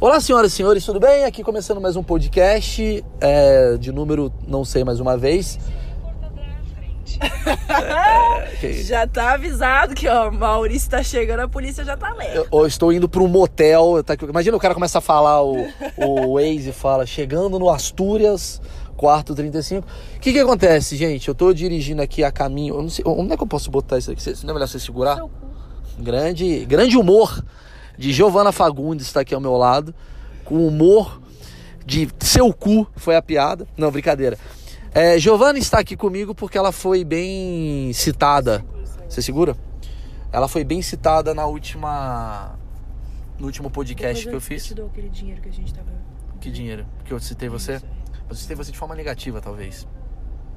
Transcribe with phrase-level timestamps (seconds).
[0.00, 1.26] Olá, senhoras e senhores, tudo bem?
[1.26, 5.58] Aqui começando mais um podcast é, de número, não sei mais uma vez.
[8.82, 12.34] Já tá avisado que ó, Maurício tá chegando, a polícia já tá lendo.
[12.34, 14.02] Eu, eu estou indo para um motel.
[14.02, 15.66] Tá, imagina o cara começa a falar, o,
[15.98, 18.60] o Waze fala, chegando no Astúrias,
[18.96, 19.86] quarto 35.
[20.16, 21.28] O que que acontece, gente?
[21.28, 22.76] Eu tô dirigindo aqui a caminho.
[22.76, 24.22] Eu não sei, onde é que eu posso botar isso aqui?
[24.44, 25.22] Não é melhor você segurar?
[25.98, 27.42] Grande, grande humor
[28.00, 29.94] de Giovana Fagundes está aqui ao meu lado,
[30.42, 31.20] com humor
[31.84, 33.68] de seu cu, foi a piada.
[33.76, 34.38] Não, brincadeira.
[34.94, 38.64] É, Giovana está aqui comigo porque ela foi bem citada.
[39.06, 39.54] Você segura?
[40.32, 42.58] Ela foi bem citada na última.
[43.38, 44.62] No último podcast Depois que eu fiz.
[44.62, 45.92] Eu te dou aquele dinheiro que a gente tava.
[46.40, 46.86] Que dinheiro?
[47.04, 47.82] Que eu citei você?
[48.30, 49.86] Eu citei você de forma negativa, talvez.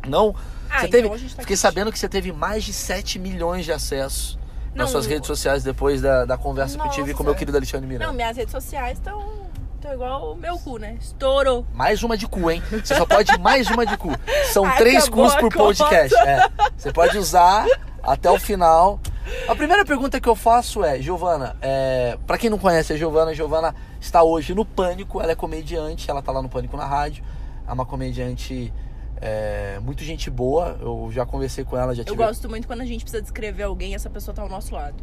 [0.07, 0.33] Não?
[0.69, 1.35] Ah, você então teve.
[1.35, 4.39] tá Fiquei sabendo que você teve mais de 7 milhões de acessos
[4.75, 7.31] nas Não, suas redes sociais depois da, da conversa que eu tive com o meu
[7.33, 7.39] Nossa.
[7.39, 8.07] querido Alexandre Miranda.
[8.07, 9.43] Não, minhas redes sociais estão.
[9.91, 10.97] Igual o meu cu, né?
[10.99, 11.65] Estourou.
[11.73, 12.63] Mais uma de cu, hein?
[12.71, 14.09] Você só pode mais uma de cu.
[14.52, 16.15] São Acabou três cus por podcast.
[16.19, 16.49] É.
[16.77, 17.65] Você pode usar
[18.02, 18.99] até o final.
[19.47, 23.31] A primeira pergunta que eu faço é, Giovana, é, para quem não conhece a Giovana,
[23.31, 26.85] a Giovana está hoje no Pânico, ela é comediante, ela tá lá no Pânico na
[26.85, 27.23] rádio.
[27.67, 28.71] É uma comediante
[29.25, 30.77] é, muito gente boa.
[30.81, 32.17] Eu já conversei com ela, já Eu tive.
[32.17, 34.95] gosto muito quando a gente precisa descrever alguém essa pessoa tá ao nosso lado.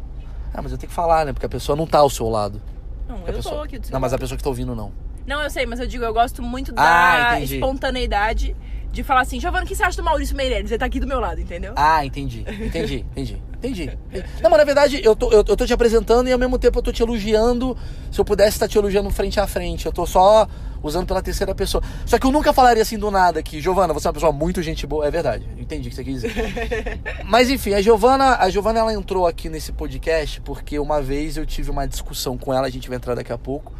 [0.53, 1.33] Ah, mas eu tenho que falar, né?
[1.33, 2.61] Porque a pessoa não tá ao seu lado.
[3.07, 3.55] Não, eu pessoa...
[3.55, 4.21] tô aqui do seu Não, mas a lado.
[4.21, 4.91] pessoa que tá ouvindo não.
[5.25, 8.55] Não, eu sei, mas eu digo, eu gosto muito da Ah, espontaneidade
[8.91, 10.69] de falar assim, Giovana, o que você acha do Maurício Meirelles?
[10.69, 11.73] Ele tá aqui do meu lado, entendeu?
[11.75, 12.41] Ah, entendi.
[12.41, 13.41] Entendi, entendi.
[13.57, 13.97] Entendi.
[14.41, 16.79] Não, mas na verdade eu tô, eu, eu tô te apresentando e ao mesmo tempo
[16.79, 17.77] eu tô te elogiando.
[18.11, 19.85] Se eu pudesse estar te elogiando frente a frente.
[19.85, 20.47] Eu tô só
[20.81, 21.83] usando pela terceira pessoa.
[22.05, 24.61] Só que eu nunca falaria assim do nada que, Giovana, você é uma pessoa muito
[24.61, 25.05] gente boa.
[25.05, 25.47] É verdade.
[25.57, 26.33] Entendi o que você quis dizer.
[27.25, 31.45] mas enfim, a Giovana, a Giovana ela entrou aqui nesse podcast porque uma vez eu
[31.45, 33.73] tive uma discussão com ela, a gente vai entrar daqui a pouco.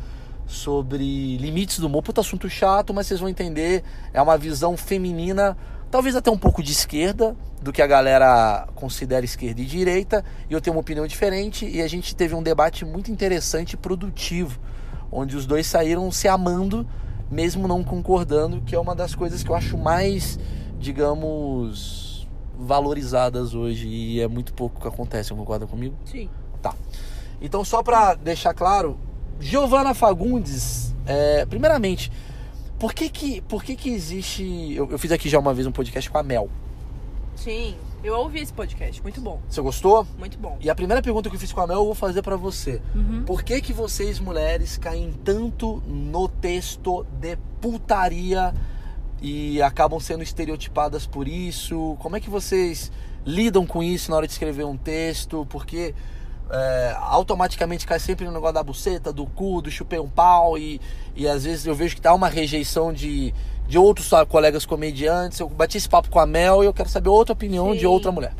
[0.47, 3.83] Sobre limites do humor, puta assunto chato, mas vocês vão entender.
[4.13, 5.55] É uma visão feminina
[5.91, 10.53] talvez até um pouco de esquerda, do que a galera considera esquerda e direita, e
[10.53, 14.57] eu tenho uma opinião diferente, e a gente teve um debate muito interessante e produtivo,
[15.11, 16.87] onde os dois saíram se amando,
[17.29, 20.39] mesmo não concordando, que é uma das coisas que eu acho mais,
[20.79, 22.27] digamos,
[22.57, 25.95] valorizadas hoje, e é muito pouco que acontece, concorda comigo?
[26.05, 26.29] Sim.
[26.61, 26.73] Tá.
[27.41, 28.97] Então, só pra deixar claro,
[29.39, 32.11] Giovana Fagundes, é, primeiramente,
[32.77, 34.73] por que que, por que, que existe.
[34.73, 36.49] Eu, eu fiz aqui já uma vez um podcast com a Mel.
[37.35, 37.75] Sim.
[38.03, 39.39] Eu ouvi esse podcast, muito bom.
[39.47, 40.07] Você gostou?
[40.17, 40.57] Muito bom.
[40.59, 42.81] E a primeira pergunta que eu fiz com a Mel eu vou fazer pra você.
[42.95, 43.23] Uhum.
[43.25, 48.53] Por que que vocês, mulheres, caem tanto no texto de putaria
[49.21, 51.95] e acabam sendo estereotipadas por isso?
[51.99, 52.91] Como é que vocês
[53.23, 55.45] lidam com isso na hora de escrever um texto?
[55.47, 55.93] Porque
[56.49, 60.81] é, automaticamente cai sempre no negócio da buceta, do cu, do chupei um pau e,
[61.15, 63.31] e às vezes eu vejo que dá uma rejeição de,
[63.71, 65.39] de outros sabe, colegas comediantes.
[65.39, 67.85] Eu bati esse papo com a Mel e eu quero saber outra opinião de Sim.
[67.85, 68.33] outra mulher.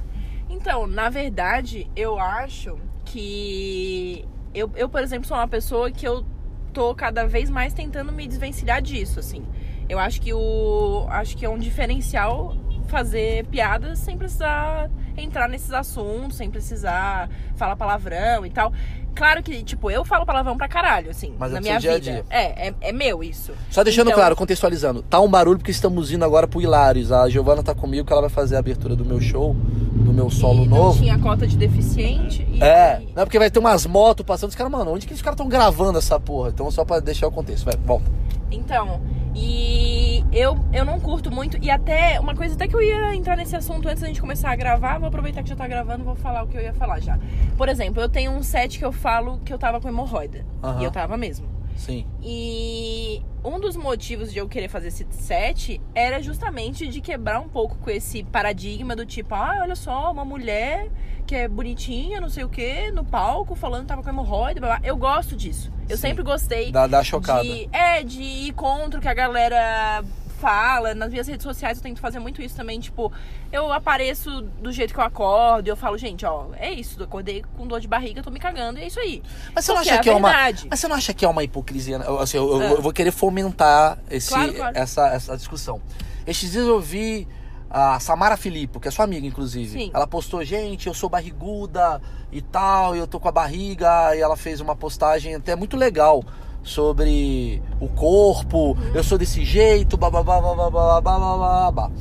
[0.49, 4.25] Então, na verdade, eu acho que.
[4.53, 6.25] Eu, eu, por exemplo, sou uma pessoa que eu
[6.73, 9.45] tô cada vez mais tentando me desvencilhar disso, assim.
[9.87, 11.07] Eu acho que o.
[11.09, 12.53] Acho que é um diferencial
[12.89, 18.73] fazer piadas sem precisar entrar nesses assuntos, sem precisar falar palavrão e tal.
[19.13, 21.93] Claro que, tipo, eu falo palavrão pra caralho, assim, Mas é na minha dia a
[21.95, 22.11] vida.
[22.11, 22.25] dia.
[22.29, 23.51] É, é, é meu isso.
[23.69, 27.11] Só deixando Então- claro, contextualizando, tá um barulho porque estamos indo agora pro Hilários.
[27.11, 30.29] A Giovana tá comigo que ela vai fazer a abertura do meu show, do meu
[30.29, 30.95] solo e novo.
[30.95, 32.47] não tinha cota de deficiente.
[32.51, 34.49] E, É, não é porque vai ter umas motos passando.
[34.49, 36.49] Os caras, mano, onde que os caras estão gravando essa porra?
[36.49, 38.05] Então, só pra deixar o contexto, vai, volta.
[38.49, 39.01] Então,
[39.35, 41.57] e eu, eu não curto muito.
[41.61, 44.51] E até, uma coisa até que eu ia entrar nesse assunto antes da gente começar
[44.51, 46.99] a gravar, vou aproveitar que já tá gravando, vou falar o que eu ia falar
[46.99, 47.17] já.
[47.57, 50.45] Por exemplo, eu tenho um set que eu falo que eu tava com hemorroida.
[50.63, 50.81] Aham.
[50.81, 51.50] E eu tava mesmo.
[51.77, 52.05] Sim.
[52.21, 57.49] E um dos motivos de eu querer fazer esse set era justamente de quebrar um
[57.49, 60.89] pouco com esse paradigma do tipo, ah, olha só, uma mulher
[61.25, 64.77] que é bonitinha, não sei o quê, no palco, falando que tava com hemorroida, blá,
[64.77, 64.87] blá.
[64.87, 65.71] Eu gosto disso.
[65.87, 66.09] Eu Sim.
[66.09, 67.43] sempre gostei Dá, dá chocada.
[67.43, 70.03] de, é, de ir contra o que a galera
[70.41, 70.93] fala.
[70.95, 72.79] Nas minhas redes sociais eu tento fazer muito isso também.
[72.79, 73.11] Tipo,
[73.51, 76.99] eu apareço do jeito que eu acordo e eu falo, gente, ó, é isso.
[76.99, 79.21] Eu acordei com dor de barriga, tô me cagando, e é isso aí.
[79.55, 80.33] Mas você não acha é que é uma.
[80.69, 81.99] Mas você não acha que é uma hipocrisia?
[81.99, 82.05] né?
[82.07, 82.71] Eu, assim, eu, eu- Ah.
[82.71, 84.77] eu vou querer fomentar esse, Claro, claro.
[84.77, 85.79] Essa, essa discussão.
[86.25, 87.27] Estes dias eu vi
[87.69, 89.71] a Samara Filippo, que é sua amiga, inclusive.
[89.71, 89.91] Sim.
[89.93, 92.01] Ela postou, gente, eu sou barriguda
[92.31, 95.77] e tal, e eu tô com a barriga, e ela fez uma postagem até muito
[95.77, 96.23] legal
[96.63, 101.91] sobre o corpo, eu sou desse jeito, bababá, bababá, bababá, babá.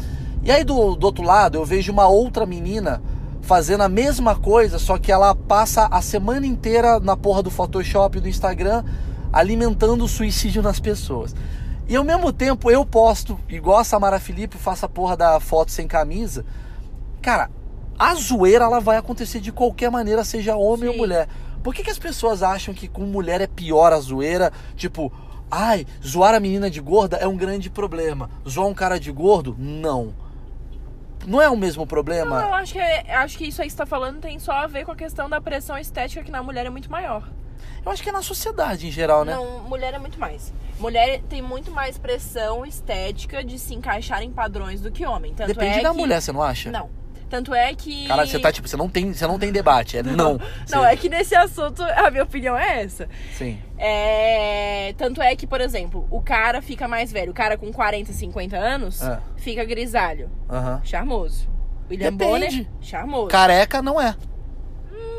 [0.42, 3.02] E aí do, do outro lado eu vejo uma outra menina
[3.42, 8.20] fazendo a mesma coisa, só que ela passa a semana inteira na porra do Photoshop
[8.20, 8.84] do Instagram
[9.32, 11.34] alimentando o suicídio nas pessoas.
[11.88, 15.72] E ao mesmo tempo eu posto, igual a Samara Felipe, faço a porra da foto
[15.72, 16.44] sem camisa.
[17.20, 17.50] Cara,
[17.98, 21.00] a zoeira ela vai acontecer de qualquer maneira, seja homem ou Sim.
[21.00, 21.28] mulher.
[21.62, 24.52] Por que, que as pessoas acham que com mulher é pior a zoeira?
[24.76, 25.12] Tipo,
[25.50, 28.30] ai, zoar a menina de gorda é um grande problema.
[28.48, 29.54] Zoar um cara de gordo?
[29.58, 30.14] Não.
[31.26, 32.40] Não é o mesmo problema?
[32.40, 34.52] Não, eu acho que, é- acho que isso aí que você tá falando tem só
[34.52, 37.28] a ver com a questão da pressão estética que na mulher é muito maior.
[37.84, 39.34] Eu acho que é na sociedade em geral, né?
[39.34, 40.52] Não, mulher é muito mais.
[40.78, 45.34] Mulher tem muito mais pressão estética de se encaixar em padrões do que homem.
[45.34, 45.96] Tanto Depende é da que...
[45.96, 46.70] mulher, você não acha?
[46.70, 46.88] Não.
[47.30, 48.06] Tanto é que.
[48.08, 50.32] Cara, você tá tipo, você não tem, você não tem debate, é não.
[50.68, 53.08] Não, Você- é que nesse assunto a minha opinião é essa.
[53.38, 53.56] Sim.
[53.78, 54.92] É...
[54.98, 57.30] Tanto é que, por exemplo, o cara fica mais velho.
[57.30, 59.20] O cara com 40, 50 anos Ah.
[59.36, 60.28] fica grisalho.
[60.82, 61.48] Charmoso.
[61.88, 62.30] William Depende.
[62.30, 63.28] Bonner, charmoso.
[63.28, 64.14] Careca não é.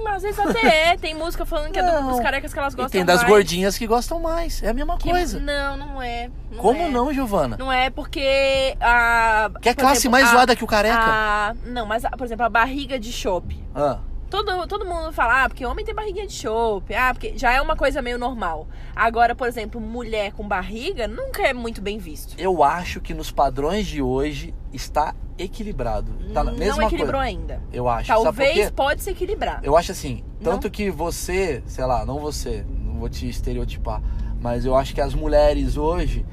[0.08, 0.98] Às vezes até é.
[1.02, 3.30] Tem música falando que é do- dos carecas que elas gostam tem das mais.
[3.30, 4.62] gordinhas que gostam mais.
[4.62, 5.40] É a mesma Que- coisa.
[5.40, 6.30] Não, não é.
[6.52, 6.90] Não Como é.
[6.90, 7.56] não, Giovana?
[7.58, 9.50] Não é porque a.
[9.62, 10.98] Que é classe exemplo, mais a- zoada que o careca.
[11.00, 13.64] a- não, mas, por exemplo, a barriga de chope.
[13.74, 14.00] Ah,
[14.32, 16.96] Todo, todo mundo fala, ah, porque homem tem barriguinha de chope.
[16.96, 18.66] Ah, porque já é uma coisa meio normal.
[18.96, 22.34] Agora, por exemplo, mulher com barriga nunca é muito bem visto.
[22.40, 26.14] eu acho que nos padrões de hoje está equilibrado.
[26.34, 27.38] Tá na mesma não equilibrou coisa.
[27.38, 27.62] ainda.
[27.74, 28.08] Eu acho.
[28.08, 29.60] Talvez pode se equilibrar.
[29.64, 30.54] Eu acho assim, Não?
[30.54, 34.02] tanto que você, sei lá, não você, não vou te estereotipar,
[34.40, 36.26] mas eu acho que as mulheres hoje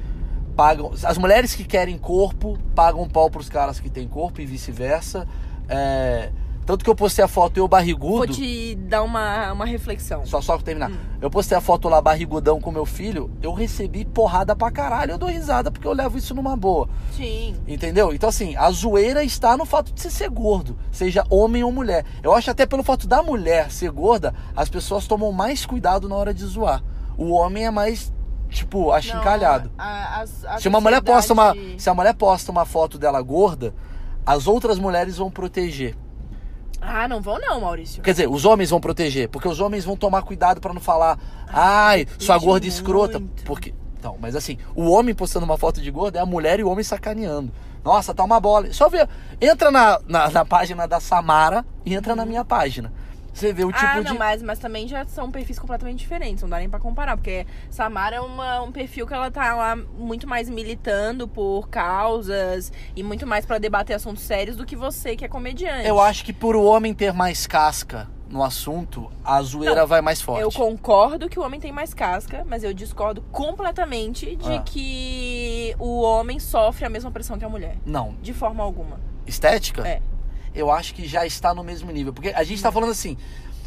[0.54, 0.92] pagam.
[1.02, 5.26] As mulheres que querem corpo pagam pau pros caras que têm corpo e vice-versa.
[5.68, 6.30] É,
[6.68, 8.16] tanto que eu postei a foto eu barrigudo.
[8.18, 10.26] Vou te dar uma, uma reflexão.
[10.26, 10.90] Só só pra terminar.
[10.90, 10.96] Hum.
[11.18, 15.18] Eu postei a foto lá barrigudão com meu filho, eu recebi porrada pra caralho, eu
[15.18, 16.86] dou risada porque eu levo isso numa boa.
[17.16, 17.56] Sim.
[17.66, 18.12] Entendeu?
[18.12, 22.04] Então, assim, a zoeira está no fato de você ser gordo, seja homem ou mulher.
[22.22, 26.16] Eu acho até pelo fato da mulher ser gorda, as pessoas tomam mais cuidado na
[26.16, 26.84] hora de zoar.
[27.16, 28.12] O homem é mais,
[28.50, 29.70] tipo, achincalhado.
[29.74, 32.66] Não, a- a- a se uma mulher posta uma, sociedade- se a mulher posta uma
[32.66, 33.74] foto dela gorda,
[34.26, 35.96] as outras mulheres vão proteger.
[36.88, 38.02] Ah, não vão não, Maurício.
[38.02, 41.18] Quer dizer, os homens vão proteger, porque os homens vão tomar cuidado pra não falar,
[41.48, 43.44] ai, sua gorda escrota, muito.
[43.44, 46.64] porque então, mas assim, o homem postando uma foto de gorda é a mulher e
[46.64, 47.52] o homem sacaneando.
[47.84, 48.72] Nossa, tá uma bola.
[48.72, 49.08] Só ver,
[49.40, 52.92] entra na, na, na página da Samara e entra na minha página.
[53.38, 56.42] Você vê o tipo ah, de não, mas, mas também já são perfis completamente diferentes,
[56.42, 59.76] não dá nem pra comparar, porque Samara é uma, um perfil que ela tá lá
[59.76, 65.14] muito mais militando por causas e muito mais pra debater assuntos sérios do que você,
[65.14, 65.86] que é comediante.
[65.86, 70.02] Eu acho que por o homem ter mais casca no assunto, a zoeira Não, vai
[70.02, 70.42] mais forte.
[70.42, 74.62] Eu concordo que o homem tem mais casca, mas eu discordo completamente de Ah.
[74.62, 77.76] que o homem sofre a mesma pressão que a mulher.
[77.86, 78.98] Não, De forma alguma.
[79.26, 79.86] estética?
[79.86, 80.02] É.
[80.60, 82.12] eu acho que já está no mesmo nível.
[82.12, 83.16] Porque a gente tá falando assim.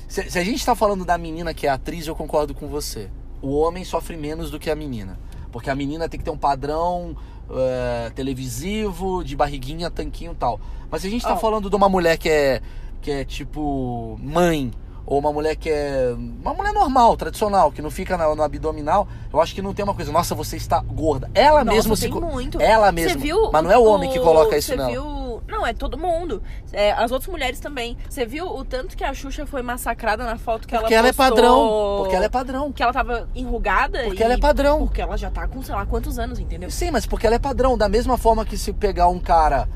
[0.08, 3.10] Se, se a gente tá falando da menina que é atriz, eu concordo com você.
[3.42, 5.18] O homem sofre menos do que a menina.
[5.52, 7.16] Porque a menina tem que ter um padrão
[7.50, 10.60] eh, televisivo, de barriguinha, tanquinho e tal.
[10.90, 11.38] Mas se a gente tá Ó.
[11.38, 12.62] falando de uma mulher que é,
[13.02, 14.72] que é tipo mãe,
[15.06, 16.14] ou uma mulher que é.
[16.42, 19.84] Uma mulher normal, tradicional, que não fica na- no abdominal, eu acho que não tem
[19.84, 21.30] uma coisa, nossa, você está gorda.
[21.34, 22.08] Ela Nossa, mesma se.
[22.10, 22.62] muito.
[22.62, 23.22] Ela Você mesma.
[23.22, 24.90] viu Mas não é o homem que coloca isso você nela.
[24.90, 26.42] viu Não, é todo mundo.
[26.72, 27.98] É, as outras mulheres também.
[28.10, 31.08] Você viu o tanto que a Xuxa foi massacrada na foto que Porque ela ela
[31.10, 31.98] é padrão.
[32.00, 32.72] Porque ela é padrão.
[32.72, 34.04] Que ela tava enrugada.
[34.04, 34.80] Porque e- ela é padrão.
[34.86, 36.70] Porque ela já tá com sei lá quantos anos, entendeu?
[36.72, 37.78] Sim, mas porque ela é padrão.
[37.78, 39.68] Da mesma forma que se pegar um cara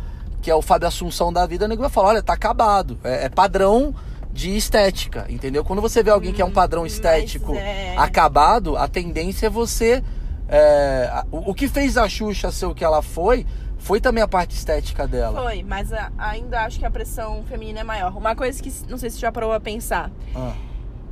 [0.42, 2.98] que é o Fábio Assunção da vida, o nego vai falar, olha, tá acabado.
[3.04, 3.94] É, é padrão
[4.36, 5.64] de estética, entendeu?
[5.64, 9.50] Quando você vê alguém que é um padrão Mas estético é- acabado, a tendência é
[9.50, 10.04] você...
[10.50, 13.46] é, o, o que fez a Xuxa ser o que ela foi,
[13.78, 15.42] foi também a parte estética dela.
[15.42, 18.16] Foi, mas a- ainda acho que a pressão feminina é maior.
[18.18, 20.12] Uma coisa que não sei se você já parou a pensar.
[20.36, 20.54] Ah,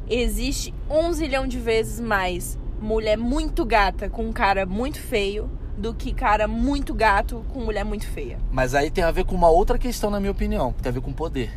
[0.10, 5.94] Existe um zilhão de vezes mais mulher muito gata com um cara muito feio do
[5.94, 8.38] que cara muito gato com mulher muito feia.
[8.52, 10.94] mas aí tem a ver com uma outra questão, na minha opinião, que tem a
[10.94, 11.52] ver com poder.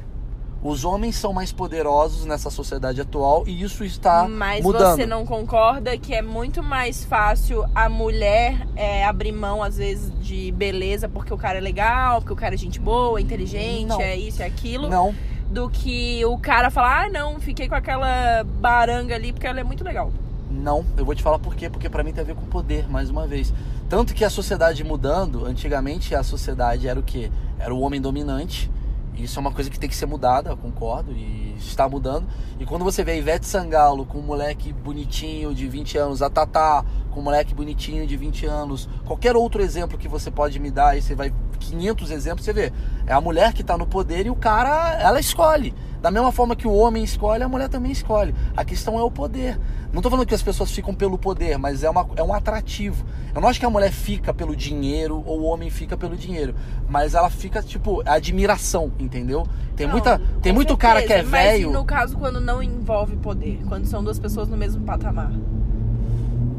[0.67, 4.97] Os homens são mais poderosos nessa sociedade atual e isso está Mas mudando.
[4.97, 10.13] você não concorda que é muito mais fácil a mulher é, abrir mão, às vezes,
[10.21, 14.01] de beleza porque o cara é legal, porque o cara é gente boa, inteligente, Não.
[14.01, 15.15] é isso e aquilo, Não,
[15.49, 19.65] do que o cara falar, ah, não, fiquei com aquela baranga ali porque ela é
[19.65, 20.11] muito legal.
[20.51, 22.89] Não, eu vou te falar por quê, porque pra mim tem a ver com poder,
[22.91, 23.55] mais uma vez.
[23.89, 27.31] Tanto que a sociedade mudando, antigamente a sociedade era o quê?
[27.57, 28.69] Era o homem dominante.
[29.17, 32.27] Isso é uma coisa que tem que ser mudada, eu concordo, e está mudando.
[32.61, 36.85] E quando você vê Ivete Sangalo com um moleque bonitinho de 20 anos, a Tatá
[37.11, 40.89] com um moleque bonitinho de 20 anos, qualquer outro exemplo que você pode me dar,
[40.89, 42.73] aí você vai 500 exemplos, você vê.
[43.07, 45.75] É a mulher que tá no poder e o cara, ela escolhe.
[46.07, 48.33] Da mesma forma que o homem escolhe, a mulher também escolhe.
[48.57, 49.59] A questão é o poder.
[49.93, 53.05] Não tô falando que as pessoas ficam pelo poder, mas é, uma, é um atrativo.
[53.35, 56.55] Eu não acho que a mulher fica pelo dinheiro ou o homem fica pelo dinheiro.
[56.89, 59.49] Mas ela fica, tipo, admiração, entendeu?
[59.75, 61.71] Tem, Não, muita, tem com muito cara que é certeza, mas velho.
[61.71, 63.59] e no caso, quando não envolve poder?
[63.67, 65.33] Quando são duas pessoas no mesmo patamar?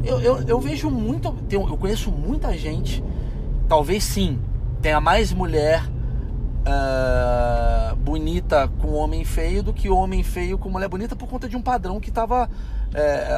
[0.04, 1.34] Eu, eu, eu vejo muito.
[1.50, 3.02] Eu conheço muita gente.
[3.66, 4.38] Talvez sim,
[4.82, 5.88] tenha mais mulher
[6.68, 11.56] ah, bonita com homem feio do que homem feio com mulher bonita por conta de
[11.56, 12.48] um padrão que estava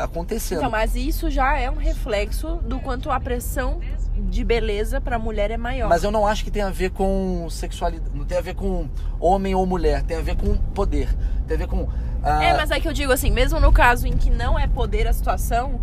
[0.03, 0.59] acontecendo.
[0.59, 3.81] Então, mas isso já é um reflexo do quanto a pressão
[4.17, 5.89] de beleza pra mulher é maior.
[5.89, 8.11] Mas eu não acho que tem a ver com sexualidade.
[8.15, 10.03] Não tem a ver com homem ou mulher.
[10.03, 11.09] Tem a ver com poder.
[11.49, 11.89] Tem a ver com.
[12.23, 14.67] ah, É, mas é que eu digo assim, mesmo no caso em que não é
[14.67, 15.81] poder a situação,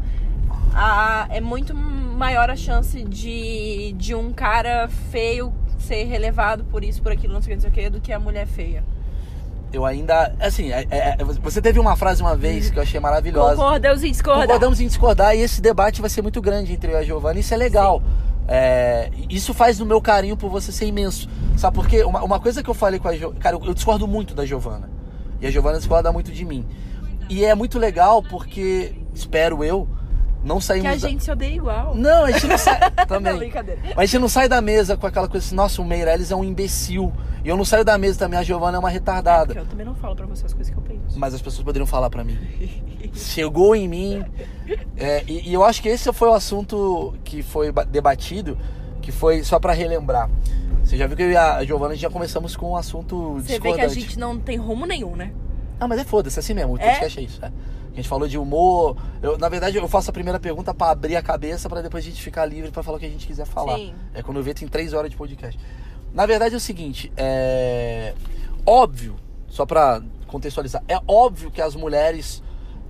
[0.73, 7.01] a- é muito maior a chance de, de um cara feio ser relevado por isso,
[7.01, 8.83] por aquilo, não sei o que, não sei o que, do que a mulher feia.
[9.71, 10.33] Eu ainda.
[10.39, 13.55] Assim, é- é- é- você teve uma frase uma vez que eu achei maravilhosa.
[13.55, 14.41] Concordamos em discordar.
[14.45, 17.39] Concordamos em discordar e esse debate vai ser muito grande entre eu e a Giovana.
[17.39, 18.01] Isso é legal.
[18.47, 21.27] É, isso faz o meu carinho por você ser imenso.
[21.57, 22.03] Sabe por quê?
[22.05, 23.39] Uma, uma coisa que eu falei com a Giovana.
[23.41, 24.89] Cara, eu, eu discordo muito da Giovana.
[25.41, 26.65] E a Giovana discorda muito de mim.
[27.29, 29.85] E é muito legal porque, espero eu,
[30.47, 30.89] não saímos.
[30.89, 31.93] Que a da- gente se odeia igual.
[31.93, 32.79] Não, a gente não sai.
[32.97, 33.37] Não, Também.
[33.37, 33.81] brincadeira.
[33.89, 36.35] Mas a gente não sai da mesa com aquela coisa assim, nossa, o Meirelles é
[36.35, 37.11] um imbecil.
[37.43, 39.47] E eu não saio da mesa também, a Giovana é uma retardada.
[39.47, 41.17] Porque eu também não falo pra você as coisas que eu penso.
[41.17, 42.37] Mas as pessoas poderiam falar pra mim.
[43.13, 44.23] Chegou em mim.
[44.97, 48.57] é, e, e eu acho que esse foi o assunto que foi ba- debatido,
[49.01, 50.29] que foi só pra relembrar.
[50.83, 53.73] Você já viu que eu e a Giovana já começamos com um assunto Você vê
[53.73, 55.31] que a gente não tem rumo nenhum, né?
[55.79, 56.73] Ah, mas é foda-se, é assim mesmo.
[56.73, 56.91] O É?
[56.91, 57.43] podcast é isso.
[57.45, 57.51] é.
[57.97, 58.95] A gente falou de humor.
[59.23, 62.07] Eu, na verdade, eu faço a primeira pergunta pra abrir a cabeça pra depois a
[62.07, 63.75] gente ficar livre pra falar o que a gente quiser falar.
[63.75, 63.95] Sim.
[64.13, 65.59] É quando eu ver tem três horas de podcast.
[66.13, 68.13] Na verdade é o seguinte, é
[68.65, 69.15] óbvio,
[69.47, 72.41] só pra contextualizar, é óbvio que as mulheres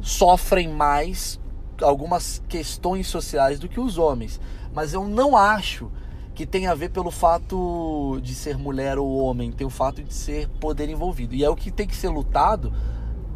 [0.02, 1.40] sofrem mais
[1.82, 4.40] algumas questões sociais do que os homens,
[4.74, 5.92] mas eu não acho
[6.36, 10.14] que tem a ver pelo fato de ser mulher ou homem, tem o fato de
[10.14, 11.34] ser poder envolvido.
[11.34, 12.72] E é o que tem que ser lutado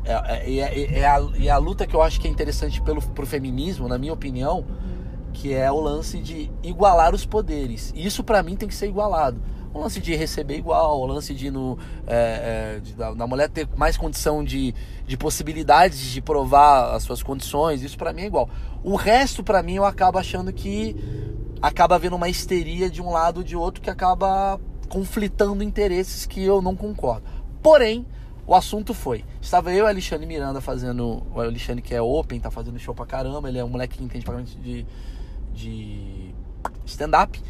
[0.04, 3.02] é, é, é- é a, é a luta que eu acho que é interessante pelo,
[3.02, 4.66] pro feminismo, na minha opinião,
[5.34, 7.92] que é o lance de igualar os poderes.
[7.96, 9.42] E isso pra mim tem que ser igualado.
[9.74, 13.50] O lance de receber igual, o lance de, no, é, é, de- da, da mulher
[13.50, 14.76] ter mais condição de,
[15.08, 18.50] de possibilidades de provar as suas condições, isso pra mim é igual.
[18.84, 20.94] O resto pra mim eu acabo achando que
[21.62, 26.44] acaba havendo uma histeria de um lado ou de outro que acaba conflitando interesses que
[26.44, 27.24] eu não concordo.
[27.64, 28.06] Porém,
[28.46, 32.50] o assunto foi, estava eu e Alexandre Miranda fazendo, o Alexandre que é open, tá
[32.50, 34.86] fazendo show pra caramba, ele é um moleque que entende pagamento de,
[35.54, 36.34] de
[36.86, 37.42] stand-up.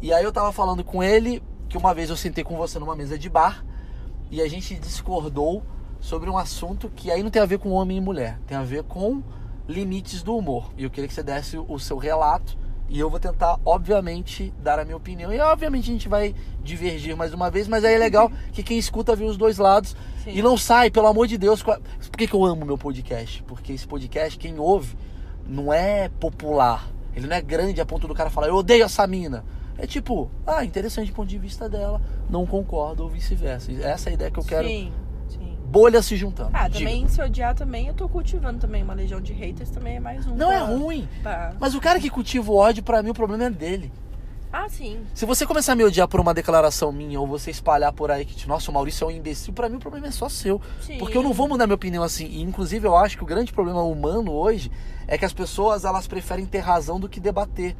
[0.00, 2.96] E aí eu tava falando com ele que uma vez eu sentei com você numa
[2.96, 3.64] mesa de bar
[4.30, 5.62] e a gente discordou
[6.00, 8.62] sobre um assunto que aí não tem a ver com homem e mulher, tem a
[8.62, 9.22] ver com
[9.68, 10.72] limites do humor.
[10.76, 12.56] E eu queria que você desse o seu relato
[12.88, 15.32] e eu vou tentar, obviamente, dar a minha opinião.
[15.32, 18.78] E obviamente a gente vai divergir mais uma vez, mas aí é legal que quem
[18.78, 20.30] escuta vê os dois lados Sim.
[20.30, 21.62] e não sai, pelo amor de Deus.
[21.62, 21.78] Por
[22.16, 23.42] que, que eu amo meu podcast?
[23.42, 24.96] Porque esse podcast, quem ouve,
[25.46, 26.88] não é popular.
[27.14, 29.44] Ele não é grande a ponto do cara falar, eu odeio essa mina.
[29.76, 33.70] É tipo, ah, interessante do ponto de vista dela, não concordo ou vice-versa.
[33.72, 34.66] Essa é a ideia que eu quero.
[34.66, 34.92] Sim,
[35.68, 35.72] sim.
[35.72, 36.50] Bolha se juntando.
[36.52, 36.78] Ah, Diga.
[36.80, 40.26] também se odiar também, eu tô cultivando também uma legião de haters, também é mais
[40.26, 40.34] um.
[40.34, 41.08] Não é pra- ruim.
[41.22, 43.92] pra- Mas o cara que cultiva o ódio, pra mim, o problema é dele.
[44.50, 45.00] Ah, sim.
[45.12, 48.24] Se você começar a me odiar por uma declaração minha ou você espalhar por aí
[48.24, 50.58] que, nossa, o Maurício é um imbecil, pra mim o problema é só seu.
[50.80, 50.96] Sim.
[50.96, 52.24] Porque eu não vou mudar minha opinião assim.
[52.24, 54.70] E, inclusive, eu acho que o grande problema humano hoje
[55.06, 57.76] é que as pessoas elas preferem ter razão do que debater.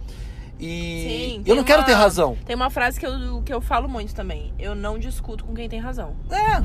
[0.61, 2.37] E Sim, eu não quero uma- ter razão.
[2.45, 4.53] Tem uma frase que eu, que eu falo muito também.
[4.59, 6.15] Eu não discuto com quem tem razão.
[6.31, 6.61] É,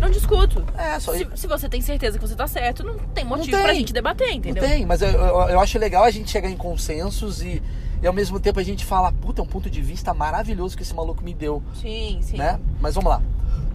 [0.00, 0.64] Não discuto.
[0.78, 3.62] é, só Se, se você tem certeza que você tá certo, não tem motivo tem.
[3.64, 4.62] pra gente debater, Não entendeu?
[4.62, 7.60] tem, mas eu, eu, eu acho legal a gente chegar em consensos e,
[8.00, 10.82] e ao mesmo tempo a gente fala, puta, é um ponto de vista maravilhoso que
[10.84, 12.36] esse maluco me deu, Sim, sim.
[12.36, 12.60] né?
[12.80, 13.20] Mas vamos lá.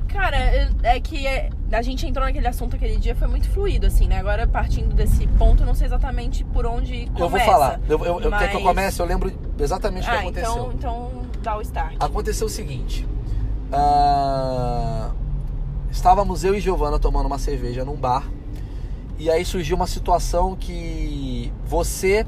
[0.07, 3.85] Cara, é, é que é- a gente entrou naquele assunto aquele dia, foi muito fluido,
[3.85, 4.17] assim, né?
[4.17, 7.19] Agora, partindo desse ponto, eu não sei exatamente por onde começa.
[7.23, 7.79] Eu vou falar.
[7.89, 9.01] Eu, eu, eu- Quer que eu mas- comece?
[9.01, 9.29] Eu lembro
[9.59, 10.71] exatamente o que Ah, aconteceu.
[10.73, 11.95] então, então dá o start.
[11.99, 13.07] Aconteceu o seguinte.
[13.71, 15.11] ah,
[15.91, 18.23] estávamos eu e Giovana tomando uma cerveja num bar.
[19.19, 22.25] E aí surgiu uma situação que você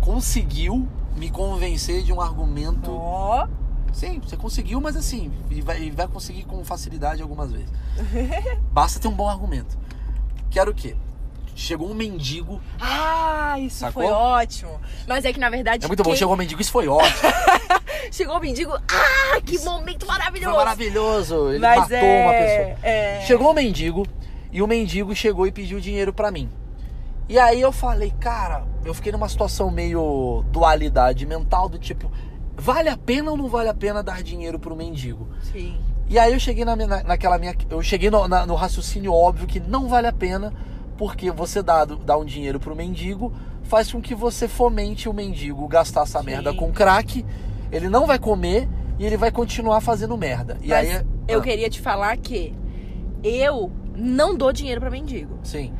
[0.00, 0.86] conseguiu
[1.16, 2.90] me convencer de um argumento.
[2.92, 3.46] Ó,
[3.92, 7.68] Sim, você conseguiu, mas assim, e vai, e vai conseguir com facilidade algumas vezes.
[8.72, 9.76] Basta ter um bom argumento.
[10.48, 10.94] Que era o quê?
[11.54, 12.60] Chegou um mendigo.
[12.80, 14.02] Ah, isso Sacou?
[14.04, 14.80] foi ótimo.
[15.06, 17.30] Mas é que, na verdade, É muito bom, quem, chegou um mendigo, isso foi ótimo.
[18.10, 18.72] Chegou o mendigo.
[18.88, 20.56] Ah, que momento Foi maravilhoso!
[20.56, 21.48] maravilhoso.
[21.50, 22.78] Ele Mas matou é, uma pessoa.
[22.82, 23.20] é.
[23.26, 24.06] Chegou o mendigo
[24.50, 26.48] e o mendigo chegou e pediu dinheiro pra mim.
[27.28, 32.10] E aí eu falei, cara, eu fiquei numa situação meio dualidade mental do tipo,
[32.56, 35.28] vale a pena ou não vale a pena dar dinheiro pro mendigo?
[35.52, 35.78] Sim.
[36.08, 37.54] E aí eu cheguei na, minha- na- naquela minha.
[37.68, 40.52] Eu cheguei no, na- no raciocínio óbvio que não vale a pena,
[41.00, 45.66] porque você dá, dá um dinheiro pro mendigo, faz com que você fomente o mendigo
[45.66, 46.26] gastar essa Sim.
[46.26, 47.24] merda com crack,
[47.72, 50.58] ele não vai comer e ele vai continuar fazendo merda.
[50.60, 51.06] E Mas aí.
[51.26, 52.54] eu ah, queria te falar que
[53.24, 55.38] eu não dou dinheiro pra mendigo.
[55.42, 55.72] Sim.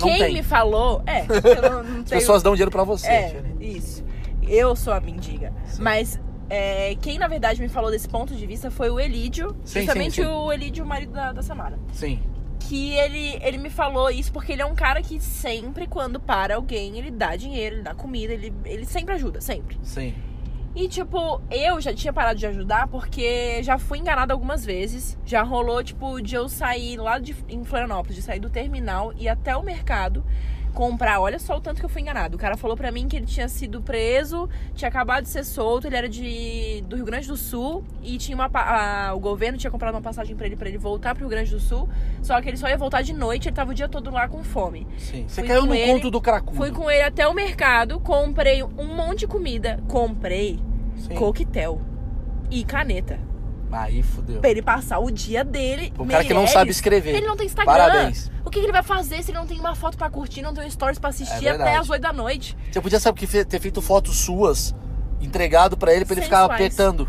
[0.00, 0.32] Quem tem.
[0.32, 1.02] me falou.
[1.04, 2.20] É, eu não, não As tenho.
[2.20, 3.08] pessoas dão dinheiro pra você.
[3.08, 4.02] É, isso.
[4.42, 5.52] Eu sou a mendiga.
[5.78, 9.54] Mas é, quem, na verdade, me falou desse ponto de vista foi o Elídio.
[9.66, 10.28] Sim, justamente sim, sim.
[10.28, 11.78] o Elídio, o marido da, da Samara.
[11.92, 12.18] Sim.
[12.68, 16.56] Que ele, ele me falou isso porque ele é um cara que sempre, quando para
[16.56, 19.78] alguém, ele dá dinheiro, ele dá comida, ele, ele sempre ajuda, sempre.
[19.82, 20.14] Sim.
[20.74, 25.18] E, tipo, eu já tinha parado de ajudar porque já fui enganada algumas vezes.
[25.24, 29.24] Já rolou, tipo, de eu sair lá de, em Florianópolis, de sair do terminal e
[29.24, 30.24] ir até o mercado
[30.72, 31.20] comprar.
[31.20, 32.36] Olha só o tanto que eu fui enganado.
[32.36, 35.86] O cara falou pra mim que ele tinha sido preso, tinha acabado de ser solto,
[35.86, 39.70] ele era de do Rio Grande do Sul e tinha uma a- o governo tinha
[39.70, 41.88] comprado uma passagem pra ele para ele voltar pro Rio Grande do Sul,
[42.22, 44.42] só que ele só ia voltar de noite, ele tava o dia todo lá com
[44.42, 44.86] fome.
[44.98, 45.24] Sim.
[45.28, 46.56] Você Fui caiu no ele, conto do cracudo.
[46.56, 50.58] Fui com ele até o mercado, comprei um monte de comida, comprei
[50.96, 51.14] Sim.
[51.14, 51.80] coquetel
[52.50, 53.18] e caneta.
[53.72, 54.40] Aí fudeu.
[54.40, 55.92] Pra ele passar o dia dele.
[55.98, 57.14] O cara que não sabe escrever.
[57.16, 57.72] Ele não tem Instagram.
[57.72, 58.30] Parabéns.
[58.44, 60.52] O que, que ele vai fazer se ele não tem uma foto pra curtir, não
[60.52, 62.56] tem um stories pra assistir É até as 8 da noite?
[62.70, 64.74] Você podia, sabe o que, ter feito fotos suas,
[65.20, 67.08] entregado pra ele, pra ele ficar apertando.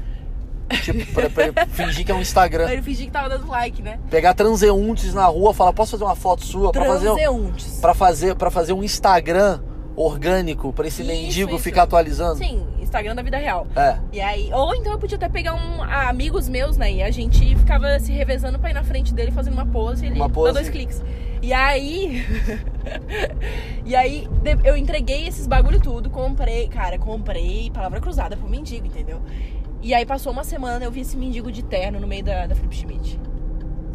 [0.82, 2.66] Tipo, pra, pra ele fingir que é um Instagram.
[2.68, 4.00] Aí ele fingi que tava dando like, né?
[4.10, 6.72] Pegar transeuntes na rua, falar, posso fazer uma foto sua?
[6.72, 7.80] Pra fazer, Transeuntes.
[7.80, 9.60] pra fazer, pra fazer um Instagram
[9.96, 11.64] orgânico, pra esse Isso, mendigo isso.
[11.64, 12.38] ficar atualizando.
[12.38, 13.66] Sim, Instagram da vida real.
[13.76, 13.98] É.
[14.12, 16.92] E aí, ou então eu podia até pegar um ah, amigos meus, né?
[16.92, 20.10] E a gente ficava se revezando pra ir na frente dele fazendo uma pose e
[20.10, 20.54] ele Uma dá pose.
[20.54, 21.02] dois cliques.
[21.42, 22.24] E aí.
[23.84, 24.28] e aí,
[24.64, 29.20] eu entreguei esses bagulho tudo, comprei, cara, comprei palavra cruzada pro mendigo, entendeu?
[29.82, 32.56] E aí passou uma semana, eu vi esse mendigo de terno no meio da, da
[32.56, 33.20] Flip Schmidt.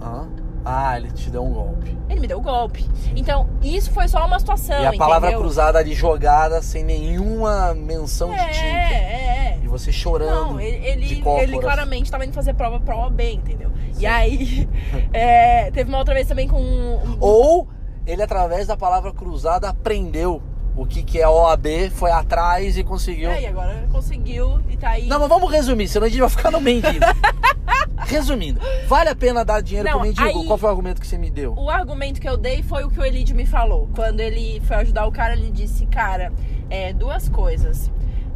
[0.03, 0.29] Hã?
[0.71, 1.97] Ah, ele te deu um golpe.
[2.11, 2.85] Ele me deu o golpe.
[3.17, 4.79] Então, isso foi só uma situação.
[4.83, 5.41] e a palavra entendeu?
[5.41, 8.67] cruzada ali jogada sem nenhuma menção de É, tinta.
[8.67, 9.61] é, é.
[9.65, 10.31] E você chorando.
[10.53, 13.71] Não, ele, ele, de ele claramente tava indo fazer prova pra OAB, entendeu?
[13.99, 14.69] E aí,
[15.13, 17.67] é, teve uma outra vez também com um, um- Ou
[18.07, 20.43] ele, através da palavra cruzada, aprendeu
[20.77, 23.31] o que, que é OAB, foi atrás e conseguiu.
[23.31, 25.07] É, e agora conseguiu e tá aí.
[25.07, 27.05] Não, mas vamos resumir, senão a gente vai ficar no mendigo.
[27.97, 30.27] Resumindo, vale a pena dar dinheiro Não, pro mendigo?
[30.41, 31.55] aí- Qual foi o argumento que você me deu?
[31.57, 33.89] O argumento que eu dei foi o que o Elidio me falou.
[33.95, 36.33] Quando ele foi ajudar o cara, ele disse, cara,
[36.71, 37.91] é, duas coisas.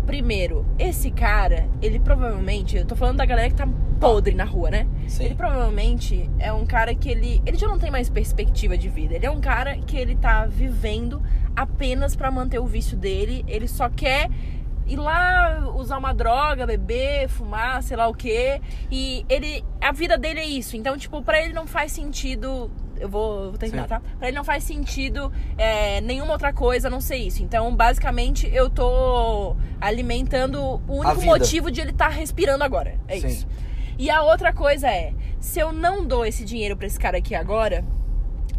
[0.05, 3.69] Primeiro, esse cara, ele provavelmente, eu tô falando da galera que tá
[4.01, 4.85] podre na rua, né?
[5.07, 5.27] Sim.
[5.27, 9.15] Ele provavelmente é um cara que ele, ele já não tem mais perspectiva de vida.
[9.15, 11.23] Ele é um cara que ele tá vivendo
[11.55, 13.45] apenas pra manter o vício dele.
[13.47, 14.29] Ele só quer
[14.93, 18.61] ir lá usar uma droga, beber, fumar, sei lá o quê.
[18.91, 20.77] E ele, a vida dele é isso.
[20.77, 22.71] Então, tipo, pra ele não faz sentido.
[22.99, 23.89] Eu vou, vou terminar, Sim.
[23.89, 24.03] tá?
[24.19, 27.43] Pra ele não faz sentido é, nenhuma outra coisa a não ser isso.
[27.43, 32.95] Então, basicamente, eu tô alimentando o único motivo de ele estar respirando agora.
[33.09, 33.27] É Sim.
[33.27, 33.47] isso.
[33.99, 37.35] E a outra coisa é, se eu não dou esse dinheiro pra esse cara aqui
[37.35, 37.85] agora,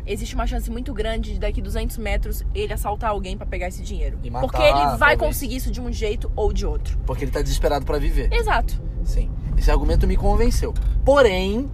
[0.06, 3.82] existe uma chance muito grande de daqui 200 metros ele assaltar alguém pra pegar esse
[3.82, 4.20] dinheiro.
[4.24, 5.20] E matar, Porque ele vai talvez.
[5.20, 6.98] conseguir isso de um jeito ou de outro.
[7.06, 8.32] Porque ele tá desesperado pra viver.
[8.32, 8.82] Exato.
[9.04, 9.30] Sim.
[9.58, 10.74] Esse argumento me convenceu.
[11.06, 11.70] Porém,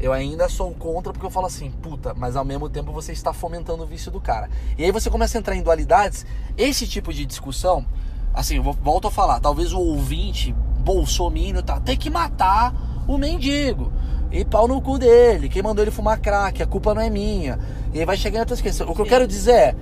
[0.00, 3.32] eu ainda sou contra porque eu falo assim, puta, mas ao mesmo tempo você está
[3.32, 4.48] fomentando o vício do cara.
[4.76, 6.26] E aí você começa a entrar em dualidades.
[6.56, 7.84] Esse tipo de discussão,
[8.32, 12.74] assim, eu volto a falar, talvez o ouvinte bolsominion tá, tem que matar
[13.08, 13.92] o mendigo.
[14.34, 15.48] E pau no cu dele.
[15.48, 17.58] Quem mandou ele fumar crack, a culpa não é minha.
[17.92, 18.90] E aí vai chegar em outras questões.
[18.90, 19.74] O que eu quero dizer é,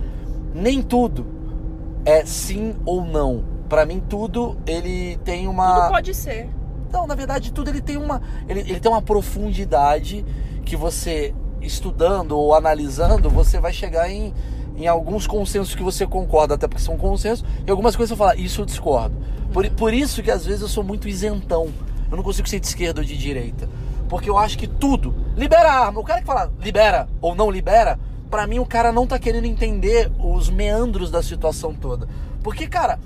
[0.55, 1.27] nem tudo
[2.05, 3.43] é sim ou não.
[3.69, 6.51] Pra mim tudo ele tem uma Tudo pode ser.
[6.93, 8.21] não, na verdade, tudo ele tem uma.
[8.47, 10.23] Ele, ele tem uma profundidade
[10.67, 14.35] que você, estudando ou analisando, você vai chegar em,
[14.77, 18.37] em alguns consensos que você concorda, até porque são consensos, e algumas coisas você fala,
[18.37, 19.17] isso eu discordo.
[19.51, 21.71] Por, por isso que às vezes eu sou muito isentão.
[22.11, 23.67] Eu não consigo ser de esquerda ou de direita.
[24.13, 25.15] Porque eu acho que tudo.
[25.35, 25.99] Libera a arma.
[25.99, 27.99] O cara que fala libera ou não libera,
[28.31, 32.07] pra mim o cara não tá querendo entender os meandros da situação toda.
[32.43, 32.99] Porque, cara,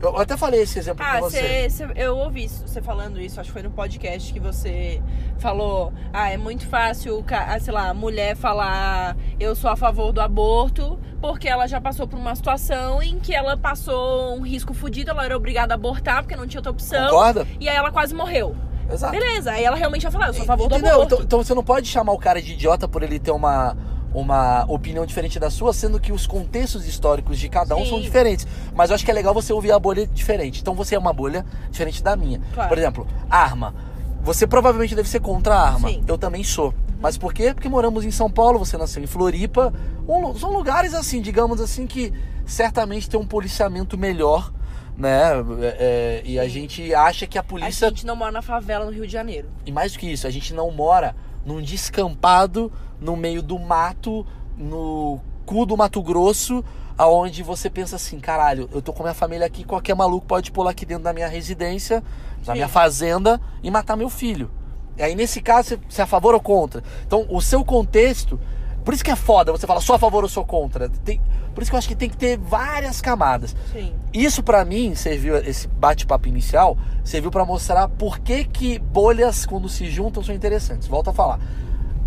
[0.00, 1.68] Eu até falei esse exemplo Ah, com você.
[1.68, 5.00] cê, cê- eu ouvi você falando isso, acho que foi no podcast que você
[5.38, 5.92] falou.
[6.12, 10.20] Ah, é muito fácil, ah, sei lá, a mulher falar eu sou a favor do
[10.20, 15.10] aborto, porque ela já passou por uma situação em que ela passou um risco fudido,
[15.10, 17.08] ela era obrigada a abortar porque não tinha outra opção.
[17.10, 17.46] Concorda?
[17.60, 18.54] E aí ela quase morreu.
[18.90, 19.12] Exato.
[19.12, 20.94] Beleza, aí ela realmente vai falar, eu sou a favor do Entendeu?
[20.94, 21.14] aborto.
[21.14, 23.76] Então, então você não pode chamar o cara de idiota por ele ter uma,
[24.12, 27.90] uma opinião diferente da sua, sendo que os contextos históricos de cada um Sim.
[27.90, 28.46] são diferentes.
[28.74, 30.60] Mas eu acho que é legal você ouvir a bolha diferente.
[30.60, 32.40] Então você é uma bolha diferente da minha.
[32.52, 32.68] Claro.
[32.68, 33.74] Por exemplo, arma.
[34.22, 35.88] Você provavelmente deve ser contra a arma.
[35.88, 36.04] Sim.
[36.06, 36.72] Eu também sou.
[37.00, 37.52] Mas por quê?
[37.52, 39.72] Porque moramos em São Paulo, você nasceu em Floripa.
[40.08, 42.10] Um são lugares assim, digamos assim, que
[42.46, 44.50] certamente tem um policiamento melhor,
[44.96, 45.32] né?
[45.60, 48.84] É, é, e a gente acha que a A polícia gente não mora na favela
[48.84, 49.48] no Rio de Janeiro.
[49.66, 54.26] e mais do que isso, a gente não mora num descampado, no meio do mato,
[54.56, 56.64] no cu do Mato Grosso,
[56.96, 60.70] aonde você pensa assim, caralho, eu tô com minha família aqui, qualquer maluco pode pular
[60.70, 62.02] aqui dentro da minha residência,
[62.38, 62.52] da Sim.
[62.52, 64.50] minha fazenda e matar meu filho.
[64.96, 66.82] E aí nesse caso, você, você é a favor ou contra?
[67.06, 68.40] Então, o seu contexto,
[68.84, 70.88] por isso que é foda, você fala sou a favor ou sou contra.
[70.88, 71.20] Tem-
[71.54, 73.54] por isso que eu acho que tem que ter várias camadas.
[73.72, 73.92] Sim.
[74.12, 79.68] Isso pra mim serviu esse bate-papo inicial serviu pra mostrar por que que bolhas quando
[79.68, 80.88] se juntam são interessantes.
[80.88, 81.38] Volto a falar.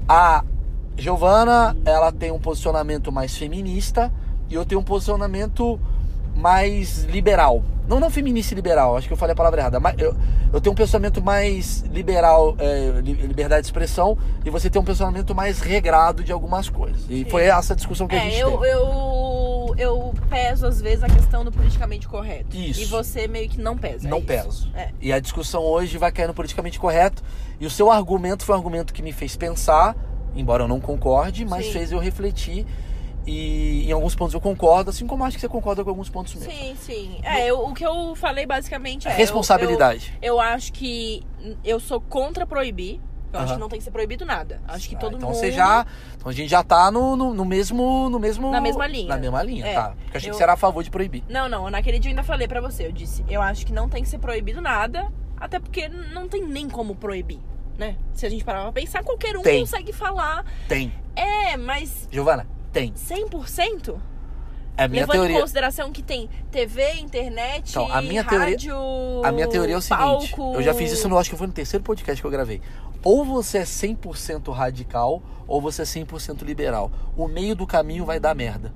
[0.07, 0.43] A
[0.97, 4.11] Giovana, ela tem um posicionamento mais feminista
[4.49, 5.79] e eu tenho um posicionamento
[6.37, 7.63] mais liberal.
[7.87, 9.79] Não, não feminista e liberal, acho que eu falei a palavra errada.
[9.79, 10.13] Mas eu,
[10.51, 14.83] eu tenho um pensamento mais liberal, é, li- liberdade de expressão, e você tem um
[14.83, 17.01] pensamento mais regrado de algumas coisas.
[17.09, 17.29] E Sim.
[17.29, 18.73] foi essa discussão que a É, gente eu, teve.
[18.73, 22.57] eu, eu peso às vezes a questão do politicamente correto.
[22.57, 22.81] Isso.
[22.81, 24.05] E você meio que não pesa.
[24.07, 24.69] Não é peso.
[24.75, 24.89] É.
[25.01, 27.23] E a discussão hoje vai cair no politicamente correto.
[27.57, 29.95] E o seu argumento foi um argumento que me fez pensar,
[30.35, 31.71] embora eu não concorde, mas Sim.
[31.71, 32.65] fez eu refletir.
[33.27, 36.33] E em alguns pontos eu concordo, assim como acho que você concorda com alguns pontos
[36.35, 36.49] mesmo.
[36.51, 37.19] Sim, sim.
[37.23, 39.11] É, eu- o que eu falei basicamente é.
[39.11, 40.17] eu- Responsabilidade.
[40.21, 41.21] Eu, eu acho que
[41.63, 43.01] eu sou contra proibir.
[43.33, 43.55] Eu acho Aham.
[43.55, 44.61] que não tem que ser proibido nada.
[44.65, 45.37] Acho que Ah, todo então mundo.
[45.37, 45.85] você já.
[46.15, 48.09] Então a gente já tá no, no, no mesmo.
[48.09, 48.49] No mesmo.
[48.49, 49.09] Na mesma linha.
[49.09, 49.73] Na mesma linha, É.
[49.73, 49.89] tá.
[49.89, 51.23] Porque eu achei Eu- que você era a favor de proibir.
[51.27, 51.69] Não, não.
[51.69, 52.87] Naquele dia eu ainda falei pra você.
[52.87, 55.11] Eu disse, eu acho que não tem que ser proibido nada.
[55.35, 57.39] Até porque não tem nem como proibir,
[57.77, 57.97] né?
[58.13, 59.59] Se a gente parar pra pensar, qualquer um Tem.
[59.59, 60.45] consegue falar.
[60.69, 60.91] Tem.
[61.15, 62.93] É, mas Giovana, tem.
[62.93, 63.95] 100%?
[64.79, 65.39] É a minha Levando em teoria.
[65.41, 68.75] consideração que tem TV, internet, Então, a minha teoria- rádio,
[69.23, 70.53] A minha teoria é o seguinte, palco.
[70.53, 72.61] eu já fiz isso no acho que foi no terceiro podcast que eu gravei.
[73.03, 76.91] Ou você é 100% radical ou você é 100% liberal.
[77.15, 78.71] O meio do caminho vai dar merda.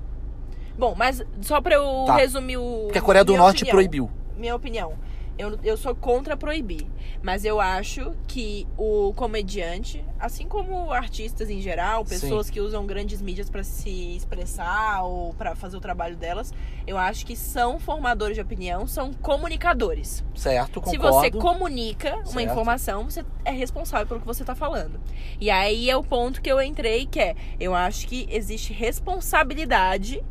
[0.76, 2.16] Bom, mas só pra eu Tá.
[2.16, 2.82] resumir o.
[2.84, 3.74] Porque a Coreia do Norte opinião.
[3.76, 4.10] proibiu.
[4.36, 4.94] Minha opinião.
[5.38, 6.86] Eu, eu sou contra proibir.
[7.22, 13.22] Mas eu acho que o comediante, assim como artistas em geral, pessoas que usam grandes
[13.22, 16.52] mídias pra se expressar ou pra fazer o trabalho delas,
[16.86, 20.24] eu acho que são formadores de opinião, são comunicadores.
[20.34, 21.20] Certo, Se concordo.
[21.20, 22.40] você comunica uma Certo.
[22.50, 25.00] informação, você é responsável pelo que você tá falando.
[25.40, 30.22] E aí é o ponto que eu entrei, que é, eu acho que existe responsabilidade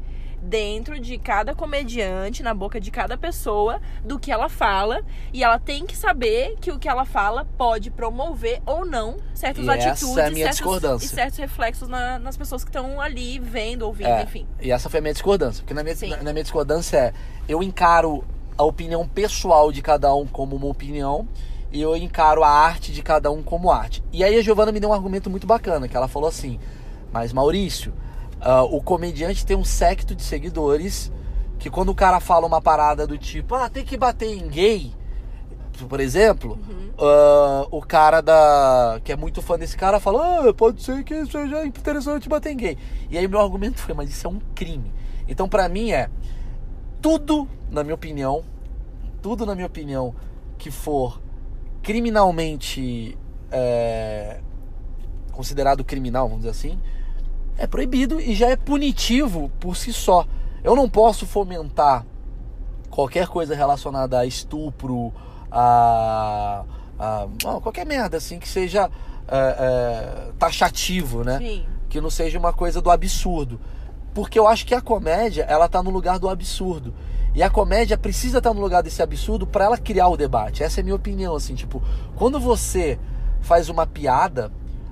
[0.42, 5.02] dentro de cada comediante, na boca de cada pessoa, do que ela fala.
[5.32, 9.64] E ela tem que saber que o que ela fala pode promover ou não certas
[9.66, 11.06] E essa atitudes é a minha e, certos, discordância.
[11.06, 14.48] e certos reflexos na- nas pessoas que estão ali vendo, ouvindo, É, enfim.
[14.60, 15.62] E essa foi a minha discordância.
[15.64, 17.14] Porque na minha, na, na minha discordância é,
[17.48, 18.24] eu encaro
[18.58, 21.28] a opinião pessoal de cada um como uma opinião
[21.72, 24.04] e eu encaro a arte de cada um como arte.
[24.12, 26.60] E aí a Giovana me deu um argumento muito bacana, que ela falou assim,
[27.14, 27.94] mas Maurício,
[28.42, 31.12] ah, o comediante tem um secto de seguidores
[31.60, 34.92] que quando o cara fala uma parada do tipo, ah, tem que bater em gay,
[35.88, 36.58] por exemplo,
[36.98, 41.26] ah, o cara da que é muito fã desse cara fala, ah, pode ser que
[41.26, 42.78] seja interessante bater em gay.
[43.10, 44.92] E aí meu argumento foi, mas isso é um crime.
[45.28, 46.10] Então pra mim é
[47.00, 48.44] tudo, na minha opinião,
[49.22, 50.16] tudo na minha opinião
[50.58, 51.22] que for
[51.82, 53.18] criminalmente
[53.52, 54.40] é,
[55.32, 56.80] considerado criminal, vamos dizer assim,
[57.58, 60.26] é proibido e já é punitivo por si só.
[60.64, 62.06] Eu não posso fomentar
[62.90, 65.14] qualquer coisa relacionada a estupro,
[65.52, 66.64] a,
[67.00, 68.90] a- não, qualquer merda assim que seja
[69.28, 69.38] é,
[70.30, 71.38] é, taxativo, né?
[71.40, 71.66] Sim.
[71.90, 73.60] que não seja uma coisa do absurdo.
[74.14, 76.94] Porque eu acho que a comédia, ela tá no lugar do absurdo.
[77.34, 80.64] E a comédia precisa estar no lugar desse absurdo para ela criar o debate.
[80.64, 81.82] Essa é a minha opinião, assim, tipo,
[82.16, 83.00] quando você
[83.40, 84.52] faz uma piada,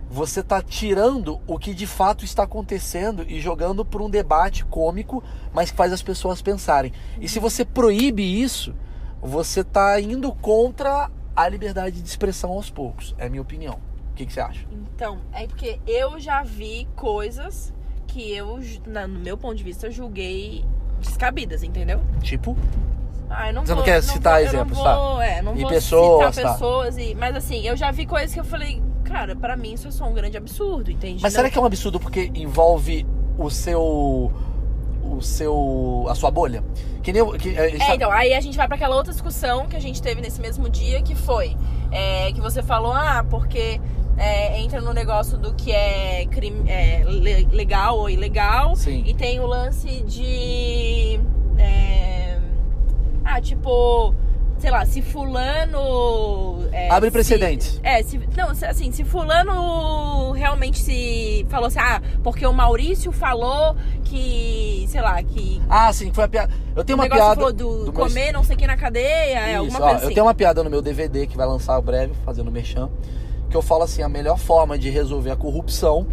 [0.10, 5.24] você tá tirando o que de fato está acontecendo e jogando por um debate cômico,
[5.54, 6.92] mas que faz as pessoas pensarem.
[7.22, 8.74] E se você proíbe isso,
[9.22, 13.14] você tá indo contra a liberdade de expressão aos poucos.
[13.18, 13.80] É a minha opinião.
[14.12, 14.66] O que, que você acha?
[14.72, 17.72] Então, é porque eu já vi coisas
[18.08, 20.66] que eu, no meu ponto de vista, julguei
[21.00, 22.02] descabidas, entendeu?
[22.22, 22.58] Tipo,
[23.30, 24.96] Ah, eu não Você não vou, quer citar vou, exemplos, eu tá?
[24.96, 26.54] não vou, É, não E vou pessoas, citar tá.
[26.54, 26.98] pessoas.
[26.98, 29.92] E, mas assim, eu já vi coisas que eu falei, cara, pra mim isso é
[29.92, 31.22] só um grande absurdo, entende?
[31.22, 33.06] Mas Não- será que é um absurdo porque envolve
[33.38, 34.32] o seu.
[35.04, 36.06] o seu.
[36.10, 36.64] a sua bolha?
[37.04, 37.32] Que nem.
[37.38, 40.02] Que, É, tá- então, aí a gente vai pra aquela outra discussão que a gente
[40.02, 41.56] teve nesse mesmo dia, que foi
[41.92, 43.80] é, que você falou, ah, porque
[44.18, 48.76] é, entra no negócio do que é, crime, é, le- legal ou ilegal.
[48.76, 49.04] Sim.
[49.06, 51.20] E tem o lance de.
[51.58, 52.39] é,
[53.36, 54.14] ah, tipo.
[54.58, 56.68] Sei lá, se fulano.
[56.72, 57.80] é, Abre se- precedentes.
[57.82, 63.76] é, se, não, assim, se fulano realmente se falou assim, ah, porque o Maurício falou
[64.04, 66.54] que, sei lá, que Ah, sim, foi a piada.
[66.76, 67.36] Eu tenho o uma negócio piada.
[67.40, 69.96] falou do, do meu- comer não sei quem na cadeia, é Isso, alguma ó, coisa
[69.98, 70.06] assim.
[70.08, 72.90] Eu tenho uma piada no meu DVD que vai lançar breve, fazendo merchan,
[73.50, 76.06] que eu falo assim, a melhor forma de resolver a corrupção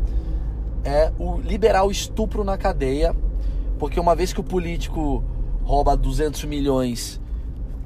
[0.85, 3.15] é o liberar o estupro na cadeia,
[3.79, 5.25] porque uma vez que o político
[5.67, 7.21] rouba 200 milhões,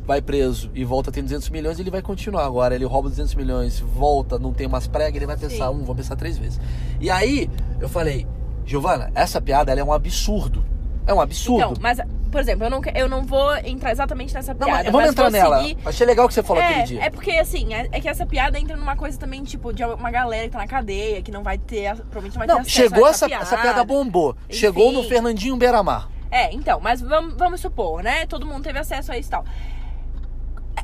[0.06, 2.44] vai preso e volta tem 200 milhões, ele vai continuar.
[2.44, 5.74] Agora ele rouba 200 milhões, volta, não tem mais prega, ele vai pensar Sim.
[5.76, 6.60] um, vou pensar três vezes.
[7.00, 7.48] E aí
[7.80, 8.26] eu falei,
[8.66, 10.62] Giovana, essa piada é um absurdo.
[11.06, 11.60] É um absurdo.
[11.70, 11.98] Então, mas,
[12.30, 14.84] por exemplo, eu não, eu não vou entrar exatamente nessa não, piada.
[14.84, 15.64] mas vamos mas entrar nela.
[15.86, 17.02] Achei legal o que você falou aquele É, dia.
[17.04, 20.10] é porque assim, é, é que essa piada entra numa coisa também, tipo, de uma
[20.10, 22.60] galera que tá na cadeia, que não vai ter, a- provavelmente não vai ter Não,
[22.60, 24.36] acesso chegou a essa, essa piada bombou.
[24.48, 24.58] Enfim.
[24.60, 26.08] Chegou no Fernandinho Beiramar.
[26.30, 28.24] É, então, mas vamos, vamos supor, né?
[28.26, 29.44] Todo mundo teve acesso a isso e tal.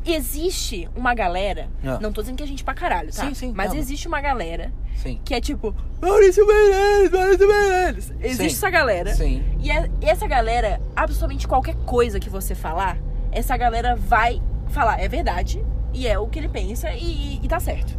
[0.05, 1.99] Existe uma galera, Ah.
[2.01, 3.25] não tô dizendo que a gente pra caralho, tá?
[3.27, 3.79] Sim, sim, Mas não.
[3.79, 5.21] existe uma galera Sim.
[5.25, 8.13] que é tipo, Maurício Meirelles, Maurício Meirelles.
[8.21, 8.57] Existe Sim.
[8.57, 9.15] essa galera.
[9.15, 9.43] Sim.
[9.61, 12.99] E é- e essa galera, absolutamente qualquer coisa que você falar,
[13.33, 17.59] essa galera vai falar, é verdade, e é o que ele pensa, e, e tá
[17.59, 17.97] certo.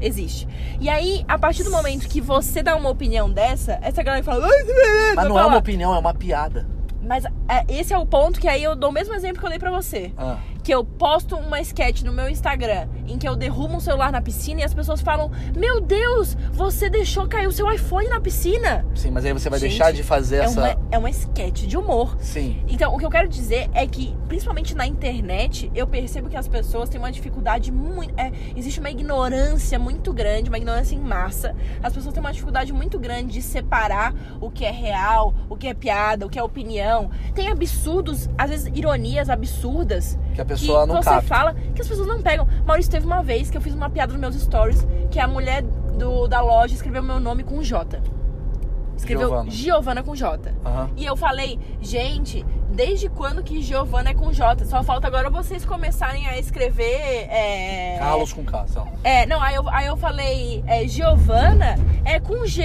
[0.00, 0.48] Existe.
[0.80, 4.46] E aí, a partir do momento que você dá uma opinião dessa, essa galera fala.
[4.46, 5.46] "Ai, Meirelles", Mas não é falar.
[5.52, 6.66] uma opinião, é uma piada.
[7.02, 9.50] Mas é, esse é o ponto que aí eu dou o mesmo exemplo que eu
[9.50, 10.12] dei pra você.
[10.16, 10.38] Ah.
[10.62, 14.20] Que eu posto uma sketch no meu Instagram em que eu derrubo um celular na
[14.20, 18.84] piscina e as pessoas falam: Meu Deus, você deixou cair o seu iPhone na piscina.
[18.94, 20.60] Sim, mas aí você vai Gente, deixar de fazer É essa.
[20.60, 22.16] uma, é uma sketch de humor.
[22.20, 22.62] Sim.
[22.68, 26.46] Então, o que eu quero dizer é que, principalmente na internet, eu percebo que as
[26.46, 28.12] pessoas têm uma dificuldade muito.
[28.18, 31.54] é, existe uma ignorância muito grande, uma ignorância em massa.
[31.82, 35.66] As pessoas têm uma dificuldade muito grande de separar o que é real, o que
[35.66, 37.10] é piada, o que é opinião.
[37.34, 40.18] Tem absurdos, às vezes ironias absurdas.
[40.34, 41.26] Que a pessoa não você capta.
[41.26, 42.46] fala que as pessoas não pegam.
[42.66, 45.62] Maurício, teve uma vez que eu fiz uma piada nos meus stories que a mulher
[45.62, 48.00] do, da loja escreveu meu nome com J.
[48.96, 50.02] Escreveu Giovana.
[50.02, 50.52] Com J.
[50.64, 50.90] Aham.
[50.94, 54.62] E eu falei, gente, desde quando que Giovana é com J?
[54.66, 57.26] Só falta agora vocês começarem a escrever.
[57.30, 57.96] É...
[57.98, 58.66] Carlos com K.
[59.02, 62.62] É, não, aí eu, aí eu falei, é, Giovana é com G,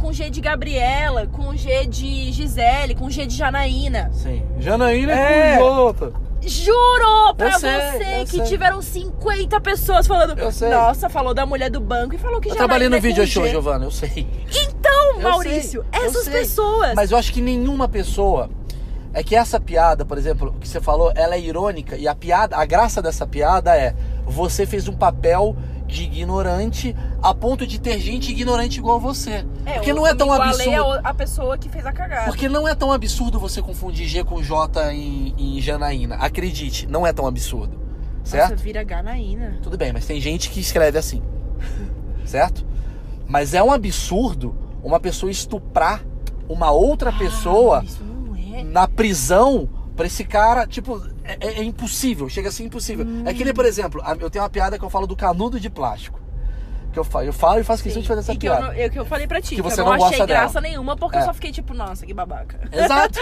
[0.00, 4.08] com G de Gabriela, com G de Gisele, com G de Janaína.
[4.12, 4.42] Sim.
[4.58, 5.58] Janaína É.
[5.58, 6.12] com Jota.
[6.42, 8.42] Juro pra Eu sei, você eu que sei.
[8.42, 10.38] tiveram 50 pessoas falando.
[10.38, 10.68] Eu sei.
[10.68, 13.46] Nossa, falou da mulher do banco e falou que Eu Janaína trabalhei no vídeo show,
[13.48, 14.26] Giovana, eu sei.
[14.50, 16.94] Então, Eu Maurício, sei, eu essas pessoas.
[16.94, 18.50] Mas eu acho que nenhuma pessoa.
[19.16, 21.96] É que essa piada, por exemplo, que você falou, ela é irônica.
[21.96, 23.94] E a piada, a graça dessa piada é
[24.26, 25.54] você fez um papel
[25.86, 29.44] de ignorante a ponto de ter gente ignorante igual você.
[29.74, 31.00] Porque eu- não é tão absurdo.
[31.04, 32.26] A, pessoa que fez a cagada.
[32.26, 36.16] Porque não é tão absurdo você confundir G com J em, em Janaína.
[36.16, 37.78] Acredite, não é tão absurdo.
[38.24, 38.52] Certo?
[38.52, 39.58] Nossa, vira Ganaína.
[39.62, 41.22] Tudo bem, mas tem gente que escreve assim.
[42.24, 42.64] certo?
[43.26, 46.02] Mas é um absurdo uma pessoa estuprar
[46.48, 48.62] uma outra pessoa Ah, isso não é.
[48.64, 53.06] na prisão pra esse cara, tipo, é, é- é impossível, chega a ser impossível.
[53.24, 55.70] É que nem, por exemplo, eu tenho uma piada que eu falo do canudo de
[55.70, 56.20] plástico.
[56.92, 58.66] Que eu falo, eu falo e faço questão de fazer essa e que eu, piada.
[58.68, 60.26] não- eu, que eu falei pra ti, Que que, você eu não não, achei dela.
[60.28, 61.20] graça nenhuma, porque É.
[61.20, 62.60] eu só fiquei tipo, nossa, que babaca.
[62.70, 63.18] Exato,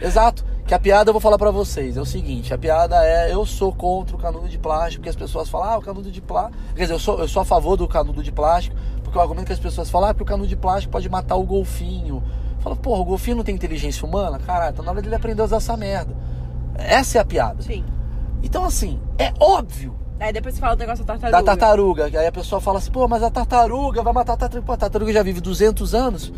[0.00, 0.44] exato.
[0.66, 1.96] Que a piada eu vou falar pra vocês.
[1.96, 5.14] É o seguinte, a piada é eu sou contra o canudo de plástico, porque as
[5.16, 6.58] pessoas falam, ah, o canudo de plástico.
[6.74, 9.46] Quer dizer, eu sou, eu sou a favor do canudo de plástico, porque o argumento
[9.46, 12.20] que as pessoas falam, ah, porque o canudo de plástico pode matar o golfinho.
[12.60, 14.38] Fala, porra, o golfinho não tem inteligência humana?
[14.40, 16.16] Caralho, então na hora dele aprender a usar essa merda.
[16.76, 17.62] Essa é a piada.
[17.62, 17.84] Sim.
[18.42, 21.42] Então, assim, é óbvio Aí depois você fala o negócio da tartaruga.
[21.42, 22.10] da tartaruga.
[22.10, 24.66] que Aí a pessoa fala assim, pô, mas a tartaruga vai matar a tartaruga.
[24.66, 26.32] Pô, a tartaruga já vive 200 anos.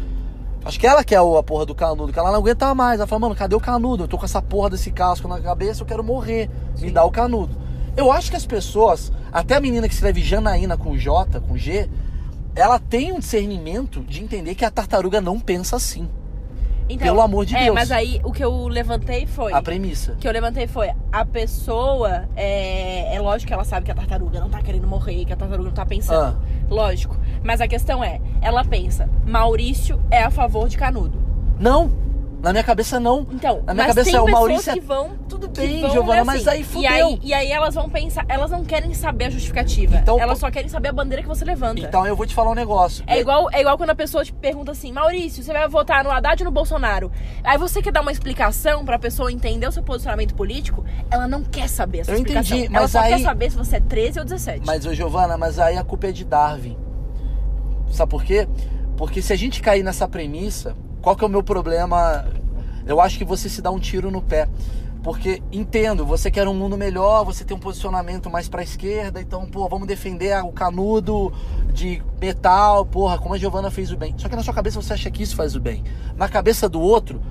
[0.64, 2.98] Acho que ela quer o- a porra do canudo, que ela não aguenta mais.
[2.98, 4.04] Ela fala, mano, cadê o canudo?
[4.04, 6.50] Eu tô com essa porra desse casco na cabeça, eu quero morrer.
[6.80, 7.54] Me dá o canudo.
[7.96, 11.88] Eu acho que as pessoas, até a menina que escreve Janaína com J, com G,
[12.54, 16.08] ela tem um discernimento de entender que a tartaruga não pensa assim.
[16.88, 17.74] Então, Pelo amor de é, Deus.
[17.74, 19.52] mas aí o que eu levantei foi.
[19.52, 20.12] A premissa.
[20.12, 23.94] O que eu levantei foi, a pessoa, é, é lógico que ela sabe que a
[23.94, 26.36] tartaruga não tá querendo morrer, que a tartaruga não tá pensando.
[26.36, 26.64] Ah.
[26.70, 27.16] Lógico.
[27.42, 31.20] Mas a questão é, ela pensa, Maurício é a favor de Canudo.
[31.58, 31.90] Não,
[32.42, 33.26] Na minha cabeça, não.
[33.32, 34.70] Então, Na minha mas cabeça é o Maurício.
[34.70, 36.90] é- que vão Tudo que bem, vão, Giovana, né, mas assim, aí e fudeu.
[36.90, 39.96] aí, e aí elas vão pensar, elas não querem saber a justificativa.
[39.96, 41.80] Então, elas só querem saber a bandeira que você levanta.
[41.80, 43.02] Então eu vou te falar um negócio.
[43.06, 46.10] É igual, é igual quando a pessoa te pergunta assim, Maurício, você vai votar no
[46.10, 47.10] Haddad ou no Bolsonaro?
[47.42, 51.42] Aí você quer dar uma explicação pra pessoa entender o seu posicionamento político, ela não
[51.42, 52.56] quer saber essa Eu explicação.
[52.58, 54.62] entendi, ela mas só aí- quer saber se você é 13 ou 17.
[54.64, 56.76] Mas, ô Giovana, mas aí a culpa é de Darwin.
[57.90, 58.46] Sabe por quê?
[58.96, 62.26] Porque se a gente cair nessa premissa, qual que é o meu problema?
[62.86, 64.48] Eu acho que você se dá um tiro no pé.
[65.02, 69.46] Porque entendo, você quer um mundo melhor, você tem um posicionamento mais pra esquerda, então,
[69.46, 71.32] pô, vamos defender o canudo
[71.72, 74.14] de metal, porra, como a Giovana fez o bem.
[74.18, 75.84] Só que na sua cabeça você acha que isso faz o bem.
[76.16, 77.22] Na cabeça do outro,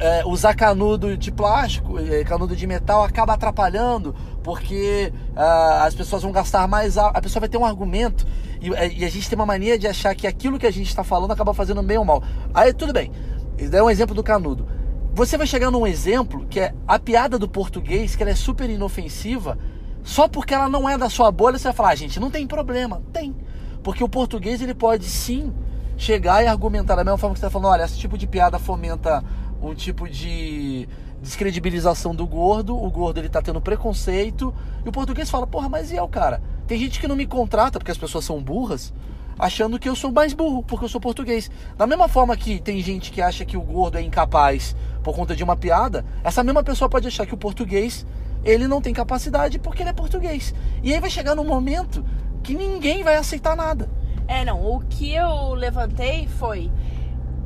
[0.00, 6.22] é, usar canudo de plástico, é, canudo de metal acaba atrapalhando, porque ah, as pessoas
[6.22, 6.96] vão gastar mais.
[6.96, 8.26] A, a pessoa vai ter um argumento
[8.62, 10.88] e, é, e a gente tem uma mania de achar que aquilo que a gente
[10.88, 12.22] está falando acaba fazendo bem ou mal.
[12.54, 13.12] Aí tudo bem,
[13.58, 14.66] isso é um exemplo do canudo.
[15.12, 18.70] Você vai chegar num exemplo que é a piada do português, que ela é super
[18.70, 19.58] inofensiva,
[20.02, 22.46] só porque ela não é da sua bolha, você vai falar, ah, gente, não tem
[22.46, 23.02] problema.
[23.12, 23.36] Tem.
[23.82, 25.52] Porque o português ele pode sim
[25.98, 28.58] chegar e argumentar da mesma forma que você está falando, olha, esse tipo de piada
[28.58, 29.22] fomenta
[29.62, 30.88] um tipo de
[31.20, 35.90] descredibilização do gordo, o gordo ele tá tendo preconceito, e o português fala, porra, mas
[35.92, 36.42] e eu, cara?
[36.66, 38.92] Tem gente que não me contrata porque as pessoas são burras,
[39.38, 41.50] achando que eu sou mais burro, porque eu sou português.
[41.76, 45.36] Da mesma forma que tem gente que acha que o gordo é incapaz por conta
[45.36, 48.06] de uma piada, essa mesma pessoa pode achar que o português
[48.44, 50.54] ele não tem capacidade porque ele é português.
[50.82, 52.04] E aí vai chegar num momento
[52.42, 53.88] que ninguém vai aceitar nada.
[54.26, 54.64] É, não.
[54.64, 56.70] O que eu levantei foi.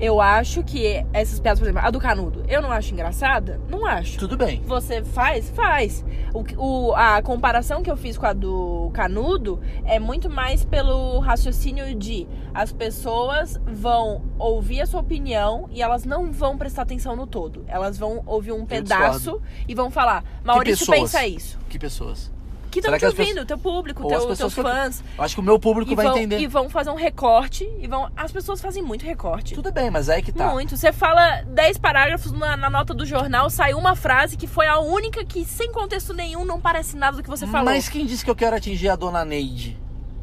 [0.04, 3.58] Eu acho que essas piadas, por exemplo, a do canudo, eu não acho engraçada?
[3.70, 4.18] Não acho.
[4.18, 4.60] Tudo bem.
[4.66, 5.48] Você faz?
[5.50, 6.04] Faz.
[6.34, 6.44] O,
[6.90, 11.94] o- a comparação que eu fiz com a do canudo é muito mais pelo raciocínio
[11.94, 17.26] de as pessoas vão ouvir a sua opinião e elas não vão prestar atenção no
[17.26, 17.64] todo.
[17.66, 21.58] Elas vão ouvir um pedaço e vão falar, Maurício pensa isso.
[21.68, 22.30] Que pessoas?
[22.74, 25.04] Que estão te ouvindo, pessoas- teu público, teu, teus fãs.
[25.16, 26.40] Acho que o meu público E vai vão, entender.
[26.40, 28.10] e vão fazer um recorte e vão.
[28.16, 29.54] As pessoas fazem muito recorte.
[29.54, 30.48] Tudo bem, mas aí que tá.
[30.50, 30.76] Muito.
[30.76, 34.78] Você fala 10 parágrafos na, na nota do jornal, sai uma frase que foi a
[34.80, 37.64] única que, sem contexto nenhum, não parece nada do que você falou.
[37.64, 39.78] Mas quem disse que eu quero atingir a dona Neide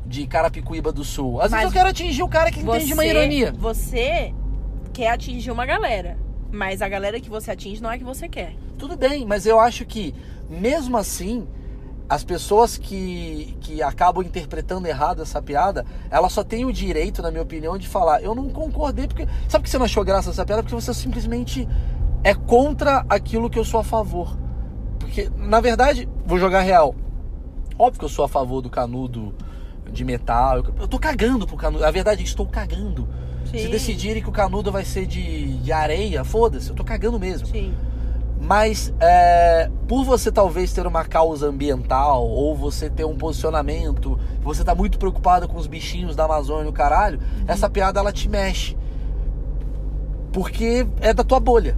[0.06, 1.40] de Carapicuíba do Sul?
[1.42, 3.54] Às Mas vezes eu quero atingir o cara que entende uma ironia.
[3.58, 4.34] Você
[4.94, 6.18] quer atingir uma galera.
[6.52, 8.54] Mas a galera que você atinge não é a que você quer.
[8.78, 10.14] Tudo bem, mas eu acho que,
[10.50, 11.48] mesmo assim,
[12.12, 17.32] as pessoas que, que acabam interpretando errado essa piada, elas só têm o direito, na
[17.32, 19.26] minha opinião, de falar, eu não concordei, porque.
[19.48, 20.62] Sabe por que você não achou graça dessa piada?
[20.62, 21.66] Porque você simplesmente
[22.22, 24.38] é contra aquilo que eu sou a favor.
[25.00, 26.94] Porque, na verdade, vou jogar real.
[27.80, 29.34] Óbvio que eu sou a favor do canudo
[29.90, 30.58] de metal.
[30.58, 31.86] Eu, eu tô cagando pro canudo.
[31.86, 33.08] A verdade estou cagando.
[33.46, 33.70] Se Sim.
[33.70, 37.48] decidirem que o canudo vai ser de, de areia, foda-se, eu tô cagando mesmo.
[37.48, 37.74] Sim.
[38.42, 44.64] Mas é, por você talvez ter uma causa ambiental, ou você ter um posicionamento, você
[44.64, 48.76] tá muito preocupado com os bichinhos da Amazônia o caralho, essa piada ela te mexe.
[50.34, 51.78] Porque é da tua bolha.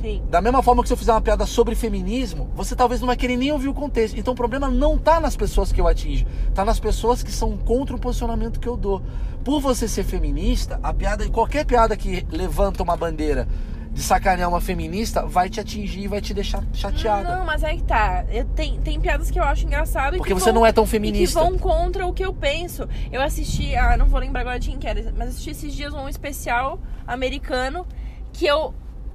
[0.00, 0.22] Sim.
[0.30, 3.16] Da mesma forma que se eu fizer uma piada sobre feminismo, você talvez não vai
[3.16, 4.18] querer nem ouvir o contexto.
[4.18, 7.56] Então o problema não tá nas pessoas que eu atinjo, tá nas pessoas que são
[7.58, 9.02] contra o posicionamento que eu dou.
[9.44, 13.46] Por você ser feminista, a piada, qualquer piada que levanta uma bandeira
[13.92, 17.36] de sacanear uma feminista vai te atingir e vai te deixar chateada.
[17.36, 18.24] Não, mas é que tá.
[18.30, 20.72] Eu- tem, tem piadas que eu acho engraçado e Porque que você vão- não é
[20.72, 21.40] tão E que feminista.
[21.40, 22.88] vão contra o que eu penso.
[23.10, 25.92] Eu assisti, ah, não vou lembrar agora de quem que era, mas assisti esses dias
[25.94, 27.86] um especial americano
[28.32, 28.72] que eu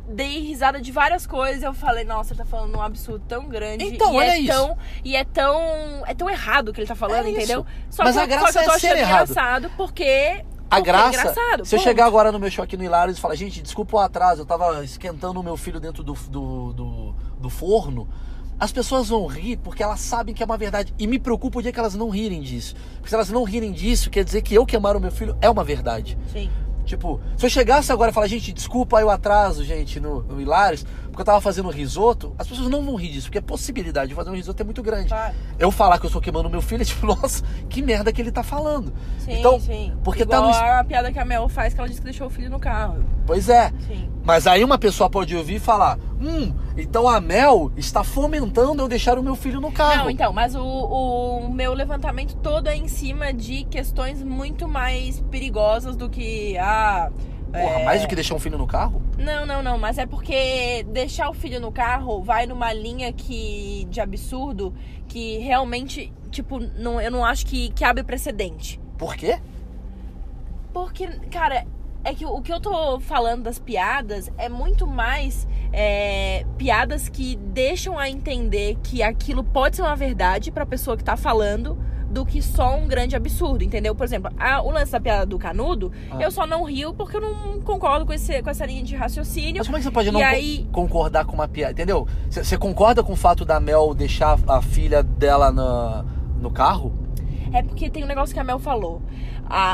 [0.09, 1.63] dei risada de várias coisas.
[1.63, 3.85] Eu falei, nossa, ele tá falando um absurdo tão grande.
[3.85, 4.51] Então, e olha é isso.
[4.51, 5.61] Tão, e é tão.
[6.05, 7.65] É tão errado o que ele tá falando, É entendeu?
[7.89, 9.29] Só Mas que, a eu- graça só que eu tô é achando errado.
[9.31, 10.43] engraçado porque.
[10.73, 13.21] A é graça, engraçado, se eu chegar agora no meu show aqui no Hilários e
[13.21, 17.15] falar, gente, desculpa o atraso, eu tava esquentando o meu filho dentro do, do, do,
[17.39, 18.07] do forno,
[18.59, 20.93] as pessoas vão rir porque elas sabem que é uma verdade.
[20.97, 22.75] E me preocupa o dia que elas não rirem disso.
[22.95, 25.49] Porque se elas não rirem disso, quer dizer que eu queimar o meu filho é
[25.49, 26.17] uma verdade.
[26.31, 26.49] Sim.
[26.85, 30.41] Tipo, se eu chegasse agora e falar, gente, desculpa aí o atraso, gente, no, no
[30.41, 34.09] Hilários, porque eu tava fazendo risoto, as pessoas não vão rir disso, porque a possibilidade
[34.09, 35.09] de fazer um risoto é muito grande.
[35.09, 35.35] Claro.
[35.59, 38.31] Eu falar que eu estou queimando meu filho é tipo, nossa, que merda que ele
[38.31, 38.91] tá falando.
[39.19, 39.93] Sim, então, sim.
[40.03, 40.79] porque Igual tá no.
[40.79, 43.05] a piada que a Mel faz que ela disse que deixou o filho no carro.
[43.27, 43.71] Pois é.
[43.87, 44.09] Sim.
[44.23, 48.87] Mas aí uma pessoa pode ouvir e falar: Hum, então a Mel está fomentando eu
[48.87, 50.05] deixar o meu filho no carro.
[50.05, 55.19] Não, então, mas o, o meu levantamento todo é em cima de questões muito mais
[55.29, 57.11] perigosas do que a.
[57.53, 59.01] Porra, mais do que deixar um filho no carro?
[59.17, 63.85] Não, não, não, mas é porque deixar o filho no carro vai numa linha que
[63.89, 64.73] de absurdo
[65.07, 68.79] que realmente, tipo, não, eu não acho que, que abre precedente.
[68.97, 69.39] Por quê?
[70.73, 71.65] Porque, cara,
[72.05, 77.37] É que o que eu tô falando das piadas é muito mais é, piadas que
[77.37, 81.77] deixam a entender que aquilo pode ser uma verdade pra pessoa que tá falando
[82.13, 83.95] do que só um grande absurdo, entendeu?
[83.95, 86.21] Por exemplo, a- o lance da piada do canudo, Ah.
[86.21, 89.57] eu só não rio porque eu não concordo com, esse, com essa linha de raciocínio.
[89.57, 91.71] Mas como é que você pode E não aí- concordar com uma piada?
[91.73, 92.07] Entendeu?
[92.29, 96.05] Você você concorda com o fato da Mel deixar a filha dela na-
[96.39, 96.93] no carro?
[97.51, 99.01] É porque tem um negócio que a Mel falou.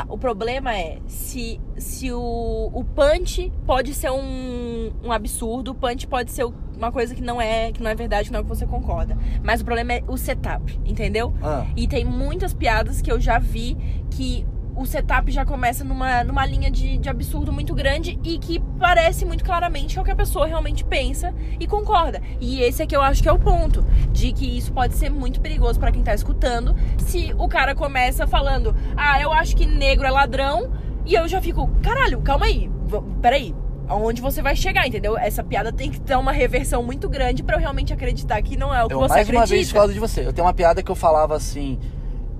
[0.08, 6.06] O problema é se, se o, o punch pode ser um, um absurdo, o punch
[6.06, 6.44] pode ser
[6.76, 8.66] uma coisa que não é que não é verdade, que não é o que você
[8.66, 9.16] concorda.
[9.42, 11.32] Mas o problema é o setup, entendeu?
[11.42, 11.66] Ah.
[11.76, 13.76] E tem muitas piadas que eu já vi
[14.10, 14.46] que
[14.80, 19.26] o setup já começa numa, numa linha de, de absurdo muito grande e que parece
[19.26, 22.22] muito claramente é o que a pessoa realmente pensa e concorda.
[22.40, 23.84] E esse é que eu acho que é o ponto.
[24.10, 28.26] De que isso pode ser muito perigoso pra quem tá escutando se o cara começa
[28.26, 30.72] falando, ah, eu acho que negro é ladrão,
[31.04, 32.70] e eu já fico, caralho, calma aí,
[33.20, 33.54] peraí.
[33.86, 35.18] Aonde você vai chegar, entendeu?
[35.18, 38.72] Essa piada tem que ter uma reversão muito grande pra eu realmente acreditar que não
[38.72, 39.38] é o que Eu você mais acredita.
[39.40, 40.24] uma vez discordo de você.
[40.24, 41.76] Eu tenho uma piada que eu falava assim: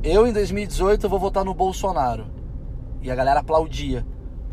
[0.02, 2.26] eu em 2018 eu vou votar no Bolsonaro.
[3.02, 4.04] E a galera aplaudia.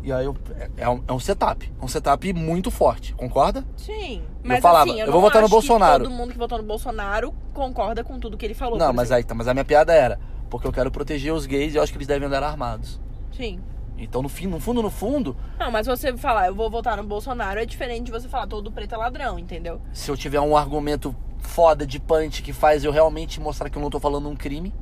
[0.02, 1.70] E aí eu, é, é um, é um setup.
[1.80, 3.64] É um setup muito forte, concorda?
[3.76, 4.22] Sim.
[4.42, 6.04] Eu Mas falava, assim, eu, eu vou votar no Bolsonaro.
[6.04, 8.78] todo mundo que votou no Bolsonaro concorda com tudo que ele falou.
[8.78, 9.16] Não, mas exemplo.
[9.16, 9.34] aí tá.
[9.34, 10.18] Mas a minha piada era:
[10.48, 13.00] porque eu quero proteger os gays e eu acho que eles devem andar armados.
[13.32, 13.60] Sim.
[13.98, 17.02] Então, no, fim, no fundo, no fundo, Não, mas você falar, eu vou votar no
[17.02, 19.80] Bolsonaro, é diferente de você falar todo preto é ladrão, entendeu?
[19.92, 23.82] se eu tiver um argumento foda de punch que faz eu realmente mostrar que eu
[23.82, 24.72] não tô falando um crime,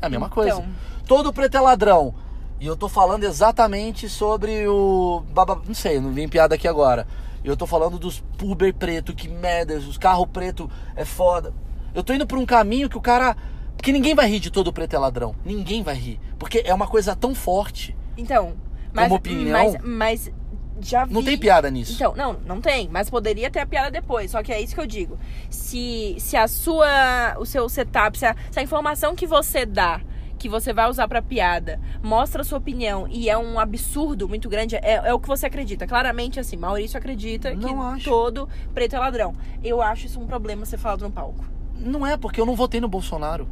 [0.00, 0.58] é a mesma coisa.
[0.58, 0.66] Então.
[1.06, 2.14] Todo preto é ladrão.
[2.58, 5.22] E eu tô falando exatamente sobre o.
[5.66, 7.06] Não sei, não vim piada aqui agora.
[7.44, 11.52] Eu tô falando dos puber preto, que merda, os carros preto é foda.
[11.94, 13.36] Eu tô indo por um caminho que o cara.
[13.76, 15.34] Porque ninguém vai rir de todo preto é ladrão.
[15.44, 16.18] Ninguém vai rir.
[16.38, 17.96] Porque é uma coisa tão forte.
[18.16, 18.54] Então,
[18.92, 19.52] mas, Como opinião?
[19.52, 20.32] mas, mas
[20.80, 21.14] já vi...
[21.14, 21.94] Não tem piada nisso.
[21.94, 24.80] Então, não, não tem, mas poderia ter a piada depois, só que é isso que
[24.80, 25.18] eu digo.
[25.50, 30.00] Se, se a sua, o seu setup, se a, se a informação que você dá,
[30.38, 34.48] que você vai usar pra piada, mostra a sua opinião e é um absurdo muito
[34.48, 35.86] grande, é, é o que você acredita.
[35.86, 38.10] Claramente, assim, Maurício acredita Não que acho.
[38.10, 39.34] todo preto é ladrão.
[39.64, 41.44] Eu acho isso um problema ser falado no palco.
[41.78, 43.48] Não é, porque eu não votei no Bolsonaro.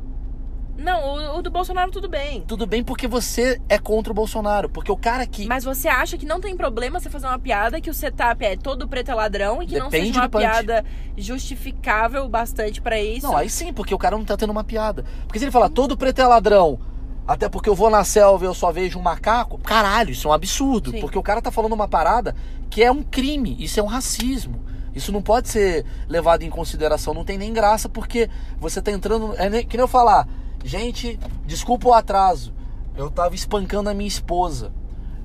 [0.77, 2.43] Não, o, o do Bolsonaro tudo bem.
[2.43, 4.69] Tudo bem porque você é contra o Bolsonaro.
[4.69, 5.47] Porque o cara que.
[5.47, 8.57] Mas você acha que não tem problema você fazer uma piada que o setup é
[8.57, 10.85] todo preto é ladrão e que não Depende seja uma piada
[11.17, 13.27] justificável bastante pra isso?
[13.27, 15.05] Não, aí sim, porque o cara não tá tendo uma piada.
[15.27, 16.79] Porque se ele falar todo preto é ladrão,
[17.27, 20.31] até porque eu vou na selva e eu só vejo um macaco, caralho, isso é
[20.31, 20.91] um absurdo.
[20.91, 21.01] Sim.
[21.01, 22.35] Porque o cara tá falando uma parada
[22.69, 24.65] que é um crime, isso é um racismo.
[24.95, 29.35] Isso não pode ser levado em consideração, não tem nem graça, porque você tá entrando.
[29.37, 30.29] É nem- que nem eu falar,
[30.65, 32.53] gente, desculpa o atraso,
[32.97, 34.73] eu tava espancando a minha esposa.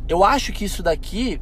[0.08, 1.42] Eu acho que isso daqui.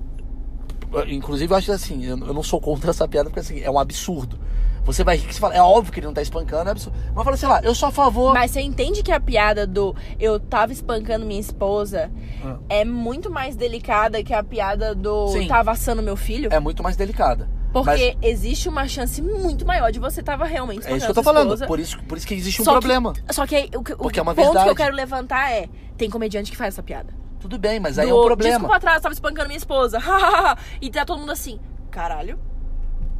[1.09, 4.39] Inclusive, eu acho assim, eu não sou contra essa piada, porque assim, é um absurdo.
[4.85, 6.97] Você vai rir que você fala, é óbvio que ele não tá espancando, é absurdo.
[7.13, 8.33] Mas fala, sei lá, eu sou a favor.
[8.33, 12.09] Mas você entende que a piada do eu tava espancando minha esposa
[12.41, 12.55] Ah.
[12.69, 15.47] é muito mais delicada que a piada do Sim.
[15.49, 16.49] tava assando meu filho?
[16.53, 17.49] É muito mais delicada.
[17.73, 21.15] Porque existe uma chance muito maior de você tava realmente Mas é isso que eu
[21.15, 21.47] tô falando.
[21.53, 21.67] esposa.
[21.67, 23.13] Por isso, por isso que existe um Só que- problema.
[23.29, 24.69] Só que aí, o, que- o Porque é uma ponto que verdade.
[24.69, 27.13] eu quero levantar é: tem comediante que faz essa piada.
[27.39, 28.53] Tudo bem, mas aí é Do, um problema.
[28.53, 29.99] Desculpa atrás, tava espancando minha esposa.
[30.81, 31.59] e tá todo mundo assim,
[31.91, 32.39] caralho.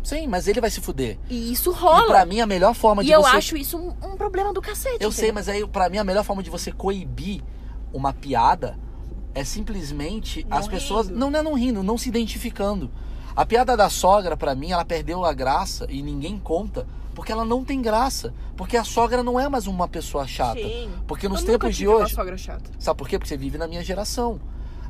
[0.01, 1.19] Sim, mas ele vai se fuder.
[1.29, 2.05] E isso E rola.
[2.07, 3.35] pra mim, a melhor forma E de eu você.
[3.35, 4.97] acho isso um, um problema do cacete.
[5.01, 5.33] Eu sei, entendeu?
[5.35, 7.41] mas aí, pra mim, a melhor forma de você coibir
[7.93, 8.77] uma piada
[9.35, 11.07] é simplesmente Não as pessoas.
[11.07, 11.19] rindo.
[11.19, 12.89] Não, não é não rindo, não se identificando.
[13.37, 16.87] A piada da sogra, pra mim, ela perdeu a graça e ninguém conta.
[17.13, 18.33] Porque ela não tem graça.
[18.55, 20.59] Porque a sogra não é mais uma pessoa chata.
[20.59, 20.89] Sim.
[21.05, 22.15] Porque nos Eu tempos de tive uma hoje.
[22.15, 22.71] sogra chata.
[22.79, 23.19] Sabe por quê?
[23.19, 24.39] Porque você vive na minha geração.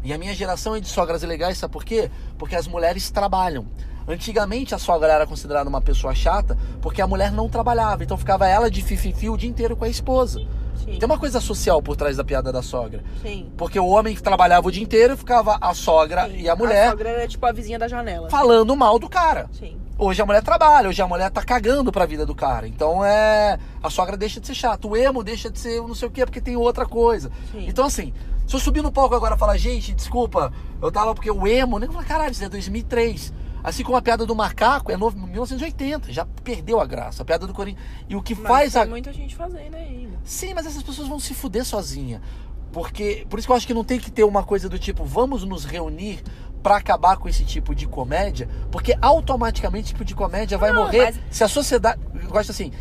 [0.02, 2.10] E a minha geração é de sogras legais, sabe por quê?
[2.38, 3.66] Porque as mulheres trabalham.
[4.08, 8.06] Antigamente a sogra era considerada uma pessoa chata porque a mulher não trabalhava.
[8.06, 10.41] Então ficava ela de fififi o dia inteiro com a esposa.
[10.78, 10.97] Sim.
[10.99, 13.03] Tem uma coisa social por trás da piada da sogra.
[13.21, 13.49] Sim.
[13.57, 16.38] Porque o homem que trabalhava o dia inteiro ficava a sogra Sim.
[16.41, 18.30] e a mulher A sogra era tipo a vizinha da janela.
[18.30, 19.49] falando mal do cara.
[19.57, 19.75] Sim.
[19.99, 22.67] Hoje a mulher trabalha, hoje a mulher tá cagando pra vida do cara.
[22.67, 23.57] Então é.
[23.82, 24.88] A sogra deixa de ser chata.
[24.88, 27.32] O emo deixa de ser não sei o quê, porque tem outra coisa.
[27.51, 27.65] Sim.
[27.67, 28.13] Então, assim,
[28.45, 31.80] se eu subir no palco agora e falar, gente, desculpa, eu tava porque o emo,
[31.80, 33.34] nem falar, caralho, isso é 2003.
[33.68, 37.22] Assim como a piada do macaco é novo, 1980, já perdeu a graça.
[37.22, 37.86] A piada do Corinthians.
[38.07, 38.86] E o que Mas faz tem a.
[38.86, 40.18] muita gente fazendo ainda.
[40.24, 42.22] Sim, mas essas pessoas vão se fuder sozinha.
[42.72, 43.28] Porque.
[43.30, 45.43] Por isso que eu acho que não tem que ter uma coisa do tipo, vamos
[45.43, 46.24] nos reunir
[46.63, 50.84] pra acabar com esse tipo de comédia, porque automaticamente esse tipo de comédia vai Não,
[50.84, 51.99] morrer mas- se a sociedade.
[52.24, 52.72] Eu gosto assim.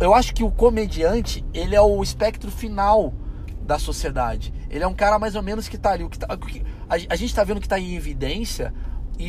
[0.00, 3.12] Eu acho que o comediante, ele é o espectro final
[3.60, 4.50] da sociedade.
[4.70, 6.04] Ele é um cara mais ou menos que tá ali.
[6.04, 8.72] O que tá, a, a gente tá vendo que tá em evidência.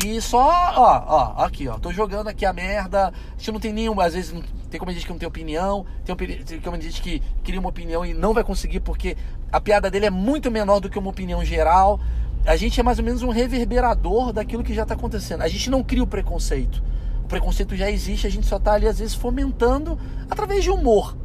[0.02, 1.78] E só, ó, ó, aqui, ó.
[1.78, 3.08] Tô jogando aqui a merda.
[3.08, 4.00] A gente não tem nenhum.
[4.00, 4.34] Às vezes
[4.68, 5.86] tem como gente que não tem opinião.
[6.04, 9.16] Tem, tem como gente que cria uma opinião e não vai conseguir porque
[9.52, 12.00] a piada dele é muito menor do que uma opinião geral.
[12.44, 15.42] A gente é mais ou menos um reverberador daquilo que já tá acontecendo.
[15.42, 16.82] A gente não cria o preconceito.
[17.22, 21.16] O preconceito já existe, a gente só tá ali, às vezes, fomentando através de humor.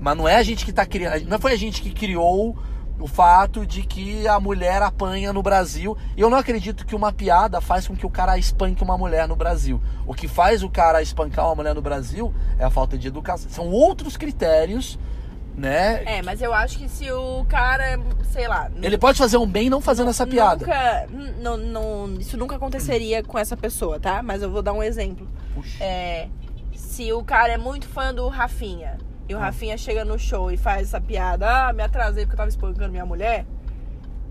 [0.00, 1.28] Mas não é a gente que tá criando.
[1.28, 2.56] Não foi a gente que criou
[2.98, 5.96] o fato de que a mulher apanha no Brasil.
[6.16, 9.26] E eu não acredito que uma piada faz com que o cara espanque uma mulher
[9.26, 9.80] no Brasil.
[10.06, 13.50] O que faz o cara espancar uma mulher no Brasil é a falta de educação.
[13.50, 14.98] São outros critérios,
[15.56, 16.02] né?
[16.04, 17.98] É, mas eu acho que se o cara,
[18.30, 18.70] sei lá.
[18.80, 20.64] Ele pode fazer um bem não fazendo essa piada.
[20.64, 21.06] Nunca,
[21.40, 24.22] não, não, isso nunca aconteceria com essa pessoa, tá?
[24.22, 25.26] Mas eu vou dar um exemplo.
[25.80, 26.28] É,
[26.74, 28.98] se o cara é muito fã do Rafinha
[29.28, 29.42] e o Ah.
[29.42, 32.90] Rafinha chega no show e faz essa piada, ah, me atrasei porque eu tava espancando
[32.90, 33.46] minha mulher.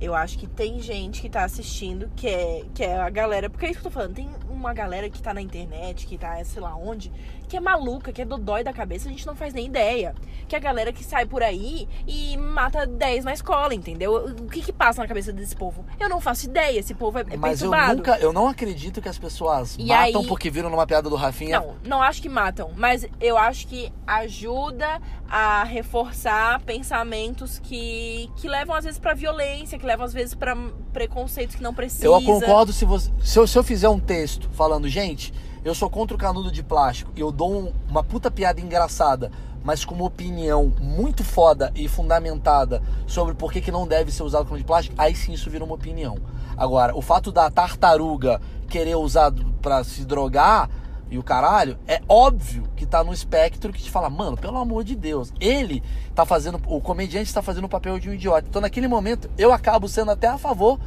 [0.02, 3.50] Eu acho que tem gente que tá assistindo que é, que é a galera.
[3.50, 4.16] Porque é isso que eu tô falando.
[4.16, 7.10] Tem uma galera que tá na internet, que tá sei lá onde,
[7.48, 10.16] que é maluca, que é dodói da cabeça, a gente não faz nem ideia.
[10.48, 14.26] Que é a galera que sai por aí e mata 10 na escola, entendeu?
[14.41, 15.86] O que que passa na cabeça desse povo?
[16.00, 16.80] Eu não faço ideia.
[16.80, 17.96] Esse povo é, é Mas eu perturbado.
[17.98, 21.16] nunca, eu não acredito que as pessoas E matam aí- porque viram numa piada do
[21.16, 21.60] Rafinha.
[21.60, 28.48] Não, não acho que matam, mas eu acho que ajuda a reforçar pensamentos que, que
[28.48, 30.56] levam às vezes pra violência, que levam às vezes pra
[30.91, 32.06] preconceitos que não precisa.
[32.06, 33.12] Eu concordo se você.
[33.22, 35.34] Se eu, se eu fizer um texto falando, gente,
[35.64, 39.32] eu sou contra o canudo de plástico e eu dou um- uma puta piada engraçada,
[39.64, 44.24] mas com uma opinião muito foda e fundamentada sobre por que, que não deve ser
[44.24, 46.18] usado canudo de plástico, aí sim isso vira uma opinião.
[46.57, 50.70] Agora, o fato da tartaruga querer usar pra se drogar
[51.09, 54.84] e o caralho, é óbvio que tá no espectro que te fala, mano, pelo amor
[54.84, 55.84] de Deus, ele
[56.16, 58.47] tá fazendo, o comediante está fazendo o papel de um idiota.
[58.49, 60.80] Então naquele momento eu acabo sendo até a favor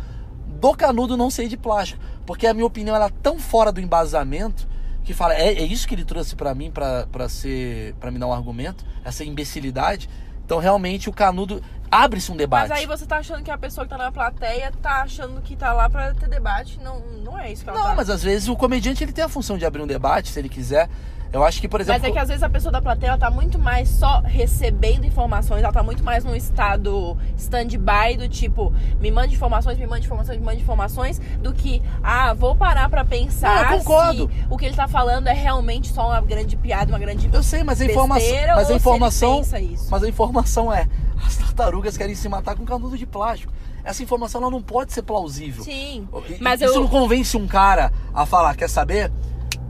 [0.60, 3.80] do canudo não ser de plástico, porque a minha opinião ela é tão fora do
[3.80, 4.66] embasamento
[5.04, 8.18] que fala, é, é isso que ele trouxe pra mim pra pra ser para me
[8.18, 10.08] dar um argumento, essa imbecilidade.
[10.44, 12.68] Então realmente o canudo abre-se um debate.
[12.68, 15.56] Mas aí você tá achando que a pessoa que tá na plateia tá achando que
[15.56, 16.78] tá lá pra ter debate.
[16.82, 17.94] Não, não é isso que ela Não, tá.
[17.94, 20.48] mas às vezes o comediante ele tem a função de abrir um debate, se ele
[20.48, 20.88] quiser.
[21.32, 23.18] Eu acho que, por exemplo, Mas é que às vezes a pessoa da plateia ela
[23.18, 28.72] tá muito mais só recebendo informações, ela tá muito mais num estado stand-by do tipo,
[29.00, 33.04] me mande informações, me mande informações, me mande informações, do que, ah, vou parar pra
[33.04, 34.30] pensar Não, concordo.
[34.30, 37.42] se o que ele tá falando é realmente só uma grande piada, uma grande Eu
[37.42, 39.42] sei, mas a informação, mas a informação,
[39.90, 40.88] mas a informação é,
[41.24, 43.52] as tartarugas querem se matar com canudo de plástico.
[43.84, 45.62] Essa informação ela não pode ser plausível.
[45.62, 46.08] Sim,
[46.40, 46.80] mas Isso eu...
[46.80, 49.12] não convence um cara a falar, quer saber?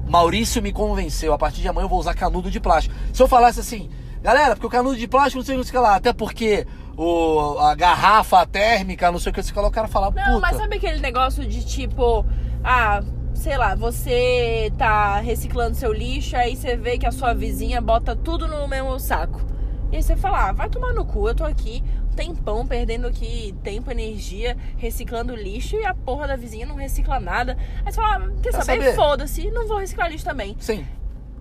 [0.07, 2.94] Maurício me convenceu, a partir de amanhã eu vou usar canudo de plástico.
[3.12, 3.90] Se eu falasse assim,
[4.22, 7.74] galera, porque o canudo de plástico não sei o que lá, até porque o, a
[7.74, 10.30] garrafa térmica, não sei o que, você o cara fala, puta.
[10.30, 12.24] Não, mas sabe aquele negócio de tipo,
[12.64, 13.02] ah,
[13.34, 18.16] sei lá, você tá reciclando seu lixo, aí você vê que a sua vizinha bota
[18.16, 19.40] tudo no mesmo saco.
[19.92, 21.82] E aí você fala, ah, vai tomar no cu, eu tô aqui
[22.17, 27.57] tempão perdendo aqui tempo, energia, reciclando lixo e a porra da vizinha não recicla nada.
[27.85, 28.64] Aí você fala, ah, quer, saber?
[28.64, 28.95] saber?
[28.97, 30.57] Foda-se, não vou reciclar lixo também.
[30.59, 30.85] Sim.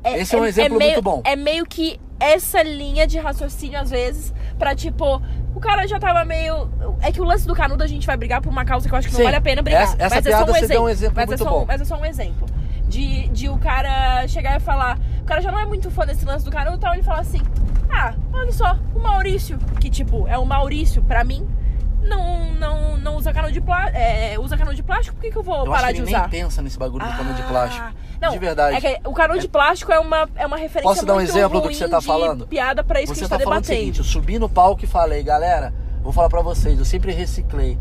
[0.04, 1.22] Esse é um exemplo meio, muito bom.
[1.26, 5.20] É meio que essa linha de raciocínio, às vezes, pra tipo,
[5.56, 6.70] o cara já tava meio.
[7.02, 9.00] É que o lance do canudo a gente vai brigar por uma causa que eu
[9.00, 9.22] acho que Sim.
[9.22, 9.82] não vale a pena brigar.
[9.84, 10.74] Essa- essa mas é piada só um você exemplo.
[10.76, 11.66] deu um exemplo mas muito é só, bom.
[11.68, 12.48] Mas é só um exemplo.
[12.88, 15.00] De, de o cara chegar e falar.
[15.22, 17.42] O cara já não é muito fã desse lance do canudo, então ele fala assim:
[17.98, 21.48] Ah, olha só, o Maurício, que tipo, é o Maurício, pra mim.
[22.04, 23.98] Não, não, não usa canudo de plástico.
[23.98, 26.22] É, usa canudo de plástico, por que, que eu vou Eu parar de usar?
[26.22, 27.88] nem pensa nesse bagulho do de Ah, plástico.
[28.22, 28.86] Não, de verdade.
[28.86, 31.70] É o canudo de plástico é uma, é uma referência Posso dar um exemplo do
[31.70, 32.46] que você tá de falando?
[32.48, 33.80] piada pra isso Você que a tá gente tá falando o debatendo.
[33.82, 35.74] seguinte, eu subi no palco e falei, galera,
[36.04, 37.78] vou falar pra vocês, eu sempre reciclei.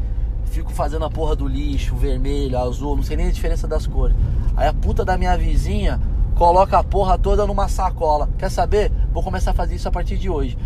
[0.46, 4.16] Fico fazendo a porra do lixo, vermelho, azul, não sei nem a diferença das cores.
[4.56, 6.00] Aí a puta da minha vizinha
[6.34, 8.28] coloca a porra toda numa sacola.
[8.38, 8.90] Quer saber?
[9.12, 10.56] Vou começar a fazer isso a partir de hoje.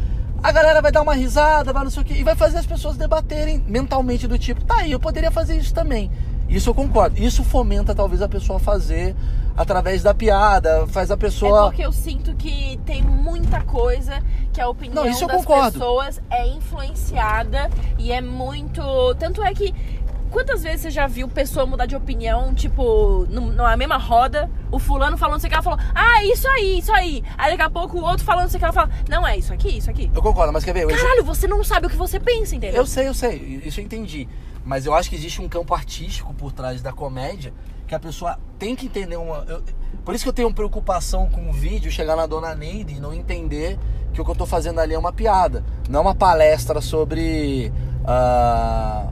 [0.43, 2.67] A galera vai dar uma risada, vai não sei o que, e vai fazer as
[2.67, 6.11] pessoas debaterem mentalmente do tipo, tá aí, eu poderia fazer isso também.
[6.49, 7.21] Isso eu concordo.
[7.21, 9.15] Isso fomenta talvez a pessoa fazer
[9.57, 11.65] através da piada, faz a É pessoa.
[11.67, 15.73] porque eu sinto que tem muita coisa que a opinião Não, das concordo.
[15.73, 18.81] pessoas é influenciada e é muito.
[19.19, 19.75] Tanto é que.
[20.31, 25.17] Quantas vezes você já viu pessoa mudar de opinião, tipo, numa mesma roda, o fulano
[25.17, 27.23] falando sei o que, ela falou, ah, isso aí, isso aí.
[27.37, 29.53] Aí daqui a pouco o outro falando sei o que, ela fala, não, é isso
[29.53, 30.11] aqui, isso aqui.
[30.15, 30.85] Eu concordo, mas quer ver?
[30.85, 32.77] Eu- Caralho, você não sabe o que você pensa, entendeu?
[32.83, 34.29] Eu sei, eu sei, isso eu entendi.
[34.65, 37.55] Mas eu acho que existe um campo artístico por trás da comédia
[37.87, 39.45] que a pessoa tem que entender uma.
[39.49, 39.63] eu-
[40.05, 43.15] por isso que eu tenho preocupação com o vídeo chegar na dona Neide e não
[43.15, 43.79] entender
[44.13, 45.65] que o que eu tô fazendo ali é uma piada.
[45.89, 47.73] Não uma palestra sobre
[48.07, 49.09] ah,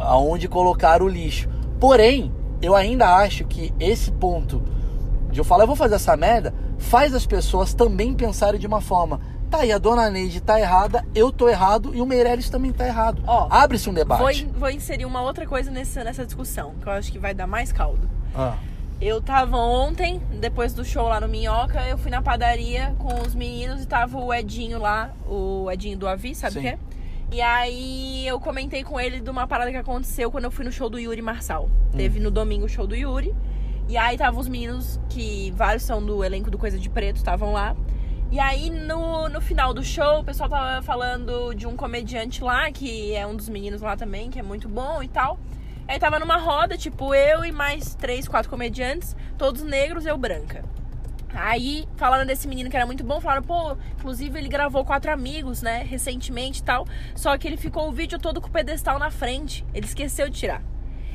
[0.00, 1.48] aonde colocar o lixo.
[1.80, 2.32] Porém,
[2.62, 4.62] eu ainda acho que esse ponto
[5.30, 8.80] de eu falar, eu vou fazer essa merda, faz as pessoas também pensarem de uma
[8.80, 9.20] forma.
[9.50, 12.86] Tá aí, a dona Neide tá errada, eu tô errado e o Meirelles também tá
[12.86, 13.22] errado.
[13.26, 14.44] Ó, Abre-se um Vou, debate.
[14.44, 17.46] in- vou inserir uma outra coisa nessa, nessa discussão, que eu acho que vai dar
[17.46, 18.08] mais caldo.
[18.34, 18.54] Ah,
[19.00, 23.34] Eu tava ontem, depois do show lá no Minhoca, eu fui na padaria com os
[23.34, 26.78] meninos e tava o Edinho lá, o Edinho do Avi, sabe o que é?
[27.30, 30.70] E aí eu comentei com ele de uma parada que aconteceu quando eu fui no
[30.70, 31.68] show do Yuri Marçal.
[31.96, 33.34] Teve no domingo o show do Yuri.
[33.88, 37.52] E aí tava os meninos, que vários são do elenco do Coisa de Preto, estavam
[37.52, 37.76] lá.
[38.30, 42.70] E aí no, no final do show, o pessoal tava falando de um comediante lá,
[42.72, 45.38] que é um dos meninos lá também, que é muito bom e tal.
[45.86, 50.64] Aí tava numa roda, tipo, eu e mais três, quatro comediantes, todos negros, eu branca.
[51.36, 55.62] Aí, falando desse menino que era muito bom, falaram, pô, inclusive ele gravou quatro amigos,
[55.62, 56.86] né, recentemente e tal.
[57.14, 59.64] Só que ele ficou o vídeo todo com o pedestal na frente.
[59.74, 60.62] Ele esqueceu de tirar.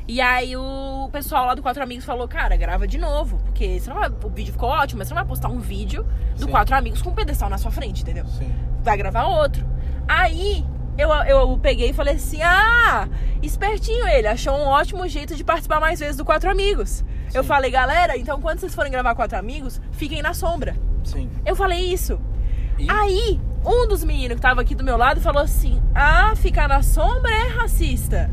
[0.08, 3.38] E aí o pessoal lá do Quatro Amigos falou, cara, grava de novo.
[3.46, 6.06] Porque você não vai, o vídeo ficou ótimo, mas você não vai postar um vídeo
[6.36, 6.52] do Sim.
[6.52, 8.26] Quatro Amigos com o pedestal na sua frente, entendeu?
[8.28, 8.52] sim.
[8.84, 9.66] vai gravar outro.
[10.08, 10.66] Aí
[10.98, 13.08] eu, eu peguei e falei assim: ah,
[13.42, 17.04] espertinho ele, achou um ótimo jeito de participar mais vezes do Quatro Amigos.
[17.34, 17.48] Eu Sim.
[17.48, 20.76] falei, galera, então quando vocês forem gravar Quatro Amigos, fiquem na sombra.
[21.04, 21.30] Sim.
[21.46, 22.20] Eu falei isso.
[22.78, 22.90] E?
[22.90, 26.82] Aí, um dos meninos que tava aqui do meu lado falou assim: ah, ficar na
[26.84, 28.30] sombra é racista.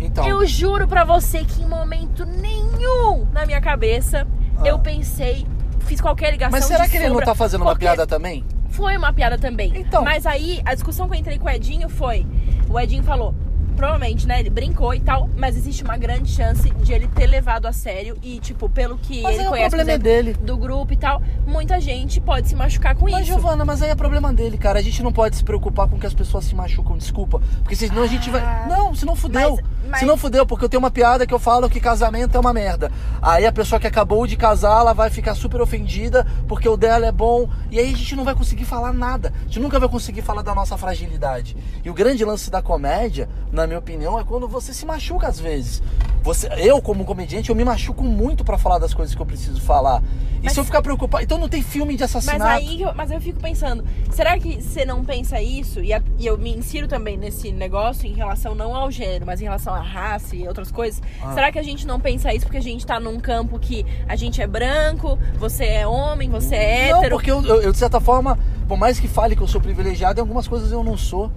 [0.00, 4.26] Então, Eu juro pra você que em momento nenhum na minha cabeça
[4.56, 4.62] Ah.
[4.66, 5.44] eu pensei,
[5.80, 8.44] fiz qualquer ligação mas será que ele não sombra, tá fazendo uma porque- piada também?
[8.68, 9.72] Foi uma piada também.
[9.74, 10.04] Então.
[10.04, 12.26] Mas aí, a discussão que eu entrei com o Edinho foi:
[12.68, 13.34] o Edinho falou,
[13.78, 14.40] provavelmente, né?
[14.40, 18.18] Ele brincou e tal, mas existe uma grande chance de ele ter levado a sério
[18.20, 20.44] e, tipo, pelo que Mas ele aí o conhece por problema é exemplo, dele.
[20.44, 23.26] do grupo e tal, muita gente pode se machucar com Mas, isso.
[23.26, 24.80] Giovana, mas aí é problema dele, cara.
[24.80, 27.40] A gente não pode se preocupar com que as pessoas se machucam, desculpa.
[27.62, 28.40] Porque senão a gente vai.
[28.40, 28.66] Ah.
[28.68, 29.54] Não, senão fudeu.
[29.56, 32.40] Mas- mas- Senão fudeu, porque eu tenho uma piada que eu falo que casamento é
[32.40, 32.90] uma merda.
[33.22, 37.06] Aí a pessoa que acabou de casar, ela vai ficar super ofendida porque o dela
[37.06, 37.48] é bom.
[37.70, 39.32] E aí a gente não vai conseguir falar nada.
[39.40, 41.56] A gente nunca vai conseguir falar da nossa fragilidade.
[41.84, 45.38] E o grande lance da comédia, na minha opinião, é quando você se machuca às
[45.38, 45.82] vezes.
[46.22, 49.60] Você, eu, como comediante, eu me machuco muito pra falar das coisas que eu preciso
[49.60, 50.02] falar.
[50.40, 51.24] E Mas- se eu ficar preocupado.
[51.24, 52.44] Então não tem filme de Mas assassinato.
[52.60, 55.80] aí, eu- mas eu fico pensando, será que você não pensa isso?
[55.80, 59.40] E, a- e eu me insiro também nesse negócio em relação não ao gênero, mas
[59.40, 61.00] em relação à raça e outras coisas.
[61.22, 61.32] Ah.
[61.34, 64.14] Será que a gente não pensa isso porque a gente tá num campo que a
[64.16, 67.16] gente é branco, você é homem, você é Não, hétero?
[67.16, 68.38] porque eu, eu, eu, de certa forma,
[68.68, 71.30] por mais que fale que eu sou privilegiado, em algumas coisas eu não sou.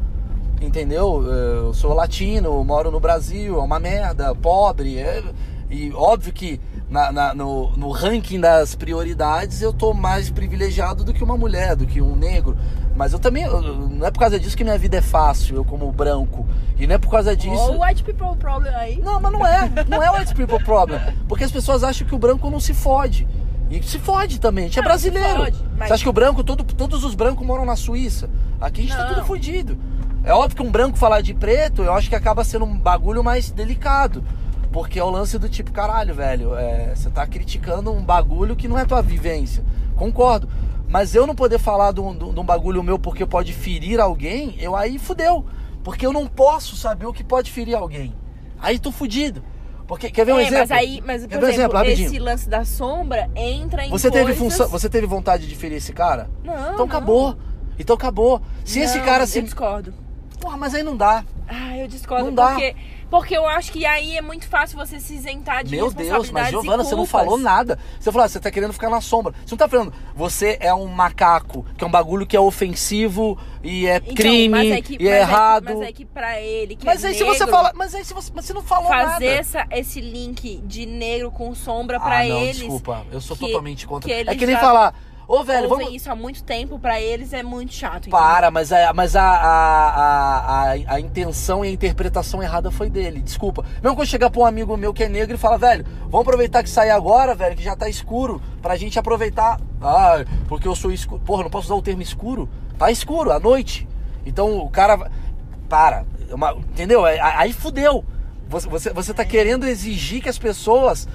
[0.61, 1.23] Entendeu?
[1.23, 4.97] Eu sou latino, moro no Brasil, é uma merda, pobre.
[4.97, 5.23] é-
[5.69, 6.59] e óbvio que
[6.89, 11.75] na- na- no, no ranking das prioridades eu tô mais privilegiado do que uma mulher,
[11.77, 12.57] do que um negro.
[12.95, 13.43] Mas eu também.
[13.43, 16.45] eu- não é por causa disso que minha vida é fácil, eu como branco.
[16.77, 17.55] E não é por causa disso.
[17.55, 18.99] Ou o white people problem aí.
[19.01, 19.71] Não, mas não é.
[19.87, 20.99] Não é o white people problem.
[21.27, 23.25] Porque as pessoas acham que o branco não se fode.
[23.69, 24.65] E se fode também.
[24.65, 25.29] A gente é Não, brasileiro.
[25.29, 28.29] se fode, mas- Você acha que o branco, todo- todos os brancos moram na Suíça?
[28.59, 29.13] Aqui a gente tá Não.
[29.15, 29.77] tudo fodido.
[30.23, 33.23] É óbvio que um branco falar de preto, eu acho que acaba sendo um bagulho
[33.23, 34.23] mais delicado.
[34.71, 38.67] Porque é o lance do tipo, caralho, velho, é, você tá criticando um bagulho que
[38.67, 39.63] não é tua vivência.
[39.95, 40.47] Concordo.
[40.87, 44.99] Mas eu não poder falar de um, bagulho meu porque pode ferir alguém, eu aí
[44.99, 45.45] fudeu.
[45.83, 48.13] Porque eu não posso saber o que pode ferir alguém.
[48.61, 49.43] Aí tô fudido.
[49.87, 50.59] Porque, quer ver um é, exemplo?
[50.59, 52.07] mas aí, mas por exemplo, rapidinho?
[52.07, 54.41] esse lance da sombra entra em Você teve coisas...
[54.41, 56.29] função, você teve vontade de ferir esse cara?
[56.43, 56.85] Não, Então não.
[56.85, 57.35] acabou.
[57.77, 58.41] Então acabou.
[58.63, 59.41] Se esse Não, cara eu se.
[59.41, 59.93] discordo.
[60.41, 61.23] Porra, mas aí não dá.
[61.47, 62.47] Ah, eu discordo Não dá.
[62.49, 62.75] porque
[63.11, 66.47] porque eu acho que aí é muito fácil você se isentar de Meu Deus, mas
[66.47, 67.77] Giovana, você não falou nada.
[67.99, 69.33] Você falou, ah, você tá querendo ficar na sombra.
[69.45, 73.37] Você não tá falando, você é um macaco, que é um bagulho que é ofensivo
[73.61, 75.65] e é Então, crime é que, e é que- errado.
[75.65, 78.05] mas é que pra ele que Mas é aí se você negro, fala, mas aí
[78.05, 79.25] se você, mas você não falou fazer nada.
[79.25, 82.59] essa, esse link de negro com sombra ah, pra não, eles.
[82.59, 84.07] desculpa, eu sou totalmente contra.
[84.07, 84.95] que é que nem já falar,
[85.27, 88.07] ô velho, ouvem vamos isso há muito tempo, pra eles é muito chato.
[88.07, 88.19] entendeu?
[88.19, 93.21] Para, mas, a, mas a, a, a, a, intenção e a interpretação errada foi dele,
[93.21, 93.63] desculpa.
[93.81, 96.63] Mesmo quando chegar pra um amigo meu que é negro e fala, velho, vamos aproveitar
[96.63, 99.59] que sai agora, velho, que já tá escuro, pra gente aproveitar.
[99.81, 101.21] Ah, porque eu sou escuro.
[101.21, 102.49] Porra, não posso usar o termo escuro?
[102.77, 103.87] Tá escuro, à noite.
[104.25, 105.09] Então o cara.
[105.69, 107.05] Para, é uma- entendeu?
[107.05, 108.03] Aí, aí fudeu.
[108.49, 111.07] Você, você, você tá querendo exigir que as pessoas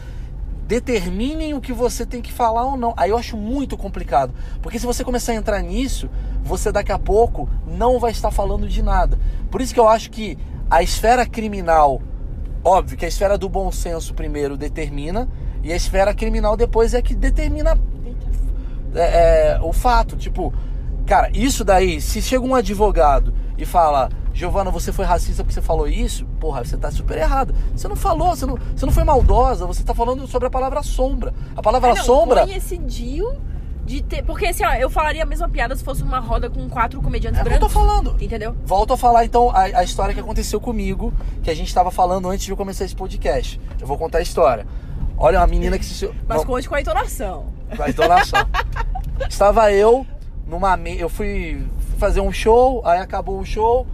[0.67, 2.93] determinem o que você tem que falar ou não.
[2.97, 4.35] Aí eu acho muito complicado.
[4.61, 6.11] Porque se você começar a entrar nisso,
[6.43, 9.19] você daqui a pouco não vai estar falando de nada.
[9.51, 10.37] Por isso que eu acho que
[10.69, 12.03] a esfera criminal,
[12.64, 15.29] óbvio que a esfera do bom senso primeiro determina,
[15.62, 17.79] e a esfera criminal depois é que determina
[18.95, 20.17] é, é, o fato.
[20.17, 20.53] Tipo,
[21.07, 25.62] cara, isso daí, se chega um advogado e fala, Giovana, você foi racista porque você
[25.62, 26.26] falou isso?
[26.39, 27.55] Porra, você tá super errado.
[27.74, 30.82] Você não falou, você não, você não foi maldosa, você tá falando sobre a palavra
[30.82, 31.32] sombra.
[31.57, 32.47] A palavra Ah, não, sombra.
[32.47, 33.32] coincidiu
[33.87, 34.22] de ter.
[34.24, 37.41] Porque assim, ó, eu falaria a mesma piada se fosse uma roda com quatro comediantes
[37.41, 37.72] É que eu tô brancos.
[37.72, 38.14] falando.
[38.22, 38.55] Entendeu?
[38.62, 42.28] Volto a falar então a, a história que aconteceu comigo, que a gente tava falando
[42.28, 43.59] antes de eu começar esse podcast.
[43.80, 44.66] Eu vou contar a história.
[45.16, 46.11] Olha, uma menina que se.
[46.28, 47.47] Mas não, conte com a entonação.
[47.74, 48.41] Vai entonação.
[49.30, 50.07] Estava eu
[50.47, 50.78] numa.
[50.99, 51.66] Eu fui
[51.97, 53.87] fazer um show, aí acabou o show,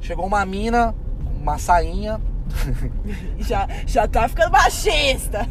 [0.00, 0.94] chegou uma mina,
[1.40, 2.20] uma sainha.
[3.38, 5.46] Já, já tá ficando machista.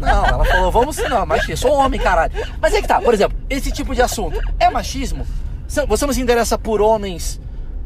[0.00, 2.32] Não, ela falou, vamos não, machismo, eu sou homem, caralho.
[2.58, 5.26] Mas é que tá, por exemplo, esse tipo de assunto é machismo?
[5.66, 7.38] Você não se interessa por homens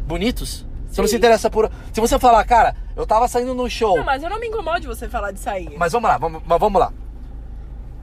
[0.06, 0.64] bonitos?
[0.88, 1.16] Você não se Sim.
[1.18, 1.70] interessa por.
[1.92, 3.96] Se você falar, cara, eu tava saindo no show.
[3.96, 5.74] Não, mas eu não me incomodo de você falar disso aí.
[5.76, 6.92] Mas vamos lá, vamos, mas vamos lá.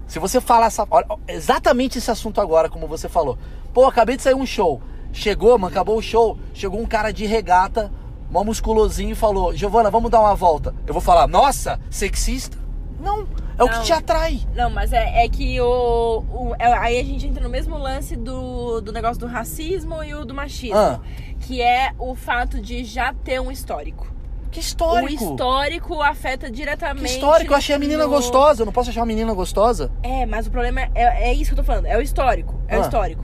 [0.08, 3.38] Se você falar essa, olha, exatamente esse assunto agora, como você falou.
[3.74, 4.82] Pô, acabei de sair um show.
[5.12, 6.38] Chegou, mano, acabou o show.
[6.54, 7.92] Chegou um cara de regata,
[8.30, 10.74] mó musculosinho e falou: Giovana, vamos dar uma volta.
[10.86, 12.58] Eu vou falar: Nossa, sexista?
[13.02, 13.26] Não,
[13.58, 13.84] é o que Não.
[13.84, 14.42] te atrai.
[14.54, 18.16] Não, mas é, é que o, o- é- Aí a gente entra no mesmo lance
[18.16, 20.78] do, do negócio do racismo e o do machismo.
[20.78, 21.00] Ah.
[21.40, 24.06] Que é o fato de já ter um histórico.
[24.52, 25.24] Que histórico.
[25.24, 27.06] O histórico afeta diretamente.
[27.06, 27.54] Que histórico.
[27.54, 28.64] Eu achei a menina no- gostosa.
[28.64, 29.90] Eu não posso achar uma menina gostosa?
[30.04, 31.86] É, mas o problema é, é isso que eu tô falando.
[31.86, 32.60] É o histórico.
[32.68, 32.84] É o Ah.
[32.84, 33.24] histórico.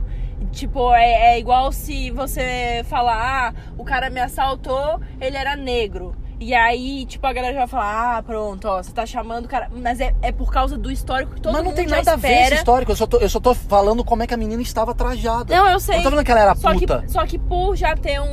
[0.52, 6.16] Tipo, é, é igual se você falar, ah, o cara me assaltou, ele era negro.
[6.40, 9.48] E aí, tipo, a galera já vai falar, ah, pronto, ó, você tá chamando o
[9.48, 9.70] cara.
[9.74, 12.16] Mas é, é por causa do histórico que todo Mas não mundo tem nada a
[12.16, 12.92] ver esse histórico.
[12.92, 15.56] Eu só, tô, eu só tô falando como é que a menina estava trajada.
[15.56, 15.98] Não, eu sei.
[15.98, 17.02] Não tô falando que ela era só puta.
[17.02, 18.26] Que, só que por já ter um,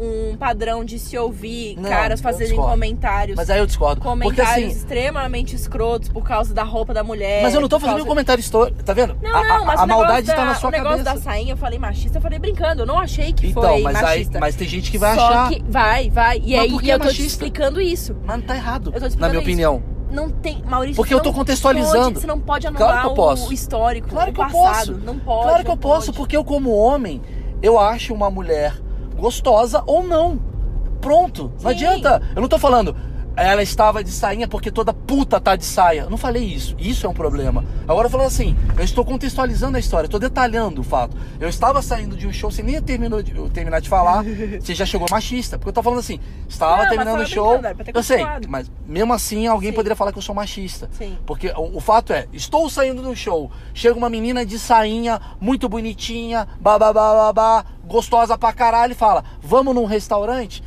[0.00, 3.36] um padrão de se ouvir Não, caras eu fazerem comentários.
[3.36, 4.00] Mas aí eu discordo.
[4.00, 4.76] Porque comentários assim.
[4.78, 7.42] extremamente escrotos por causa da roupa da mulher.
[7.42, 8.82] Mas eu não tô fazendo causa- nenhum comentário histórico.
[8.82, 9.16] Tá vendo?
[9.22, 11.14] Não, não, a- mas a o maldade da, está na sua o negócio cabeça.
[11.16, 12.82] da sainha, eu falei machista, eu falei brincando.
[12.82, 14.38] Eu não achei que Então, foi mas, aí, machista.
[14.40, 15.48] mas tem gente que vai Só achar.
[15.50, 16.38] que vai, vai.
[16.44, 18.16] E Mas aí por que e eu é tô te explicando isso.
[18.24, 18.92] Mas não tá errado.
[18.94, 19.48] Eu tô te na minha isso.
[19.48, 19.82] opinião.
[20.10, 20.96] Não tem, Maurício.
[20.96, 22.04] Porque eu tô contextualizando.
[22.12, 23.50] pode- você não pode anular Claro que eu posso.
[23.50, 24.92] o histórico, Claro o que eu passado.
[24.92, 24.92] posso.
[25.04, 25.42] Não pode.
[25.48, 27.20] claro que eu posso, porque eu, como homem,
[27.60, 28.74] eu acho uma mulher
[29.18, 30.38] gostosa ou não.
[31.00, 31.52] Pronto.
[31.62, 31.76] Não Sim.
[31.76, 32.22] adianta.
[32.34, 32.96] Eu não tô falando.
[33.38, 36.00] Ela estava de sainha porque toda puta tá de saia.
[36.00, 36.74] Eu não falei isso.
[36.76, 37.64] Isso é um problema.
[37.86, 41.16] Agora eu falei assim, eu estou contextualizando a história, estou detalhando o fato.
[41.38, 44.24] Eu estava saindo de um show, você nem terminou de, terminar de falar,
[44.60, 45.56] você já chegou machista.
[45.56, 46.18] Porque eu tô falando assim,
[46.48, 47.60] estava Não, terminando o show.
[47.94, 49.76] Eu sei, mas mesmo assim alguém Sim.
[49.76, 50.90] poderia falar que eu sou machista.
[50.90, 51.16] Sim.
[51.24, 55.68] Porque o, o fato é, estou saindo do show, chega uma menina de sainha, muito
[55.68, 60.62] bonitinha, babá, gostosa pra caralho, e fala: Vamos num restaurante?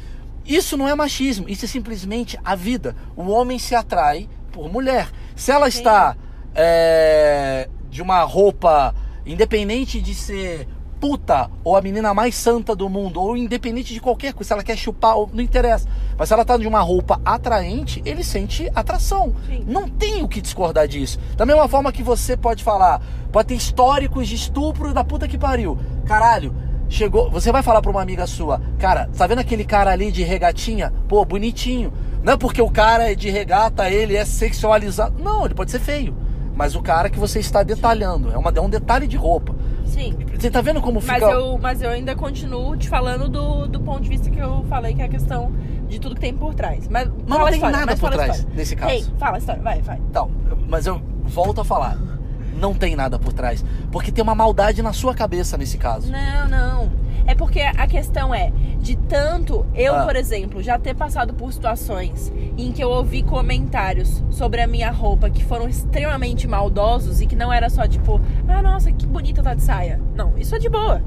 [0.46, 2.96] Isso não é machismo, isso é simplesmente a vida.
[3.16, 5.10] O homem se atrai por mulher.
[5.36, 5.78] Se ela Sim.
[5.78, 6.16] está
[6.56, 8.94] é, de uma roupa,
[9.26, 10.68] independente de ser
[11.02, 14.64] puta ou a menina mais santa do mundo, ou independente de qualquer coisa, se ela
[14.64, 15.89] quer chupar, ou, não interessa.
[16.16, 19.34] Mas se ela tá de uma roupa atraente, ele sente atração.
[19.48, 19.66] Sim.
[19.68, 21.20] Não tem o que discordar disso.
[21.36, 25.39] Da mesma forma que você pode falar, pode ter históricos de estupro da puta que
[25.39, 25.78] pariu.
[26.06, 26.54] Caralho,
[26.92, 27.32] chegou.
[27.32, 30.94] Você vai falar pra uma amiga sua, cara, tá vendo aquele cara ali de regatinha?
[31.08, 31.92] Pô, bonitinho.
[32.22, 35.22] Não é porque o cara é de regata, ele é sexualizado.
[35.24, 36.16] Não, ele pode ser feio.
[36.54, 39.56] Mas o cara que você está detalhando, é, uma, é um detalhe de roupa.
[39.86, 40.16] Sim.
[40.38, 41.32] Você tá vendo como Mas fica.
[41.32, 44.94] eu, mas eu ainda continuo te falando do, do ponto de vista que eu falei,
[44.94, 45.52] que é a questão
[45.88, 46.88] de tudo que tem por trás.
[46.88, 48.92] Mas, não tem história, nada mas por trás nesse caso.
[48.92, 50.00] Ei, fala a história, vai, vai.
[50.10, 50.30] Então,
[50.68, 51.98] mas eu volto a falar.
[52.62, 53.66] Não tem nada por trás.
[53.91, 56.12] Porque tem uma maldade na sua cabeça nesse caso.
[56.12, 56.91] Não, não.
[57.26, 60.05] É porque a questão é, de tanto eu, Ah.
[60.05, 64.91] por exemplo, já ter passado por situações em que eu ouvi comentários sobre a minha
[64.91, 69.41] roupa que foram extremamente maldosos e que não era só tipo, ah, nossa, que bonita
[69.41, 69.99] tá de saia.
[70.16, 71.01] Não, isso é de boa.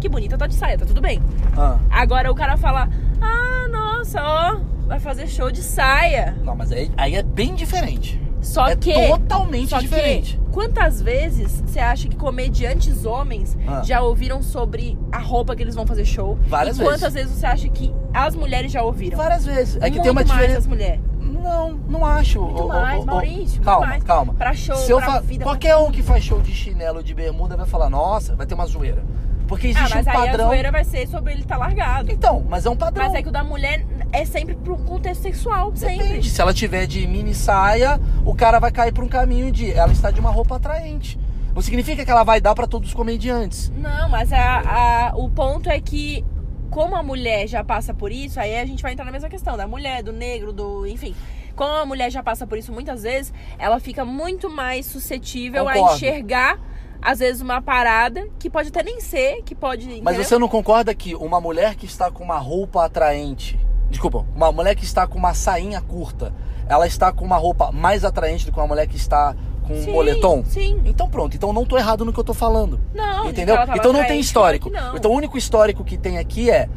[0.00, 1.20] Que bonita tá de saia, tá tudo bem.
[1.56, 1.78] Ah.
[1.90, 2.88] Agora o cara fala,
[3.20, 4.56] ah, nossa, ó,
[4.86, 6.36] vai fazer show de saia.
[6.44, 8.20] Não, mas aí, aí é bem diferente.
[8.40, 8.92] Só é que.
[9.08, 10.36] totalmente Só diferente.
[10.38, 13.82] que, quantas vezes você acha que comediantes homens Ah.
[13.84, 16.38] já ouviram sobre a roupa que eles vão fazer show?
[16.46, 17.32] Várias e quantas vezes.
[17.32, 19.16] você acha que as mulheres já ouviram?
[19.18, 19.76] Várias vezes.
[19.76, 20.58] É que Muito tem uma mais diferença.
[20.58, 21.00] as mulheres.
[21.20, 22.40] Não, não acho.
[22.42, 24.04] Muito ô, mais, ô, Maurício, Calma, mais.
[24.04, 24.34] calma.
[24.34, 25.44] Pra show, Se eu fa- vida.
[25.44, 28.66] Qualquer um que faz show de chinelo de bermuda vai falar, nossa, vai ter uma
[28.66, 29.02] zoeira.
[29.46, 30.46] Porque Ah, existe mas um aí a padrão.
[30.48, 32.10] zoeira vai ser sobre ele estar largado.
[32.12, 33.04] Então, mas é um padrão.
[33.06, 35.98] Mas é que o da mulher é sempre pro contexto sexual, sempre.
[35.98, 36.30] Depende.
[36.30, 39.92] Se ela tiver de mini saia, o cara vai cair por um caminho de ela
[39.92, 41.18] está de uma roupa atraente.
[41.54, 43.70] Não significa que ela vai dar pra todos os comediantes.
[43.76, 46.24] Não, mas a, a- o ponto é que,
[46.70, 49.56] como a mulher já passa por isso, aí a gente vai entrar na mesma questão
[49.56, 50.86] da mulher, do negro, do.
[50.86, 51.14] Enfim.
[51.56, 55.72] Como a mulher já passa por isso muitas vezes, ela fica muito mais suscetível a
[55.74, 55.96] Concordo.
[55.96, 56.58] enxergar
[57.02, 59.86] às vezes, uma parada que pode até nem ser, que pode.
[59.86, 60.22] Mas entendeu?
[60.24, 63.58] você não concorda que uma mulher que está com uma roupa atraente,
[63.90, 66.32] desculpa, uma mulher que está com uma sainha curta,
[66.68, 69.34] ela está com uma roupa mais atraente do que uma mulher que está
[69.66, 70.44] com um Sim, moletom?
[70.44, 70.80] Sim.
[70.84, 72.80] Então pronto, então não tô errado no que eu tô falando.
[72.94, 73.56] Não, de Entendeu?
[73.74, 74.70] Então não tem histórico.
[74.70, 74.96] não.
[74.96, 76.68] Então o único histórico que tem aqui é.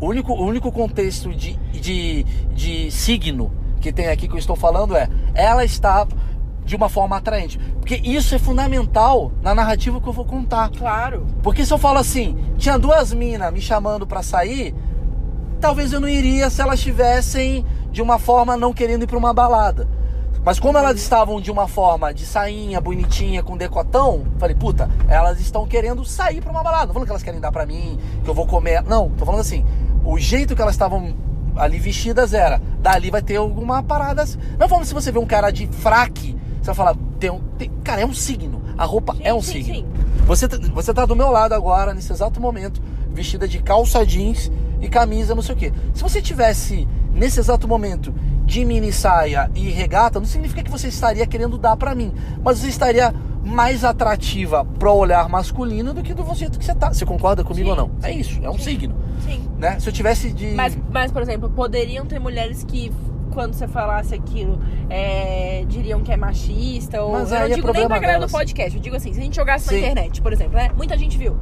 [0.00, 3.50] O único, o único contexto de, de, de signo
[3.80, 5.08] que tem aqui que eu estou falando é.
[5.34, 6.06] Ela está
[6.64, 7.58] de uma forma atraente.
[7.80, 10.70] Porque isso é fundamental na narrativa que eu vou contar.
[10.70, 11.26] Claro.
[11.42, 14.74] Porque se eu falo assim, tinha duas minas me chamando pra sair,
[15.60, 19.32] talvez eu não iria se elas estivessem de uma forma não querendo ir pra uma
[19.34, 19.86] balada.
[20.42, 25.38] Mas como elas estavam de uma forma de sainha, bonitinha, com decotão, falei, puta, elas
[25.38, 26.86] estão querendo sair pra uma balada.
[26.86, 28.82] Não falando que elas querem dar pra mim, que eu vou comer.
[28.84, 29.66] Não, tô falando assim,
[30.02, 31.14] o jeito que elas estavam
[31.56, 34.22] ali vestidas era, dali vai ter alguma parada.
[34.22, 34.38] assim.
[34.58, 37.40] Não falando se você vê um cara de fraque, você vai falar, tem um.
[37.58, 38.62] tem- cara, é um signo.
[38.78, 39.74] A roupa Sim, é um sim, signo.
[39.74, 39.86] sim.
[40.26, 42.80] Você, tá- você tá do meu lado agora, nesse exato momento,
[43.12, 44.50] vestida de calça jeans
[44.80, 45.72] e camisa, não sei o quê.
[45.94, 50.88] Se você tivesse, nesse exato momento, de mini saia e regata, não significa que você
[50.88, 52.12] estaria querendo dar pra mim.
[52.42, 56.92] Mas você estaria mais atrativa pro olhar masculino do que do jeito que você tá.
[56.92, 57.90] Você concorda comigo Sim, ou não?
[58.02, 58.64] É sim, isso, é um sim.
[58.64, 58.94] signo.
[59.24, 59.48] Sim.
[59.58, 59.78] Né?
[59.80, 60.52] Se eu tivesse de.
[60.52, 62.92] Mas, mas, por exemplo, poderiam ter mulheres que,
[63.32, 67.02] quando você falasse aquilo, é, diriam que é machista.
[67.02, 68.76] Ou, Mas eu não é digo nem problema pra galera do podcast.
[68.76, 69.74] Eu digo assim, se a gente jogasse Sim.
[69.74, 70.70] na internet, por exemplo, né?
[70.76, 71.36] Muita gente viu.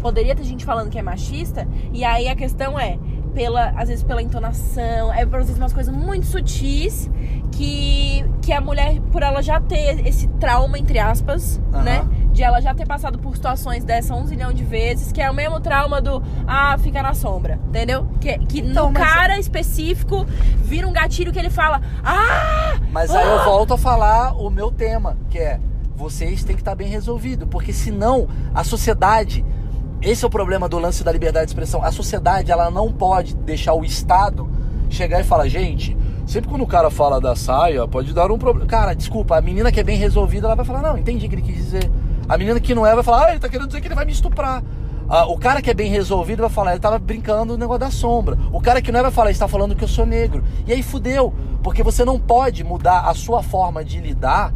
[0.00, 1.66] Poderia ter gente falando que é machista.
[1.92, 2.98] E aí a questão é,
[3.34, 7.10] pela, às vezes pela entonação, é às vezes umas coisas muito sutis
[7.52, 11.82] que, que a mulher, por ela já ter esse trauma, entre aspas, Aham.
[11.82, 12.08] né?
[12.32, 15.34] De ela já ter passado por situações dessa um zilhão de vezes, que é o
[15.34, 18.06] mesmo trauma do ah, fica na sombra, entendeu?
[18.20, 20.24] Que, que Então, no mas- cara específico
[20.62, 22.78] vira um gatilho que ele fala, ah!
[22.92, 23.44] Mas aí eu ah!
[23.44, 25.58] volto a falar o meu tema, que é
[25.96, 29.44] vocês têm que estar bem resolvido, porque senão a sociedade,
[30.00, 33.34] esse é o problema do lance da liberdade de expressão, a sociedade ela não pode
[33.34, 34.48] deixar o Estado
[34.88, 35.96] chegar e falar, gente,
[36.26, 38.66] sempre quando o cara fala da saia, pode dar um problema.
[38.68, 41.34] Cara, desculpa, a menina que é bem resolvida, ela vai falar, não, entendi o que
[41.34, 41.90] ele quis dizer.
[42.28, 44.04] A menina que não é vai falar, ah, ele tá querendo dizer que ele vai
[44.04, 44.62] me estuprar.
[45.08, 47.90] Ah, o cara que é bem resolvido vai falar, ele tava brincando no negócio da
[47.90, 48.36] sombra.
[48.52, 50.44] O cara que não é vai falar, ele está falando que eu sou negro.
[50.66, 51.32] E aí fudeu,
[51.62, 54.52] porque você não pode mudar a sua forma de lidar,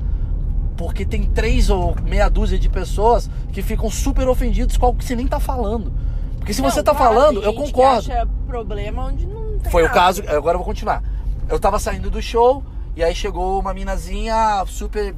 [0.83, 5.05] porque tem três ou meia dúzia de pessoas que ficam super ofendidos com algo que
[5.05, 5.93] você nem tá falando.
[6.39, 8.13] Porque se Não, você tá claro, falando, eu gente que concordo.
[8.13, 9.95] acha problema onde não tem Foi o nada.
[9.99, 11.03] caso, agora eu vou continuar.
[11.49, 12.65] Eu tava saindo do show
[12.97, 15.15] e aí chegou uma minazinha super,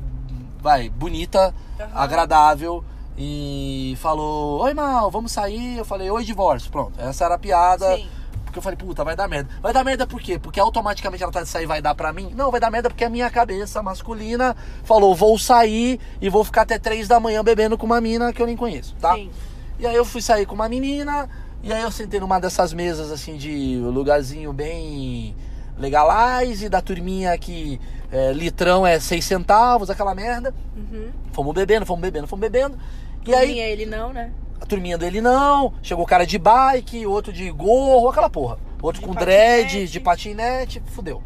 [0.60, 1.88] vai, bonita, Aham.
[1.94, 2.84] agradável
[3.16, 5.78] e falou: Oi, Mal, vamos sair?
[5.78, 6.70] Eu falei: Oi, divórcio.
[6.70, 7.96] Pronto, essa era a piada.
[7.96, 8.06] Sim.
[8.54, 9.50] Porque eu falei: Puta, vai dar merda.
[9.60, 10.38] Vai dar merda por quê?
[10.38, 12.32] Porque automaticamente ela tá de sair vai dar pra mim?
[12.36, 16.62] Não, vai dar merda porque a minha cabeça masculina falou: Vou sair e vou ficar
[16.62, 19.14] até três da manhã bebendo com uma mina que eu nem conheço, tá?
[19.14, 19.28] Sim.
[19.76, 21.28] E aí eu fui sair com uma menina,
[21.64, 25.34] e aí eu sentei numa dessas mesas assim de lugarzinho bem
[25.76, 27.80] legalize, da turminha que
[28.12, 30.54] é, litrão é seis centavos, aquela merda.
[30.76, 31.10] Uhum.
[31.32, 32.78] Fomos bebendo, fomos bebendo, fomos bebendo.
[33.26, 34.30] E E aí ele não, né?
[34.60, 38.58] A turminha dele não, chegou o cara de bike, outro de gorro, aquela porra.
[38.80, 39.92] Outro De com dread, patinete.
[39.92, 41.22] de patinete, fudeu.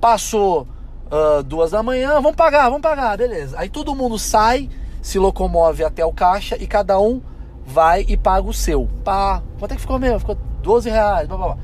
[0.00, 0.66] Passou
[1.10, 3.58] ah, duas da manhã, vamos pagar, vamos pagar, beleza.
[3.58, 4.68] Aí todo mundo sai,
[5.00, 7.20] se locomove até o caixa e cada um
[7.64, 8.88] vai e paga o seu.
[9.04, 10.20] Pá, quanto é que ficou mesmo?
[10.20, 11.58] Ficou 12 reais, blá, blá, blá.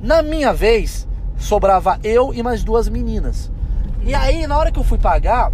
[0.00, 3.50] Na minha vez, sobrava eu e mais duas meninas.
[4.04, 5.52] E aí, na hora que eu fui pagar,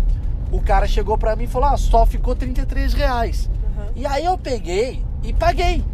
[0.50, 3.50] o cara chegou pra mim e falou, ah, só ficou 33 reais.
[3.96, 5.84] E aí eu peguei e paguei.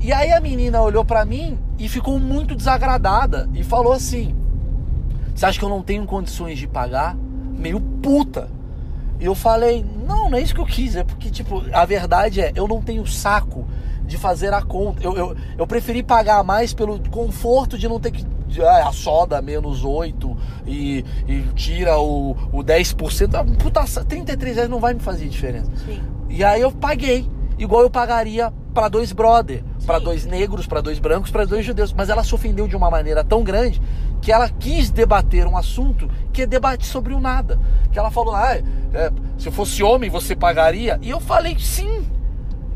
[0.00, 4.34] E aí a menina olhou pra mim e ficou muito desagradada e falou assim:
[5.34, 7.14] Você acha que eu não tenho condições de pagar?
[7.56, 8.48] Meio puta.
[9.18, 10.96] E eu falei: Não, não é isso que eu quis.
[10.96, 13.66] É porque, tipo, a verdade é: eu não tenho saco
[14.06, 15.02] de fazer a conta.
[15.04, 18.24] Eu, eu, eu preferi pagar mais pelo conforto de não ter que.
[18.62, 20.36] ah, a soda menos 8
[20.66, 23.34] e, e tira o, o 10%.
[23.34, 25.70] Ah, Puta, 33 reais não vai me fazer diferença.
[25.86, 26.00] Sim.
[26.30, 27.28] E aí eu paguei,
[27.58, 30.04] igual eu pagaria pra dois brother, Sim.
[30.04, 31.92] dois negros, pra dois brancos, pra dois judeus.
[31.92, 33.82] Mas ela se ofendeu de uma maneira tão grande
[34.22, 37.58] que ela quis debater um assunto que é debate sobre o nada.
[37.92, 40.98] Que ela falou, ah, é, se eu fosse homem você pagaria?
[41.02, 42.06] E eu falei, sim.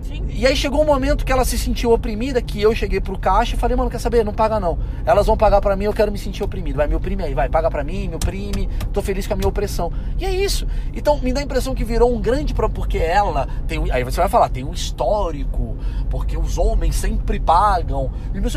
[0.05, 0.25] Sim.
[0.29, 3.57] E aí chegou um momento que ela se sentiu oprimida, que eu cheguei pro caixa
[3.57, 4.25] e falei, mano, quer saber?
[4.25, 4.79] Não paga não.
[5.05, 6.77] Elas vão pagar pra mim, eu quero me sentir oprimido.
[6.77, 9.49] Vai, me oprime aí, vai, paga pra mim, me oprime, tô feliz com a minha
[9.49, 9.91] opressão.
[10.19, 10.67] E é isso.
[10.93, 14.21] Então me dá a impressão que virou um grande problema, porque ela tem Aí você
[14.21, 15.77] vai falar, tem um histórico,
[16.11, 18.11] porque os homens sempre pagam.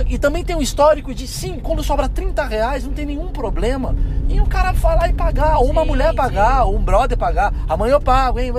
[0.07, 3.95] E, também tem um histórico de sim, quando sobra 30 reais, não tem nenhum problema.
[4.29, 7.53] E o cara falar e pagar, ou uma Sim, mulher pagar, ou um brother pagar,
[7.67, 8.51] amanhã eu pago, hein?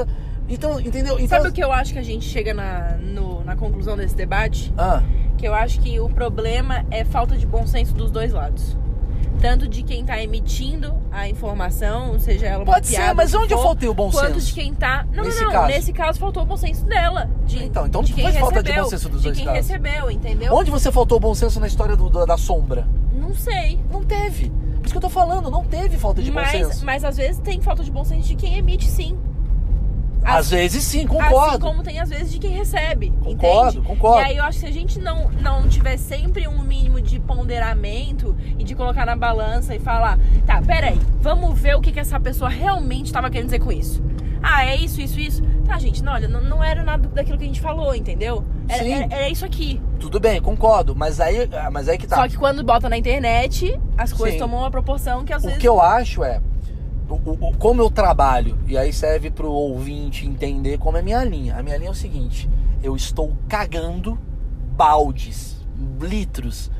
[0.48, 1.14] Então, entendeu?
[1.18, 4.14] Então, Sabe o que eu acho que a gente chega na, no- na conclusão desse
[4.16, 4.72] debate?
[4.78, 5.02] Ah,
[5.36, 8.76] Que eu acho que o problema é falta de bom senso dos dois lados.
[9.40, 13.52] Tanto de quem tá emitindo a informação, seja ela uma pode piada, ser, mas onde
[13.52, 14.46] eu for, faltei o bom quanto senso?
[14.48, 15.06] de quem tá.
[15.12, 15.52] Não, Nesse não, não.
[15.52, 15.66] caso.
[15.68, 17.30] Nesse caso faltou o bom senso dela.
[17.46, 19.36] De, Então, então de não quem foi falta de recebeu, bom senso dos de dois
[19.36, 19.68] quem casos.
[19.68, 20.52] recebeu, entendeu?
[20.54, 22.88] Onde você faltou o bom senso na história do- da, da sombra?
[23.12, 23.78] Não sei.
[23.92, 24.50] Não teve.
[24.50, 26.84] Por isso que eu tô falando, não teve falta de bom Mas, senso.
[26.84, 29.16] mas às vezes tem falta de bom senso de quem emite, sim.
[30.36, 31.58] Às vezes sim, Assim concordo.
[31.60, 33.10] como tem às vezes de quem recebe.
[33.22, 33.86] Concordo, entende?
[33.86, 34.20] concordo.
[34.20, 37.18] E aí eu acho que se a gente não, não tiver sempre um mínimo de
[37.20, 42.00] ponderamento e de colocar na balança e falar, tá, peraí, vamos ver o que, que
[42.00, 44.02] essa pessoa realmente estava querendo dizer com isso.
[44.42, 45.42] Ah, é isso, isso, isso.
[45.66, 48.44] Tá, gente, não, olha, não, não era nada daquilo que a gente falou, entendeu?
[48.68, 48.92] Era, Sim.
[48.92, 49.80] era- era isso aqui.
[49.98, 50.94] Tudo bem, concordo.
[50.94, 52.14] Mas aí, ah, mas aí que tá.
[52.16, 54.38] Só que quando bota na internet, as coisas Sim.
[54.38, 55.60] tomam uma proporção que às O vezes.
[55.60, 56.40] que eu acho é,
[57.08, 61.24] o, o- o- como eu trabalho, e aí serve pro ouvinte entender como é minha
[61.24, 61.56] linha.
[61.56, 62.48] A minha linha é o seguinte:
[62.82, 64.18] eu estou cagando
[64.76, 65.56] baldes,
[66.00, 66.70] litros,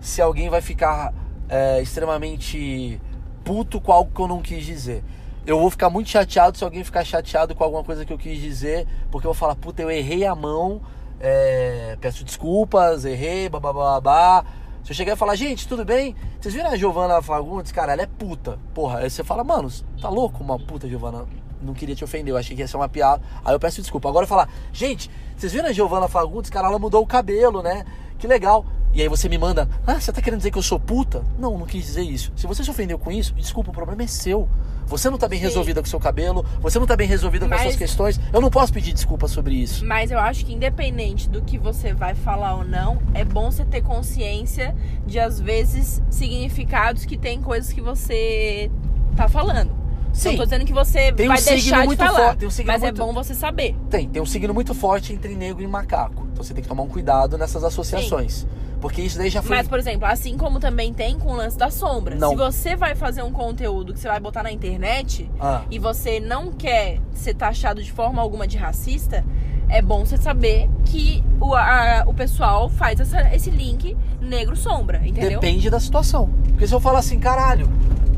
[0.00, 1.12] se alguém vai ficar
[1.48, 3.00] é, extremamente
[3.44, 5.02] puto com algo que eu não quis dizer.
[5.46, 8.40] Eu vou ficar muito chateado se alguém ficar chateado com alguma coisa que eu quis
[8.40, 10.80] dizer, porque eu vou falar, puta, eu errei a mão,
[11.20, 14.44] é, peço desculpas, errei, babá.
[14.84, 16.14] Se eu chegar e falar, gente, tudo bem?
[16.38, 17.72] Vocês viram a Giovana Fagundes?
[17.72, 18.58] Cara, ela é puta.
[18.74, 21.24] Porra, aí você fala, mano, tá louco uma puta, Giovana?
[21.62, 23.22] Não queria te ofender, eu achei que ia ser uma piada.
[23.42, 24.10] Aí eu peço desculpa.
[24.10, 26.50] Agora eu falar, gente, vocês viram a Giovana Fagundes?
[26.50, 27.82] Cara, ela mudou o cabelo, né?
[28.18, 28.66] Que legal.
[28.92, 31.24] E aí você me manda, ah, você tá querendo dizer que eu sou puta?
[31.38, 32.30] Não, não quis dizer isso.
[32.36, 34.46] Se você se ofendeu com isso, desculpa, o problema é seu.
[34.86, 35.46] Você não tá bem Sim.
[35.46, 38.20] resolvida com o seu cabelo, você não tá bem resolvida com as suas questões.
[38.32, 39.84] Eu não posso pedir desculpa sobre isso.
[39.84, 43.64] Mas eu acho que independente do que você vai falar ou não, é bom você
[43.64, 44.74] ter consciência
[45.06, 48.70] de às vezes significados que tem coisas que você
[49.16, 49.70] tá falando.
[50.12, 50.30] Sim.
[50.30, 52.48] Não tô dizendo que você Tem um vai signo deixar de muito falar, forte, tem
[52.48, 53.74] um signo mas muito- é bom você saber.
[53.90, 56.28] Tem, tem um signo muito forte entre negro e macaco.
[56.32, 58.46] Então você tem que tomar um cuidado nessas associações.
[58.84, 59.56] Porque isso daí já foi.
[59.56, 62.16] Mas, por exemplo, assim como também tem com o lance da sombra.
[62.16, 62.28] Não.
[62.28, 65.62] Se você vai fazer um conteúdo que você vai botar na internet Ah.
[65.70, 69.24] e você não quer ser taxado de forma alguma de racista,
[69.70, 75.40] é bom você saber que o, a- o pessoal faz essa- esse link negro-sombra, entendeu?
[75.40, 76.28] Depende da situação.
[76.48, 77.66] Porque se eu falar assim, caralho,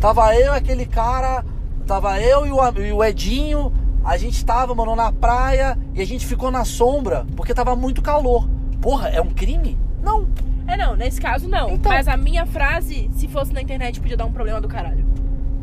[0.01, 1.45] tava eu e aquele cara,
[1.87, 3.73] tava eu e o, e o Edinho,
[4.05, 8.03] a gente tava, mano, na praia e a gente ficou na sombra porque tava muito
[8.03, 8.49] calor.
[8.81, 9.79] Porra, é um crime?
[10.03, 10.27] Não.
[10.67, 11.71] É, não, nesse caso não.
[11.71, 11.91] Então.
[11.93, 15.05] Mas a minha frase, se fosse na internet, podia dar um problema do caralho.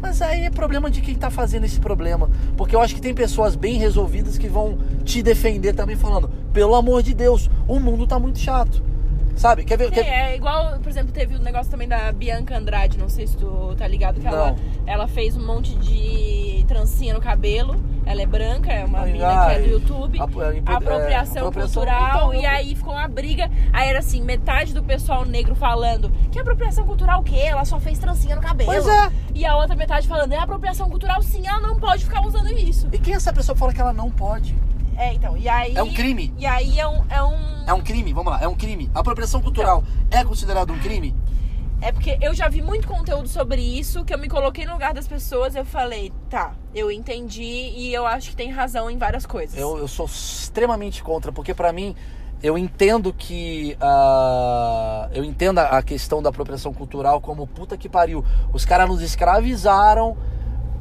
[0.02, 2.30] Mas aí é problema de quem tá fazendo esse problema.
[2.58, 6.76] Porque eu acho que tem pessoas bem resolvidas que vão te defender também falando, pelo
[6.76, 8.84] amor de Deus, o mundo tá muito chato.
[9.36, 9.64] Sabe?
[9.64, 9.86] Quer ver?
[9.86, 13.26] Sim, quer- é igual, por exemplo, teve o negócio também da Bianca Andrade, não sei
[13.26, 14.56] se tu tá ligado, que ela, Não.
[14.86, 17.76] ela fez um monte de trancinha no cabelo.
[18.06, 20.20] Ela é branca, é uma Ai, menina que é do YouTube.
[20.22, 22.10] Ap- é, impo- é, apropriação, apropriação, cultural.
[22.10, 23.50] então- E aí ficou uma briga.
[23.72, 27.38] Aí era assim, metade do pessoal negro falando que apropriação cultural o quê?
[27.38, 28.70] Ela só fez trancinha no cabelo.
[28.72, 29.12] Pois é.
[29.34, 32.88] E a outra metade falando, é apropriação cultural sim, ela não pode ficar usando isso.
[32.92, 34.56] E quem é essa pessoa que fala que ela não pode?
[34.96, 35.76] É, então, e aí...
[35.76, 36.32] É um crime.
[36.38, 37.04] E aí é um...
[37.10, 37.36] É, um,
[37.66, 38.92] É um crime, vamos lá, é um crime.
[38.94, 41.16] A apropriação cultural é considerado um crime?
[41.84, 44.94] É porque eu já vi muito conteúdo sobre isso, que eu me coloquei no lugar
[44.94, 49.26] das pessoas eu falei, tá, eu entendi e eu acho que tem razão em várias
[49.26, 49.60] coisas.
[49.60, 51.94] Eu, eu sou extremamente contra, porque pra mim,
[52.42, 53.76] eu entendo que.
[53.82, 58.24] ah, eu entendo a questão da apropriação cultural como puta que pariu.
[58.54, 60.16] Os caras nos escravizaram,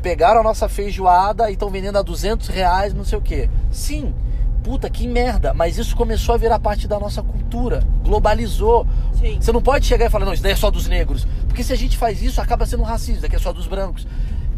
[0.03, 3.51] pegaram a nossa feijoada e estão vendendo a 200 reais, não sei o quê.
[3.73, 4.15] Sim,
[4.63, 8.87] puta que merda, mas isso começou a virar parte da nossa cultura, globalizou.
[9.19, 9.39] Sim.
[9.41, 11.27] Você não pode chegar e falar, não, isso daí é só dos negros.
[11.47, 13.67] Porque se a gente faz isso, acaba sendo um racismo, isso daqui é só dos
[13.67, 14.07] brancos.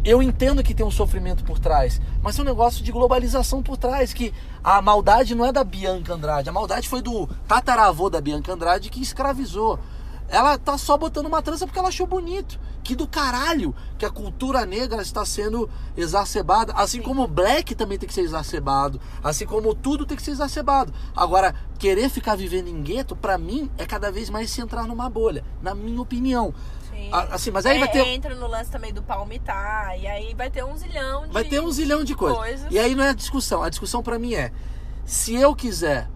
[0.03, 3.75] Eu entendo que tem um sofrimento por trás, mas tem um negócio de globalização por
[3.75, 4.31] trás, que
[4.63, 8.91] a maldade não é da Bianca Andrade, a maldade foi do tataravô da Bianca Andrade
[8.91, 9.79] que escravizou.
[10.29, 12.59] Ela tá só botando uma trança porque ela achou bonito.
[12.85, 15.67] Que do caralho que a cultura negra está sendo
[15.97, 16.71] exacerbada.
[16.73, 19.01] Assim como o black também tem que ser exacerbado.
[19.23, 20.93] Assim como tudo tem que ser exacerbado.
[21.15, 25.09] Agora, querer ficar vivendo em gueto, pra mim, é cada vez mais se entrar numa
[25.09, 25.43] bolha.
[25.63, 26.53] Na minha opinião.
[27.31, 28.05] Assim, mas aí É, vai ter.
[28.07, 31.59] Entra no lance também do palmitar, e aí vai ter um zilhão de Vai ter
[31.59, 32.37] um zilhão de coisas.
[32.37, 32.67] coisas.
[32.69, 33.63] E aí não é a discussão.
[33.63, 34.51] A discussão pra mim é:
[35.05, 36.07] se eu quiser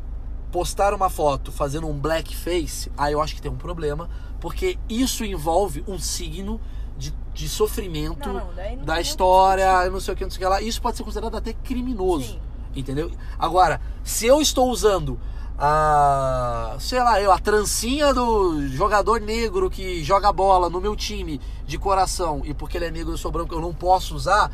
[0.52, 4.08] postar uma foto fazendo um blackface, aí eu acho que tem um problema,
[4.40, 6.60] porque isso envolve um signo
[6.98, 10.46] de, de sofrimento Não, não, da história, não sei o que, não sei o que
[10.46, 10.62] lá.
[10.62, 12.34] Isso pode ser considerado até criminoso.
[12.34, 12.40] Sim.
[12.76, 13.12] Entendeu?
[13.38, 15.20] Agora, se eu estou usando
[15.58, 21.42] a, sei lá, eu, a trancinha do jogador negro que joga bola no meu time
[21.66, 24.52] de coração e porque ele é negro eu sou branco eu não posso usar,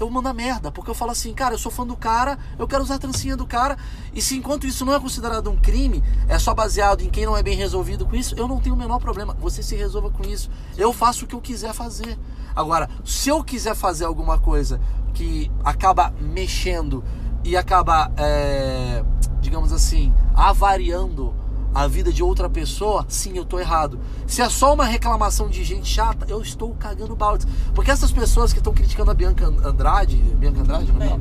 [0.00, 2.66] eu mando a merda, porque eu falo assim, cara, eu sou fã do cara, eu
[2.66, 3.76] quero usar a trancinha do cara,
[4.12, 7.36] e se enquanto isso não é considerado um crime, é só baseado em quem não
[7.36, 9.36] é bem resolvido com isso, eu não tenho o menor problema.
[9.40, 10.50] Você se resolva com isso.
[10.76, 12.18] Eu faço o que eu quiser fazer.
[12.54, 14.80] Agora, se eu quiser fazer alguma coisa
[15.14, 17.04] que acaba mexendo
[17.44, 19.04] e acaba, é,
[19.40, 21.34] digamos assim, avariando
[21.74, 23.98] a vida de outra pessoa, sim, eu tô errado.
[24.26, 27.46] Se é só uma reclamação de gente chata, eu estou cagando balde.
[27.74, 31.20] Porque essas pessoas que estão criticando a Bianca Andrade, Bianca Andrade, não é?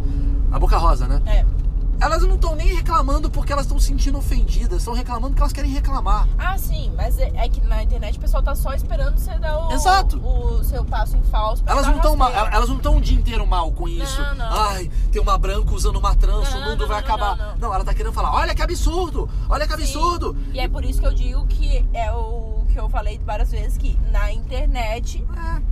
[0.52, 1.22] A Boca Rosa, né?
[1.26, 1.45] É.
[2.02, 5.54] Elas não estão nem reclamando porque elas estão se sentindo ofendidas, estão reclamando porque elas
[5.54, 6.28] querem reclamar.
[6.38, 9.68] Ah, sim, mas é, é que na internet o pessoal tá só esperando você dar
[9.68, 10.18] o, Exato.
[10.18, 11.62] o seu passo em falso.
[11.66, 12.49] Elas não estão rasteira.
[12.56, 14.20] elas não estão o dia inteiro mal com isso.
[14.20, 14.62] Não, não.
[14.70, 17.56] Ai, tem uma branca usando uma trança, Não, o mundo vai acabar.
[17.60, 19.84] não, ela tá querendo falar, olha que absurdo, olha que Sim.
[19.84, 20.36] absurdo.
[20.54, 23.78] E é por isso que eu digo que é o que eu falei várias vezes
[23.78, 25.24] que na internet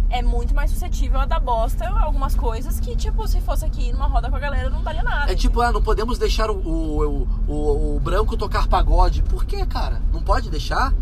[0.10, 0.20] É.
[0.20, 4.08] é muito mais suscetível a dar bosta algumas coisas que, tipo, se fosse aqui numa
[4.08, 5.32] roda com a galera, não daria nada.
[5.32, 9.22] É tipo, ah, não podemos deixar o, o, o, o- o branco tocar pagode.
[9.24, 10.02] Por quê, cara?
[10.12, 10.93] Não pode deixar?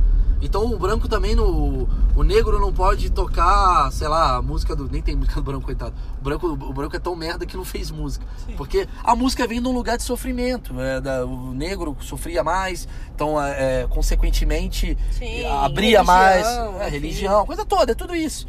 [0.42, 1.88] Então o branco também no.
[2.16, 4.88] O negro não pode tocar, sei lá, a música do.
[4.90, 5.94] Nem tem música do branco, coitado.
[6.20, 8.26] O branco, o branco é tão merda que não fez música.
[8.56, 10.80] Porque a música vem de um lugar de sofrimento.
[10.80, 16.48] É, da- o negro sofria mais, então, é, é, consequentemente, Sim, abria religião, mais.
[16.82, 18.48] É, religião, coisa toda, é tudo isso.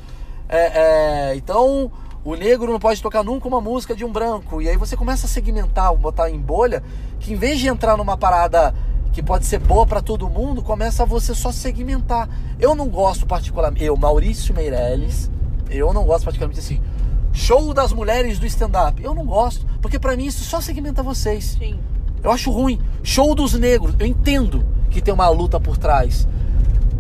[0.49, 1.91] É, é, então,
[2.25, 4.61] o negro não pode tocar nunca uma música de um branco.
[4.61, 6.83] E aí você começa a segmentar, botar em bolha,
[7.21, 8.75] que em vez de entrar numa parada
[9.19, 12.29] que pode ser boa pra todo mundo, começa a você só segmentar.
[12.57, 15.29] Eu não gosto particularmente, eu, Maurício Meirelles,
[15.69, 16.81] eu não gosto particularmente assim,
[17.33, 19.03] show das mulheres do stand-up.
[19.03, 21.57] Eu não gosto, porque pra mim isso só segmenta vocês.
[21.59, 21.81] Sim.
[22.23, 22.81] Eu acho ruim.
[23.03, 23.97] Show dos negros.
[23.99, 26.29] Eu entendo que tem uma luta por trás.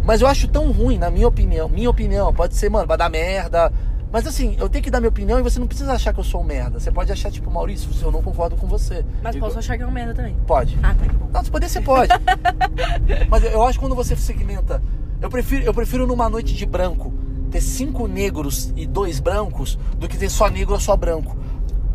[0.02, 1.68] Mas eu acho tão ruim, na minha opinião.
[1.68, 3.72] Minha opinião, pode ser, mano, vai dar merda.
[4.11, 6.24] Mas assim, eu tenho que dar minha opinião e você não precisa achar que eu
[6.24, 6.80] sou um merda.
[6.80, 9.04] Você pode achar, tipo, Maurício, eu não concordo com você.
[9.22, 10.34] Mas Digo, posso achar que é uma merda também.
[10.46, 10.78] Pode.
[10.82, 11.28] Ah, tá que bom.
[11.32, 12.11] Não, se poder, você pode.
[13.28, 14.82] Mas eu acho que quando você segmenta.
[15.20, 17.12] Eu prefiro, eu prefiro numa noite de branco
[17.50, 21.36] ter cinco negros e dois brancos do que ter só negro ou só branco.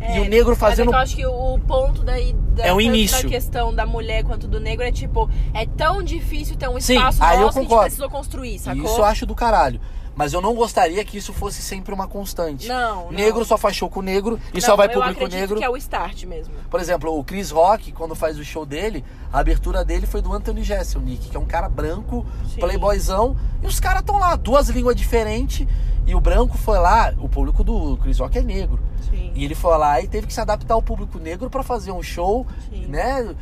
[0.00, 0.90] e o negro fazendo.
[0.92, 3.22] Mas é que eu acho que o ponto daí da, É o início.
[3.22, 6.96] da questão da mulher quanto do negro é tipo, é tão difícil ter um Sim,
[6.96, 7.84] espaço aí eu nosso que a gente concordo.
[7.86, 8.84] precisou construir, sacou?
[8.84, 9.80] Isso eu acho do caralho.
[10.16, 12.68] Mas eu não gostaria que isso fosse sempre uma constante.
[12.68, 13.10] Não, não.
[13.12, 15.56] Negro só faz show com negro e Não, só vai público negro.
[15.58, 16.54] que é o start mesmo.
[16.70, 20.32] Por exemplo, o Chris Rock, quando faz o show dele, a abertura dele foi do
[20.32, 22.60] Anthony Jeselnik, que é um cara branco, Sim.
[22.60, 23.36] playboyzão.
[23.62, 25.66] E os caras estão lá, duas línguas diferentes.
[26.06, 28.78] E o branco foi lá, o público do Chris Rock é negro.
[29.10, 29.32] Sim.
[29.34, 32.02] E ele foi lá e teve que se adaptar ao público negro pra fazer um
[32.02, 32.86] show, Sim.
[32.86, 33.34] né?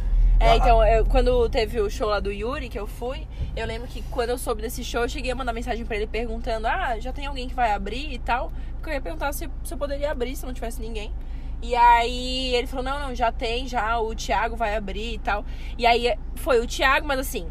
[0.43, 3.27] É, A- então, eu- quando teve o show lá do Yuri, que eu fui,
[3.57, 6.07] eu lembro que quando eu soube desse show, eu cheguei a mandar mensagem pra ele
[6.07, 8.53] perguntando: Ah, já tem alguém que vai abrir e tal?
[8.75, 11.13] Porque eu ia perguntar se, se eu poderia abrir se não tivesse ninguém.
[11.63, 15.45] E aí ele falou: Não, não, já tem, já, o Thiago vai abrir e tal.
[15.79, 17.47] E aí foi o Thiago, mas assim.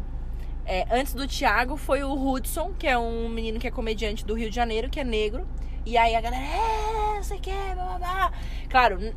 [0.66, 4.34] é, antes do Thiago foi o Hudson, que é um menino que é comediante do
[4.34, 5.46] Rio de Janeiro, que é negro.
[5.84, 8.32] E aí a galera, é, não sei o que, blá blá blá.
[8.70, 9.12] Claro,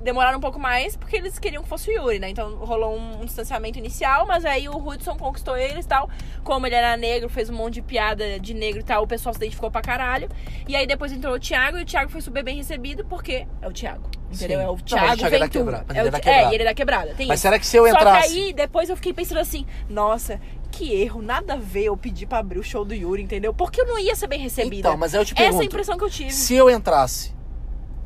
[0.00, 2.30] demoraram um pouco mais porque eles queriam que fosse o Yuri, né?
[2.30, 6.08] Então rolou um, um distanciamento inicial, mas aí o Hudson conquistou eles e tal.
[6.44, 9.32] Como ele era negro, fez um monte de piada de negro e tal, o pessoal
[9.34, 10.28] se identificou pra caralho.
[10.68, 13.68] E aí depois entrou o Thiago e o Thiago foi super bem recebido porque é
[13.68, 14.08] o Thiago.
[14.32, 14.58] Entendeu?
[14.58, 14.64] Sim.
[14.64, 16.24] É o Não, Thiago o Thiago é quebrada, mas É, ele o é da Thi-
[16.24, 16.48] quebrada.
[16.48, 17.14] é, e ele é da quebrada.
[17.14, 17.42] Tem Mas isso.
[17.42, 18.28] será que se eu Só entrasse.
[18.28, 20.40] que aí depois eu fiquei pensando assim, nossa,
[20.76, 23.52] que erro, nada a ver eu pedir pra abrir o show do Yuri, entendeu?
[23.54, 24.76] Porque eu não ia ser bem recebida.
[24.88, 25.62] Então, mas aí eu te Essa é pergunto.
[25.62, 26.30] a impressão que eu tive.
[26.32, 27.34] Se eu entrasse,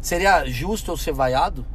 [0.01, 1.67] seria justo eu ser vaiado?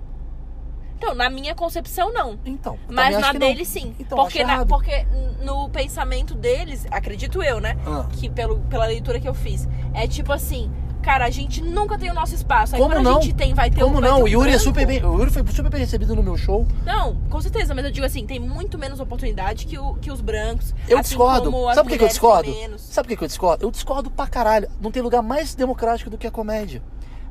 [0.97, 2.39] Então, na minha concepção, não.
[2.45, 2.79] Então.
[2.89, 3.39] Mas na que não.
[3.47, 3.93] dele, sim.
[3.99, 5.05] Então, porque, na- porque
[5.43, 7.77] no pensamento deles, acredito eu, né?
[7.85, 8.07] Ah.
[8.13, 10.71] Que pelo, pela leitura que eu fiz, é tipo assim,
[11.05, 12.75] cara, a gente nunca tem o nosso espaço.
[12.75, 13.17] Aí Como quando não?
[13.19, 14.17] a gente tem, vai ter Como um vai não?
[14.17, 14.63] ter O um Yuri é branco.
[14.63, 15.05] super bem.
[15.05, 16.65] O Yuri foi super bem recebido no meu show.
[16.83, 20.19] Não, com certeza, mas eu digo assim, tem muito menos oportunidade que, o, que os
[20.19, 20.73] brancos.
[20.89, 21.51] Eu assim discordo.
[21.51, 22.51] como as Sabe por que que eu mulheres discordo?
[22.51, 22.81] têm menos.
[22.81, 23.65] Sabe por que que eu discordo?
[23.65, 24.67] Eu discordo pra caralho.
[24.81, 26.81] Não tem lugar mais democrático do que a comédia.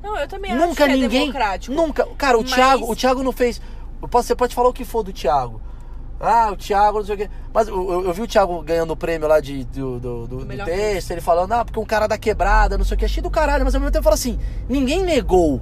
[0.02, 1.20] Não, eu também Nunca acho que é ninguém.
[1.22, 1.74] democrático.
[1.74, 2.06] Nunca.
[2.16, 3.60] Cara, o Mas- Thiago, o Thiago não fez.
[4.00, 5.60] eu posso- Você pode falar o que for do Thiago.
[6.20, 7.30] Ah, o Thiago, não sei o quê.
[7.52, 10.64] Mas eu, eu- vi o Thiago ganhando o prêmio lá de, do, do, do- do
[10.64, 13.30] texto, ele falando, ah, porque um cara da quebrada, não sei o que, achei do
[13.30, 14.38] caralho, mas ao mesmo tempo eu falo assim,
[14.68, 15.60] ninguém negou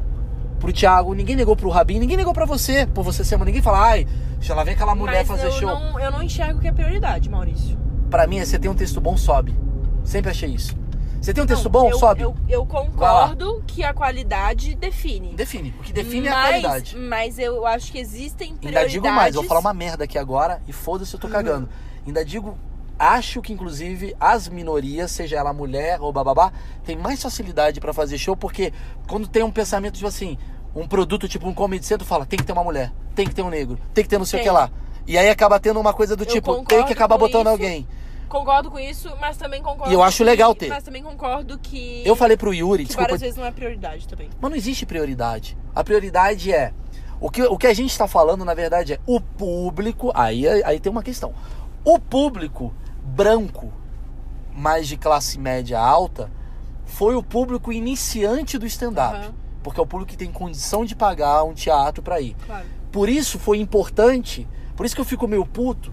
[0.60, 3.80] pro Thiago, ninguém negou pro Rabin, ninguém negou pra você, por você ser, ninguém fala,
[3.80, 4.06] ai,
[4.38, 5.68] deixa lá vem aquela mulher Mas fazer eu show.
[5.68, 7.76] Não, eu não enxergo que é prioridade, Maurício.
[8.10, 9.54] Pra mim, é você tem um texto bom, sobe.
[10.04, 10.76] Sempre achei isso.
[11.23, 12.23] Você tem um texto Não, bom, eu, sobe.
[12.23, 15.35] Eu, eu concordo que a qualidade define.
[15.35, 15.73] Define.
[15.78, 16.97] O que define é mas, a qualidade.
[16.97, 18.93] Mas eu acho que existem Ainda prioridades.
[18.93, 21.69] digo mais, vou falar uma merda aqui agora e foda-se, eu tô cagando.
[22.05, 22.59] Ainda digo,
[22.99, 26.53] acho que inclusive as minorias, seja ela mulher ou bababá,
[26.85, 28.73] tem mais facilidade pra fazer show, porque
[29.07, 30.36] quando tem um pensamento tipo assim,
[30.74, 33.43] um produto tipo um Comedy Central fala, tem que ter uma mulher, tem que ter
[33.43, 34.51] um negro, tem que ter não sei o Tem.
[34.51, 34.69] que lá.
[35.07, 37.51] E aí acaba tendo uma coisa do Eu tipo, tem que acabar botando isso.
[37.51, 37.86] alguém.
[38.32, 39.92] Concordo com isso, mas também concordo.
[39.92, 40.68] E eu acho que- legal ter.
[40.70, 42.02] Mas também concordo que.
[42.02, 44.30] Eu falei pro Yuri, que desculpa, várias vezes não é prioridade também.
[44.40, 45.54] mas não existe prioridade.
[45.74, 46.72] A prioridade é
[47.20, 50.10] o que, o que a gente está falando, na verdade, é o público.
[50.14, 51.34] Aí, aí tem uma questão.
[51.84, 52.72] O público
[53.04, 53.70] branco,
[54.50, 56.30] mais de classe média alta,
[56.86, 59.14] foi o público iniciante do stand-up.
[59.14, 59.34] Aham.
[59.62, 62.34] Porque é o público que tem condição de pagar um teatro para ir.
[62.46, 62.64] Claro.
[62.90, 65.92] Por isso foi importante, por isso que eu fico meio puto.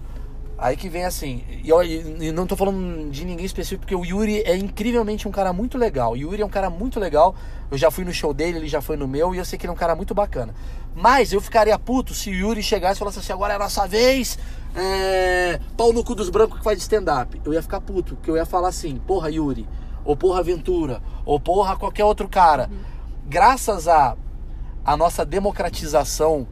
[0.62, 4.04] Aí que vem assim, e eu e- não tô falando de ninguém específico, porque o
[4.04, 6.12] Yuri é incrivelmente um cara muito legal.
[6.12, 7.34] O Yuri é um cara muito legal.
[7.70, 9.64] Eu já fui no show dele, ele já foi no meu, e eu sei que
[9.64, 10.54] ele é um cara muito bacana.
[10.94, 13.86] Mas eu ficaria puto se o Yuri chegasse e falasse assim, agora é a nossa
[13.88, 14.38] vez,
[14.76, 15.58] é...
[15.78, 17.40] pau no cu dos brancos que faz stand-up.
[17.42, 19.66] Eu ia ficar puto, porque eu ia falar assim, porra Yuri,
[20.04, 22.68] ou porra Ventura, ou porra qualquer outro cara.
[23.26, 24.14] Graças a
[24.84, 26.46] a nossa democratização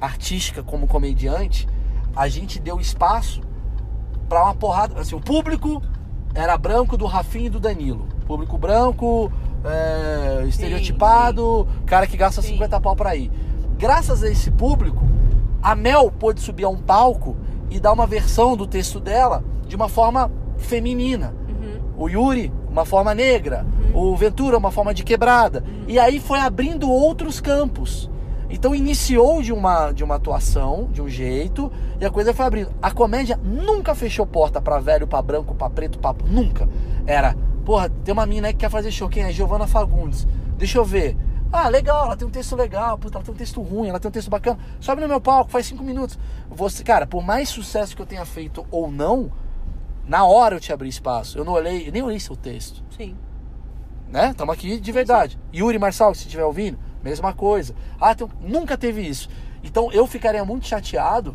[0.00, 1.68] artística como comediante,
[2.16, 3.40] a gente deu espaço
[4.30, 5.00] para uma porrada.
[5.00, 5.82] Assim, o público
[6.32, 8.06] era branco do Rafinha e do Danilo.
[8.28, 9.30] Público branco,
[9.64, 12.52] é, estereotipado, cara que gasta Sim.
[12.52, 13.30] 50 pau pra ir.
[13.76, 15.02] Graças a esse público,
[15.60, 17.36] a Mel pôde subir a um palco
[17.68, 21.34] e dar uma versão do texto dela de uma forma feminina.
[21.48, 22.04] Uhum.
[22.04, 23.66] O Yuri, uma forma negra.
[23.92, 25.64] O Ventura, uma forma de quebrada.
[25.88, 28.08] E aí foi abrindo outros campos.
[28.50, 31.70] Então iniciou de uma, de uma atuação, de um jeito,
[32.00, 32.74] e a coisa foi abrindo.
[32.82, 36.14] A comédia nunca fechou porta pra velho, pra branco, pra preto, pra...
[36.26, 36.68] Nunca.
[37.06, 39.08] Era, porra, tem uma mina aí que quer fazer show.
[39.08, 39.32] Quem é?
[39.32, 40.26] Giovana Fagundes.
[40.58, 41.16] Deixa eu ver.
[41.52, 44.08] Ah, legal, ela tem um texto legal, puta, ela tem um texto ruim, ela tem
[44.08, 44.58] um texto bacana.
[44.80, 46.16] Sobe no meu palco, faz cinco minutos.
[46.48, 49.32] Você, cara, por mais sucesso que eu tenha feito ou não,
[50.06, 51.38] na hora eu te abri espaço.
[51.38, 53.16] Eu não olhei, eu nem olhei seu texto Sim.
[54.08, 54.30] né?
[54.30, 55.38] Estamos aqui de verdade.
[55.52, 57.74] Yuri Marçal, se estiver ouvindo, mesma coisa.
[58.00, 59.28] Ah, então, nunca teve isso.
[59.62, 61.34] Então eu ficaria muito chateado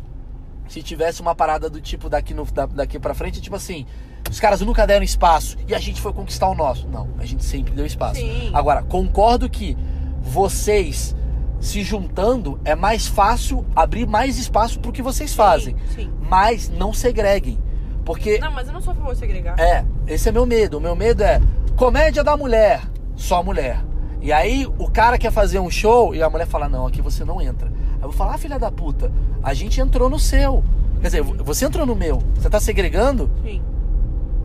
[0.68, 3.86] se tivesse uma parada do tipo daqui, no, da- daqui pra frente, tipo assim,
[4.28, 6.88] os caras nunca deram espaço e a gente foi conquistar o nosso.
[6.88, 8.20] Não, a gente sempre deu espaço.
[8.20, 8.50] Sim.
[8.52, 9.76] Agora, concordo que
[10.20, 11.14] vocês
[11.60, 15.74] se juntando é mais fácil abrir mais espaço pro que vocês fazem.
[15.94, 16.12] Sim.
[16.20, 17.58] Mas não segreguem.
[18.04, 19.58] Porque Não, mas eu não sou a favor de segregar.
[19.58, 20.78] é, esse é meu medo.
[20.78, 21.40] O meu medo é
[21.76, 22.82] comédia da mulher,
[23.16, 23.80] só mulher.
[24.20, 27.24] E aí o cara quer fazer um show e a mulher fala: Não, aqui você
[27.24, 27.68] não entra.
[27.68, 29.12] Aí eu vou falar: ah, filha da puta,
[29.42, 30.64] a gente entrou no seu.
[31.00, 32.22] Quer dizer, você entrou no meu.
[32.34, 33.30] Você tá segregando?
[33.42, 33.62] Sim.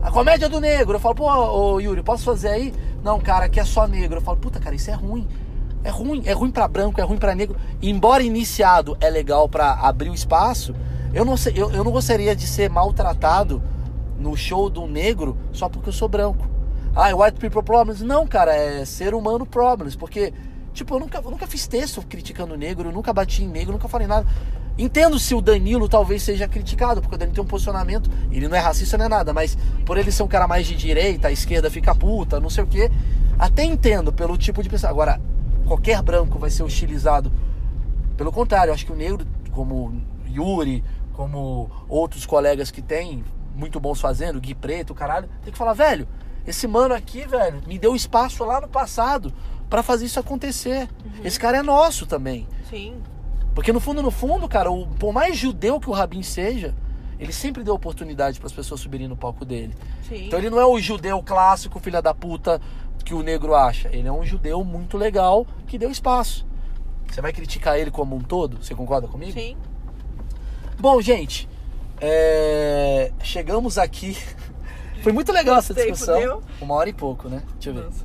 [0.02, 0.96] A comédia do negro.
[0.96, 2.74] Eu falo: Pô, ô, Yuri, posso fazer aí?
[3.02, 4.18] Não, cara, aqui é só negro.
[4.18, 5.26] Eu falo: Puta, cara, isso é ruim.
[5.84, 7.56] É ruim, é ruim pra branco, é ruim pra negro.
[7.82, 10.74] Embora iniciado é legal pra abrir o espaço,
[11.12, 13.60] eu não, sei, eu, eu não gostaria de ser maltratado
[14.16, 16.51] no show do negro só porque eu sou branco.
[16.94, 18.02] Ah, é white people problems?
[18.02, 19.96] Não, cara, é ser humano problems.
[19.96, 20.32] Porque,
[20.74, 23.88] tipo, eu nunca, eu nunca fiz texto criticando negro, eu nunca bati em negro, nunca
[23.88, 24.26] falei nada.
[24.76, 28.56] Entendo se o Danilo talvez seja criticado, porque o Danilo tem um posicionamento, ele não
[28.56, 31.32] é racista, não é nada, mas por ele ser um cara mais de direita, a
[31.32, 32.90] esquerda fica puta, não sei o quê.
[33.38, 34.90] Até entendo pelo tipo de pessoa.
[34.90, 35.20] Agora,
[35.66, 37.32] qualquer branco vai ser hostilizado.
[38.18, 39.94] Pelo contrário, acho que o negro, como
[40.28, 43.24] Yuri, como outros colegas que tem,
[43.54, 46.06] muito bons fazendo, Gui Preto, caralho, tem que falar, velho,
[46.46, 49.32] esse mano aqui, velho, me deu espaço lá no passado
[49.70, 50.88] pra fazer isso acontecer.
[51.24, 52.46] Esse cara é nosso também.
[52.68, 52.96] Sim.
[53.54, 56.74] Porque no fundo, no fundo, cara, o, por mais judeu que o Rabin seja,
[57.18, 59.74] ele sempre deu oportunidade para as pessoas subirem no palco dele.
[60.08, 60.26] Sim.
[60.26, 62.60] Então ele não é o judeu clássico, filha da puta,
[63.04, 63.88] que o negro acha.
[63.92, 66.46] Ele é um judeu muito legal que deu espaço.
[67.08, 68.62] Você vai criticar ele como um todo?
[68.62, 69.32] Você concorda comigo?
[69.32, 69.56] Sim.
[70.78, 71.48] Bom, gente,
[72.00, 74.16] é, chegamos aqui.
[75.02, 76.18] Foi muito legal essa discussão.
[76.18, 76.42] deu?
[76.60, 77.42] Uma hora e pouco, né?
[77.54, 77.84] Deixa eu ver.
[77.84, 78.04] Nossa.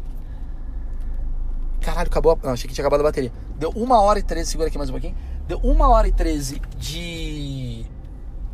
[1.82, 2.34] Caralho, acabou.
[2.34, 2.48] A...
[2.48, 3.32] Não, achei que tinha acabado a bateria.
[3.58, 5.16] Deu uma hora e treze, segura aqui mais um pouquinho.
[5.48, 7.86] Deu uma hora e treze de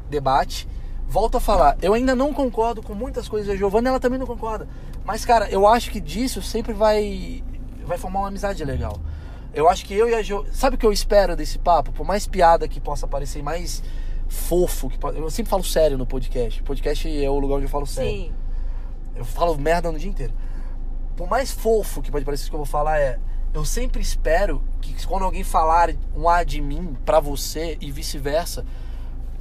[0.09, 0.67] debate.
[1.07, 4.25] Volto a falar, eu ainda não concordo com muitas coisas da Giovanna, ela também não
[4.25, 4.67] concorda.
[5.05, 7.43] Mas, cara, eu acho que disso sempre vai,
[7.85, 8.99] vai formar uma amizade legal.
[9.53, 10.45] Eu acho que eu e a Jo.
[10.51, 11.91] Sabe o que eu espero desse papo?
[11.91, 13.83] Por mais piada que possa parecer, mais
[14.27, 14.89] fofo.
[14.89, 16.61] Que Eu sempre falo sério no podcast.
[16.63, 18.11] podcast é o lugar onde eu falo sério.
[18.11, 18.31] Sim.
[19.15, 20.33] Eu falo merda no dia inteiro.
[21.15, 23.19] Por mais fofo que pode parecer isso que eu vou falar é.
[23.53, 28.65] Eu sempre espero que quando alguém falar um A de mim pra você e vice-versa,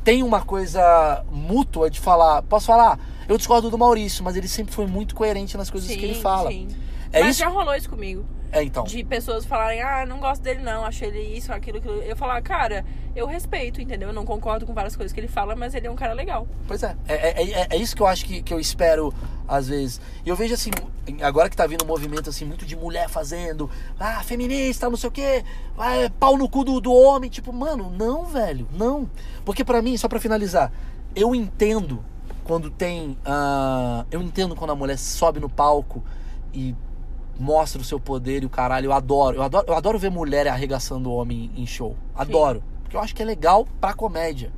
[0.04, 2.42] tem uma coisa mútua de falar.
[2.42, 2.98] Posso falar?
[3.26, 6.14] Eu discordo do Maurício, mas ele sempre foi muito coerente nas coisas sim, que ele
[6.14, 6.50] fala.
[6.50, 6.68] Sim.
[7.12, 7.40] É Mas isso.
[7.40, 8.24] já rolou isso comigo.
[8.52, 8.84] É, então.
[8.84, 11.94] de pessoas falarem, ah, não gosto dele não, acho ele isso, aquilo, aquilo.
[12.02, 12.84] Eu falar, cara,
[13.16, 14.08] eu respeito, entendeu?
[14.10, 16.46] Eu não concordo com várias coisas que ele fala, mas ele é um cara legal.
[16.68, 16.94] Pois é.
[17.08, 19.12] É, é, é- é isso que eu acho que, que eu espero,
[19.48, 20.00] às vezes.
[20.24, 20.70] E eu vejo assim,
[21.22, 25.08] agora que tá vindo um movimento assim, muito de mulher fazendo, ah, feminista, não sei
[25.08, 25.42] o quê,
[25.78, 27.30] ah, é pau no cu do, do homem.
[27.30, 29.08] Tipo, mano, não, velho, não.
[29.46, 30.70] Porque pra mim, só pra finalizar,
[31.16, 32.04] eu entendo
[32.44, 33.16] quando tem.
[33.24, 36.04] ah, eu entendo quando a mulher sobe no palco
[36.52, 36.74] e
[37.42, 38.86] mostra o seu poder e o caralho.
[38.86, 39.36] Eu adoro.
[39.36, 41.96] Eu adoro, eu adoro ver mulher arregaçando o homem em show.
[42.14, 42.62] Adoro.
[42.82, 44.52] Porque eu acho que é legal pra comédia.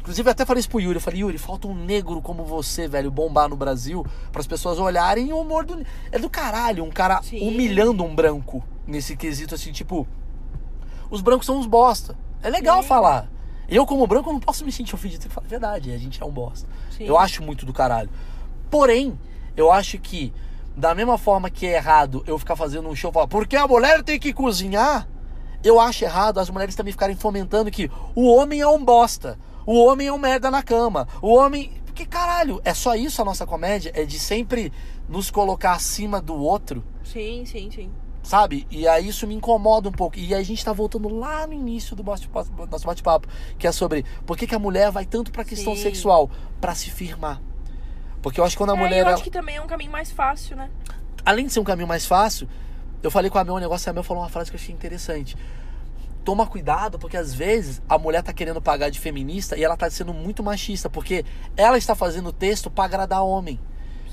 [0.00, 0.96] Inclusive, eu até falei isso pro Yuri.
[0.96, 4.78] Eu falei, Yuri, falta um negro como você, velho, bombar no Brasil para as pessoas
[4.78, 5.84] olharem o humor do.
[6.12, 7.48] É do caralho, um cara Sim.
[7.48, 10.06] humilhando um branco nesse quesito, assim, tipo.
[11.10, 12.16] Os brancos são uns bosta.
[12.42, 12.88] É legal Sim.
[12.88, 13.30] falar.
[13.68, 15.26] Eu, como branco, não posso me sentir ofendido.
[15.26, 16.68] Eu falo, "É verdade, a gente é um bosta.
[16.90, 17.04] Sim.
[17.04, 18.10] Eu acho muito do caralho.
[18.70, 19.18] Porém,
[19.56, 20.32] eu acho que,
[20.80, 23.68] da mesma forma que é errado eu ficar fazendo um show e falar, porque a
[23.68, 25.06] mulher tem que cozinhar,
[25.62, 29.38] eu acho errado as mulheres também ficarem fomentando que o homem é um bosta.
[29.66, 31.06] O homem é um merda na cama.
[31.20, 31.70] O homem.
[31.84, 33.92] Porque, caralho, é só isso a nossa comédia?
[33.94, 34.72] É de sempre
[35.06, 37.90] nos colocar acima do outro, Sim, sim, sim.
[38.22, 38.66] sabe?
[38.70, 40.18] E aí isso me incomoda um pouco.
[40.18, 43.28] E aí a gente tá voltando lá no início do nosso bate-papo,
[43.58, 45.82] que é sobre por que, que a mulher vai tanto pra questão Sim.
[45.82, 46.30] sexual?
[46.58, 47.42] Pra se firmar.
[48.22, 48.98] Porque eu acho que quando a É, mulher.
[48.98, 50.68] eu ela- acho que também é um caminho mais fácil, né?
[51.24, 52.48] além de ser um caminho mais fácil,
[53.02, 54.60] eu falei com a Mel um negócio e a Mel falou uma frase que eu
[54.60, 55.36] achei interessante.
[56.24, 59.88] Toma cuidado, porque às vezes a mulher tá querendo pagar de feminista e ela tá
[59.90, 61.24] sendo muito machista, porque
[61.56, 63.58] ela está fazendo o texto pra agradar homem.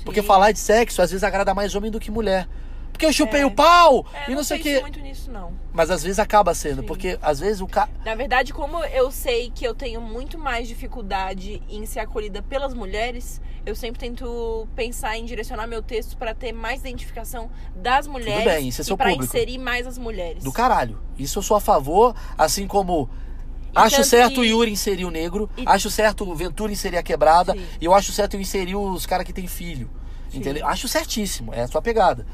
[0.04, 0.26] Porque Sim.
[0.26, 2.46] falar de sexo às vezes agrada mais homem do que mulher.
[2.98, 3.46] Porque eu chupei É.
[3.46, 4.80] o pau É, e não, sei o quê.
[4.80, 5.52] muito nisso, não.
[5.72, 6.86] Mas às vezes acaba sendo, Sim.
[6.88, 7.88] porque às vezes o cara.
[8.04, 12.74] Na verdade, como eu sei que eu tenho muito mais dificuldade em ser acolhida pelas
[12.74, 18.44] mulheres, eu sempre tento pensar em direcionar meu texto pra ter mais identificação das mulheres
[18.44, 19.24] bem, isso é e seu pra público.
[19.32, 20.42] inserir mais as mulheres.
[20.42, 20.98] Do caralho.
[21.16, 23.08] Isso eu sou a favor, assim como.
[23.66, 26.72] E acho tanto certo o que- Yuri inserir o negro, E- acho certo o Ventura
[26.72, 27.64] inserir a quebrada, Sim.
[27.80, 29.88] e eu acho certo eu inserir os caras que têm filho.
[30.30, 30.38] Sim.
[30.38, 30.66] Entendeu?
[30.66, 32.26] Acho certíssimo, é a sua pegada.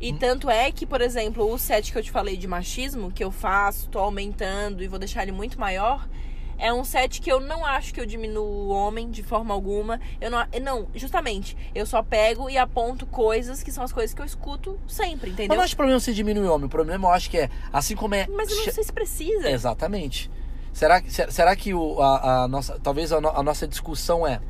[0.00, 3.22] E tanto é que, por exemplo, o set que eu te falei de machismo, que
[3.24, 6.08] eu faço, tô aumentando e vou deixar ele muito maior,
[6.56, 10.00] é um set que eu não acho que eu diminuo o homem de forma alguma.
[10.20, 14.20] Eu não, não, justamente, eu só pego e aponto coisas que são as coisas que
[14.22, 15.56] eu escuto sempre, Mas entendeu?
[15.56, 16.66] não acho problema você diminuir o homem.
[16.66, 18.26] O problema eu acho que é, assim como é.
[18.28, 19.50] Mas eu não sei se precisa.
[19.50, 20.30] Exatamente.
[20.72, 22.78] Será, será que o, a, a nossa.
[22.80, 24.40] Talvez a, no- a nossa discussão é.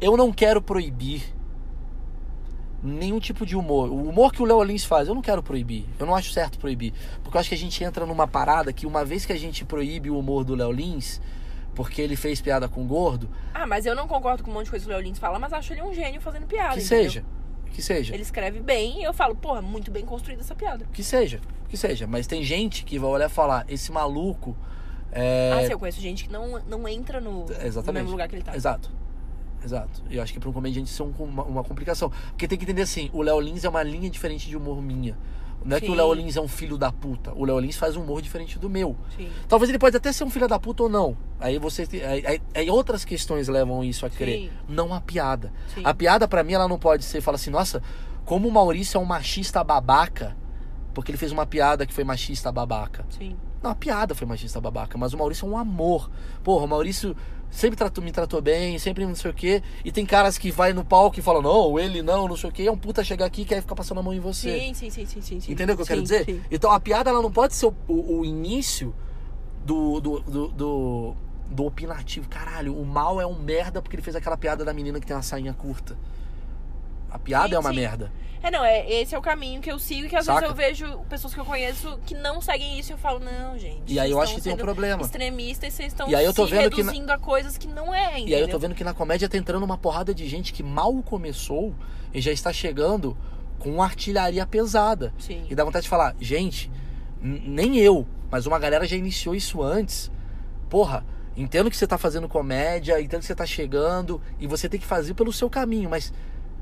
[0.00, 1.34] Eu não quero proibir
[2.82, 3.90] nenhum tipo de humor.
[3.90, 5.84] O humor que o Léo Lins faz, eu não quero proibir.
[5.98, 6.92] Eu não acho certo proibir.
[7.22, 9.64] Porque eu acho que a gente entra numa parada que uma vez que a gente
[9.64, 11.20] proíbe o humor do Léo Lins,
[11.74, 14.70] porque ele fez piada com gordo, Ah, mas eu não concordo com um monte de
[14.70, 16.74] coisa que o Léo Lins fala, mas acho ele um gênio fazendo piada.
[16.74, 17.10] que entendeu?
[17.10, 17.24] seja.
[17.72, 18.14] Que seja.
[18.14, 20.86] Ele escreve bem e eu falo, porra, muito bem construída essa piada.
[20.92, 21.40] Que seja.
[21.68, 22.06] Que seja.
[22.06, 24.56] Mas tem gente que vai olhar e falar, esse maluco.
[25.12, 25.52] É...
[25.52, 28.42] Ah, sim, eu conheço gente que não, não entra no, no mesmo lugar que ele
[28.42, 28.54] tá.
[28.56, 28.90] Exato.
[29.66, 30.02] Exato.
[30.08, 32.10] E eu acho que para um comediante isso é um- uma, uma complicação.
[32.30, 35.18] Porque tem que entender assim, o Léo Lins é uma linha diferente de humor minha.
[35.64, 35.96] Não é que o Sim.
[35.96, 37.32] Léo Lins é um filho da puta.
[37.34, 38.94] O Léo Lins faz um humor diferente do meu.
[39.16, 39.28] Sim.
[39.48, 41.16] Talvez ele pode até ser um filho da puta ou não.
[41.40, 44.42] Aí você aí, aí- outras questões levam isso a crer.
[44.42, 44.50] Sim.
[44.68, 45.52] Não a piada.
[45.74, 45.80] Sim.
[45.84, 47.82] A piada pra mim ela não pode ser, fala assim, nossa,
[48.24, 50.36] como o Maurício é um machista babaca,
[50.94, 53.04] porque ele fez uma piada que foi machista babaca.
[53.10, 53.36] Sim.
[53.60, 56.08] Não, a piada foi machista babaca, mas o Maurício é um amor.
[56.44, 57.16] Porra, o Maurício
[57.50, 59.62] sempre tratou, me tratou bem, sempre não sei o quê.
[59.84, 62.52] E tem caras que vai no palco e falam, não, ele não, não sei o
[62.52, 62.64] quê.
[62.64, 64.58] É um puta chegar aqui e quer ficar passando a mão em você.
[64.60, 65.52] Sim, sim, sim, sim, sim, sim.
[65.52, 66.24] Entendeu o que eu quero Sim, dizer?
[66.24, 66.40] sim.
[66.50, 68.94] Então a piada ela não pode ser o, o- o início
[69.64, 71.16] do, do, do, do,
[71.50, 72.28] do opinativo.
[72.28, 75.16] Caralho, o mal é um merda porque ele fez aquela piada da menina que tem
[75.16, 75.96] uma sainha curta.
[77.10, 77.76] A piada Sim, é uma sim.
[77.76, 78.12] merda.
[78.42, 80.52] É, não, é, esse é o caminho que eu sigo e que às Saca?
[80.52, 83.58] vezes eu vejo pessoas que eu conheço que não seguem isso e eu falo, não,
[83.58, 83.92] gente.
[83.92, 85.02] E aí eu acho que tem um problema.
[85.02, 87.58] Extremistas e vocês estão E aí eu tô se vendo que na- reduzindo a coisas
[87.58, 88.28] que não é, entendeu?
[88.28, 90.62] E aí eu tô vendo que na comédia tá entrando uma porrada de gente que
[90.62, 91.74] mal começou
[92.14, 93.16] e já está chegando
[93.58, 95.12] com uma artilharia pesada.
[95.18, 95.44] Sim.
[95.50, 96.70] E dá vontade de falar, gente,
[97.20, 100.10] nem eu, mas uma galera já iniciou isso antes.
[100.68, 101.04] Porra,
[101.36, 104.86] entendo que você tá fazendo comédia, entendo que você tá chegando e você tem que
[104.86, 106.12] fazer pelo seu caminho, mas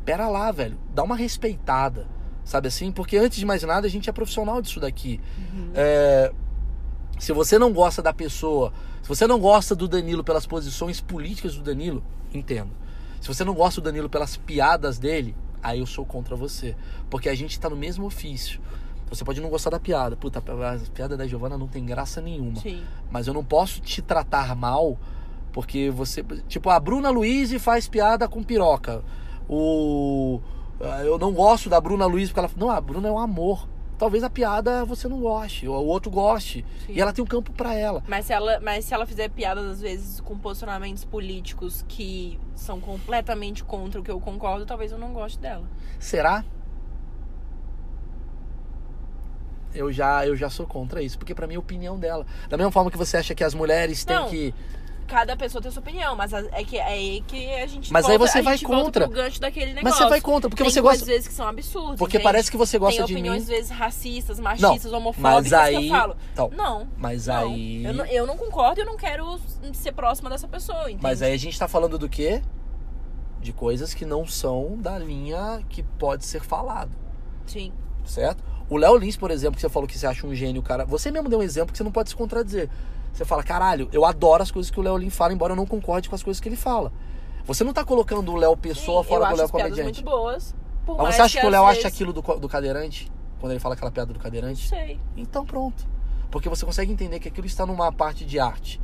[0.05, 2.07] pera lá, velho, dá uma respeitada,
[2.45, 2.93] sabe assim?
[2.93, 5.21] Porque antes de mais nada a gente é profissional disso daqui.
[5.39, 5.71] Uhum.
[5.75, 6.33] É,
[7.19, 8.73] se você não gosta da pessoa,
[9.03, 12.03] se você não gosta do Danilo pelas posições políticas do Danilo,
[12.33, 12.71] entendo.
[13.21, 16.77] Se você não gosta do Danilo pelas piadas dele, aí eu sou contra você.
[17.09, 18.61] Porque a gente tá no mesmo ofício.
[19.09, 20.17] Você pode não gostar da piada.
[20.17, 22.61] Puta, a piada da Giovana não tem graça nenhuma.
[22.61, 22.83] Sim.
[23.11, 24.99] Mas eu não posso te tratar mal
[25.53, 26.25] porque você.
[26.49, 29.03] Tipo, a Bruna Luiz faz piada com piroca.
[29.49, 30.41] O.
[30.81, 32.51] ah, Eu não gosto da Bruna Luiz porque ela.
[32.57, 33.69] Não, a Bruna é um amor.
[33.99, 36.65] talvez a piada você não goste, ou o outro goste.
[36.87, 36.93] Sim.
[36.95, 38.03] E ela tem um campo pra ela.
[38.09, 42.81] Mas se, ela, mas se ela fizer piadas, às vezes, com posicionamentos políticos que são
[42.81, 45.65] completamente contra o que eu concordo, talvez eu não goste dela.
[45.99, 46.45] Será?
[49.75, 52.25] Eu já, eu já sou contra isso, porque pra mim é a opinião dela.
[52.49, 54.29] Da mesma forma que você acha que as mulheres têm Não.
[54.29, 54.55] que.
[55.07, 58.17] Cada pessoa tem sua opinião, mas é que é aí que a gente Mas aí
[58.17, 59.07] volta, você a vai contra.
[59.07, 59.85] gancho daquele negócio.
[59.85, 61.05] Mas você vai contra, porque tem você gosta.
[61.05, 61.99] vezes que são absurdas.
[61.99, 62.25] Porque entende?
[62.25, 63.53] parece que você gosta tem de opiniões, mim.
[63.55, 65.77] às vezes, racistas, machistas, homofóbicas Mas aí.
[65.77, 66.17] que eu falo.
[66.33, 66.89] Então, Não.
[66.97, 67.37] mas não.
[67.37, 67.85] aí.
[67.85, 69.39] Eu, não, eu não concordo e eu não quero
[69.75, 71.03] ser próxima dessa pessoa, entende?
[71.03, 72.41] Mas aí a gente tá falando do quê?
[73.41, 76.93] De coisas que não são da linha que pode ser falado,
[77.47, 77.73] Sim.
[78.07, 78.43] certo?
[78.71, 80.87] O Léo Lins, por exemplo, que você falou que você acha um gênio, cara.
[80.87, 82.71] Você mesmo deu um exemplo que você não pode se contradizer.
[83.15, 85.65] Você fala, caralho, eu adoro as coisas que o Léo Lins fala, embora eu não
[85.67, 86.93] concorde com as coisas que ele fala.
[87.47, 89.83] Você não tá colocando o Léo Pessoa Sim, fora do Léo comediante.
[89.83, 90.55] muito boas.
[90.87, 93.11] Mas você acha que, o às Léo acha vezes- aquilo do, do cadeirante?
[93.41, 94.69] Quando ele fala aquela piada do cadeirante?
[94.69, 95.87] Sei, Então pronto.
[96.31, 98.81] Porque você consegue entender que aquilo está numa parte de arte.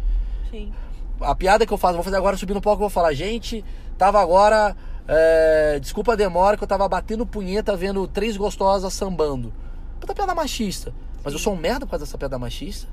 [0.51, 0.73] sim.
[1.21, 3.63] A piada que eu faço, vou fazer agora subir no palco, eu vou falar, gente,
[3.99, 4.75] tava agora.
[5.07, 9.53] é, desculpa a demora, que eu tava batendo punheta vendo três gostosas sambando.
[10.01, 10.95] Puta piada machista.
[11.23, 12.89] Mas eu sou um merda por causa dessa piada machista?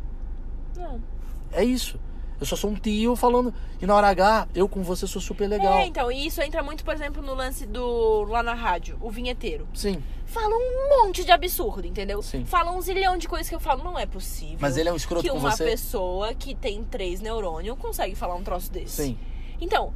[1.51, 1.99] É isso.
[2.39, 3.53] Eu só sou um tio falando.
[3.81, 5.73] E na hora H, eu com você sou super legal.
[5.73, 8.25] É, então, e isso entra muito, por exemplo, no lance do.
[8.25, 9.67] lá na rádio, o vinheteiro.
[9.73, 10.03] Sim.
[10.25, 12.21] Fala um monte de absurdo, entendeu?
[12.21, 12.45] Sim.
[12.45, 14.57] Fala um zilhão de coisas que eu falo, não é possível.
[14.59, 15.63] Mas ele é um escroto que com uma você?
[15.63, 19.03] pessoa que tem três neurônios consegue falar um troço desse.
[19.03, 19.17] Sim.
[19.59, 19.93] Então,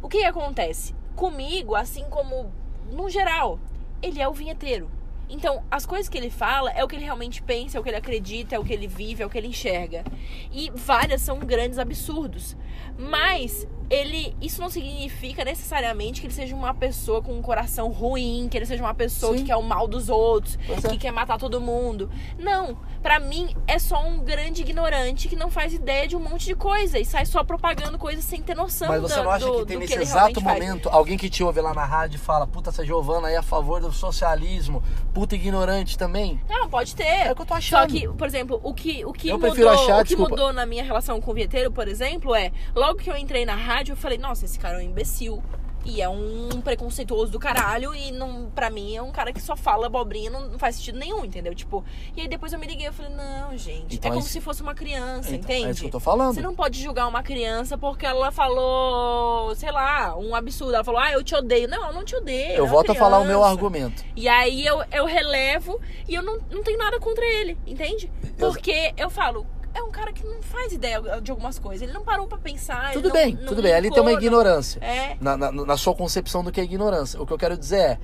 [0.00, 0.94] o que acontece?
[1.16, 2.52] Comigo, assim como
[2.92, 3.58] no geral,
[4.00, 4.88] ele é o vinheteiro.
[5.32, 7.88] Então, as coisas que ele fala é o que ele realmente pensa, é o que
[7.88, 10.04] ele acredita, é o que ele vive, é o que ele enxerga.
[10.52, 12.54] E várias são grandes absurdos.
[12.98, 18.48] Mas ele, isso não significa necessariamente que ele seja uma pessoa com um coração ruim,
[18.50, 19.40] que ele seja uma pessoa Sim.
[19.40, 20.88] que quer o mal dos outros, Pois é.
[20.88, 22.10] que quer matar todo mundo.
[22.38, 26.46] Não, pra mim é só um grande ignorante que não faz ideia de um monte
[26.46, 29.44] de coisa e sai só propagando coisas sem ter noção Mas você da- não acha
[29.46, 30.58] do- que tem do nesse ele exato realmente faz.
[30.60, 33.38] momento alguém que te ouve lá na rádio e fala, puta, essa Giovana aí é
[33.38, 34.82] a favor do socialismo,
[35.12, 36.40] puta ignorante também?
[36.48, 37.02] Não, pode ter.
[37.04, 37.80] É o que eu tô achando.
[37.82, 40.30] Só que, por exemplo, o que, o que, Eu mudou, achar, o que desculpa.
[40.30, 43.54] mudou na minha relação com o vinheteiro, por exemplo, é logo que eu entrei na
[43.54, 45.42] rádio, eu falei, nossa, esse cara é um imbecil.
[45.84, 47.92] E é um preconceituoso do caralho.
[47.92, 50.96] E não, pra mim é um cara que só fala abobrinha, não, não faz sentido
[50.96, 51.52] nenhum, entendeu?
[51.56, 51.84] Tipo,
[52.16, 54.28] e aí depois eu me liguei e falei, não, gente, Então é é como isso-
[54.28, 55.66] se fosse uma criança, Então, entende?
[55.66, 56.34] É isso que eu tô falando.
[56.36, 60.74] Você não pode julgar uma criança porque ela falou, sei lá, um absurdo.
[60.74, 61.66] Ela falou, ah, eu te odeio.
[61.68, 62.52] Não, eu não te odeio.
[62.58, 64.04] Eu é volto a falar o meu argumento.
[64.14, 68.08] E aí eu, eu relevo e eu não, não tenho nada contra ele, entende?
[68.38, 69.44] Porque eu falo,
[69.74, 71.82] é um cara que não faz ideia de algumas coisas.
[71.82, 72.92] Ele não parou pra pensar.
[72.92, 73.72] Tudo não- bem, não tudo bem.
[73.72, 74.78] Ali tem uma não- ignorância.
[74.84, 75.16] É.
[75.20, 77.20] Na, na, na sua concepção do que é ignorância.
[77.20, 77.98] O que eu quero dizer é,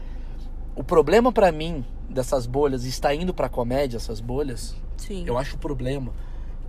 [0.74, 5.24] o problema pra mim dessas bolhas, está indo pra comédia essas bolhas, Sim.
[5.27, 6.12] eu acho o problema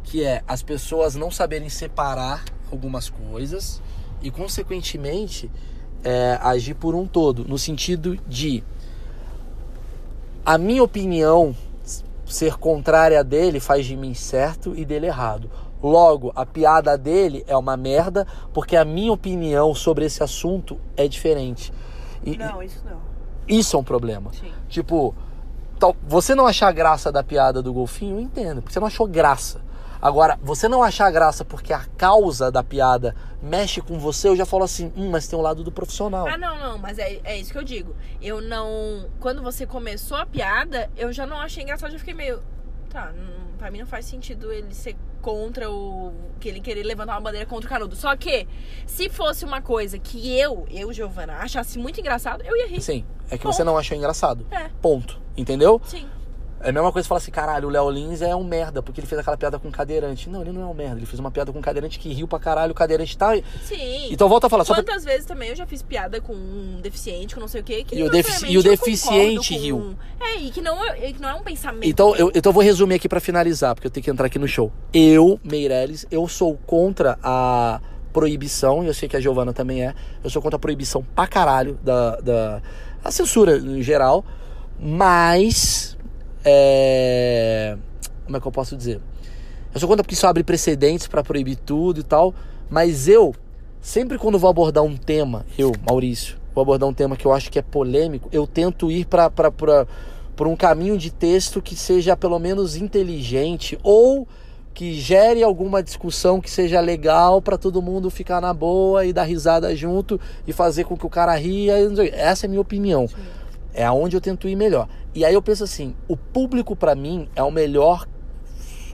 [0.04, 3.82] que é as pessoas não saberem separar algumas coisas
[4.22, 5.50] e, consequentemente,
[6.04, 7.46] é, agir por um todo.
[7.46, 8.64] No sentido de
[10.46, 11.56] a minha opinião
[12.30, 15.50] ser contrária dele faz de mim certo e dele errado.
[15.82, 21.08] Logo, a piada dele é uma merda porque a minha opinião sobre esse assunto é
[21.08, 21.74] diferente.
[22.24, 22.98] E Não, isso não.
[23.48, 24.32] isso é um problema.
[24.34, 24.52] Sim.
[24.68, 25.16] Tipo,
[25.80, 29.08] tal- você não achar graça da piada do golfinho, eu entendo, porque você não achou
[29.08, 29.62] graça.
[30.02, 34.46] Agora, você não achar graça porque a causa da piada mexe com você, eu já
[34.46, 36.28] falo assim, hum, mas tem um lado do profissional.
[36.28, 37.96] Ah, não, não, mas é, é isso que eu digo.
[38.22, 39.10] Eu não.
[39.20, 42.42] Quando você começou a piada, eu já não achei engraçado, eu já fiquei meio.
[42.90, 46.14] Tá, não, pra mim não faz sentido ele ser contra o.
[46.40, 47.96] que ele querer levantar uma bandeira contra o canudo.
[47.96, 48.48] Só que,
[48.86, 52.82] se fosse uma coisa que eu, eu, Giovana, achasse muito engraçado, eu ia rir.
[52.82, 53.56] Sim, é que Ponto.
[53.56, 54.46] você não achou engraçado.
[54.50, 55.20] É, Ponto.
[55.36, 55.82] Entendeu?
[55.86, 56.08] sim.
[56.62, 59.08] É a mesma coisa falar assim, caralho, o Léo Lins é um merda, porque ele
[59.08, 60.30] fez aquela piada com cadeirante.
[60.30, 60.98] Não, ele não é um merda.
[60.98, 63.34] Ele fez uma piada com cadeirante que riu pra caralho, o cadeirante tá.
[63.64, 64.08] Sim.
[64.12, 64.76] Então volta a falar, pra...
[64.76, 67.84] Quantas vezes também eu já fiz piada com um deficiente, com não sei o quê,
[67.84, 69.96] que E o defici- e o deficiente riu.
[70.20, 71.86] É, e que não é, que não é um pensamento.
[71.88, 74.38] Então eu, então eu vou resumir aqui pra finalizar, porque eu tenho que entrar aqui
[74.38, 74.72] no show.
[74.94, 77.80] Eu, Meirelles, eu sou contra a
[78.12, 79.94] proibição, e eu sei que a Giovana também é.
[80.24, 82.62] Eu sou contra a proibição pra caralho da, da
[83.04, 84.26] a censura em geral,
[84.78, 85.98] mas
[86.44, 87.78] é,
[88.26, 89.00] como é que eu posso dizer?
[89.74, 92.34] Eu sou contra porque isso abre precedentes pra proibir tudo e tal,
[92.70, 93.36] mas eu
[93.82, 97.52] sempre quando vou abordar um tema, eu, Maurício, vou abordar um tema que eu acho
[97.52, 102.40] que é polêmico, eu tento ir pra, por um caminho de texto que seja pelo
[102.40, 104.28] menos inteligente ou
[104.74, 109.24] que gere alguma discussão que seja legal pra todo mundo ficar na boa e dar
[109.24, 110.18] risada junto
[110.48, 111.74] e fazer com que o cara ria.
[112.14, 113.06] Essa é a minha opinião.
[113.74, 114.88] É aonde eu tento ir melhor.
[115.14, 118.08] E aí eu penso assim, o público pra mim é o melhor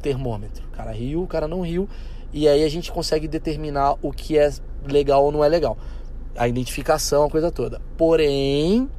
[0.02, 0.66] termômetro.
[0.68, 1.90] O cara riu, o cara não riu,
[2.32, 4.52] e aí a gente consegue determinar o que é
[4.86, 5.78] legal ou não é legal.
[6.36, 7.82] A identificação, a coisa toda.
[7.98, 8.90] Porém,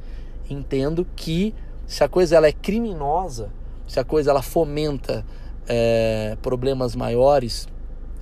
[0.49, 1.53] entendo que
[1.85, 3.51] se a coisa ela é criminosa,
[3.87, 5.25] se a coisa ela fomenta
[5.67, 7.67] é, problemas maiores,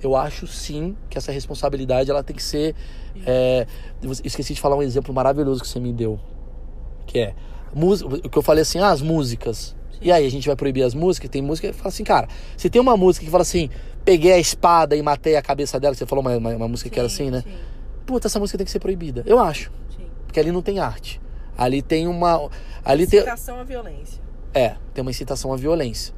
[0.02, 2.74] eu acho sim que essa responsabilidade ela tem que ser.
[3.26, 3.66] É,
[4.22, 6.20] esqueci de falar um exemplo maravilhoso que você me deu,
[7.06, 7.34] que é
[7.74, 9.74] o que eu falei assim, ah, as músicas.
[10.00, 11.30] E aí, a gente vai proibir as músicas?
[11.30, 13.70] Tem música que fala assim, cara, se tem uma música que fala assim,
[14.04, 16.92] peguei a espada e matei a cabeça dela, você falou uma, uma, uma música sim,
[16.92, 17.42] que era assim, né?
[17.42, 17.54] Sim.
[18.06, 19.24] Puta, essa música tem que ser proibida.
[19.26, 19.72] Eu acho.
[19.96, 20.06] Sim.
[20.26, 21.20] Porque ali não tem arte.
[21.58, 22.48] Ali tem uma.
[22.84, 23.62] Ali incitação tem...
[23.62, 24.22] à violência.
[24.54, 26.14] É, tem uma incitação à violência.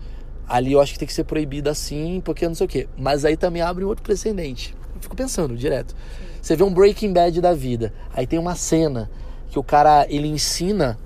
[0.47, 2.89] Ali eu acho que tem que ser proibida assim, porque não sei o quê.
[2.97, 4.75] Mas aí também abre um outro precedente.
[4.95, 5.93] Eu fico pensando direto.
[5.93, 6.25] Sim.
[6.43, 7.93] Você vê um Breaking Bad da vida.
[8.12, 9.11] Aí tem uma cena
[9.49, 10.99] que o cara ele ensina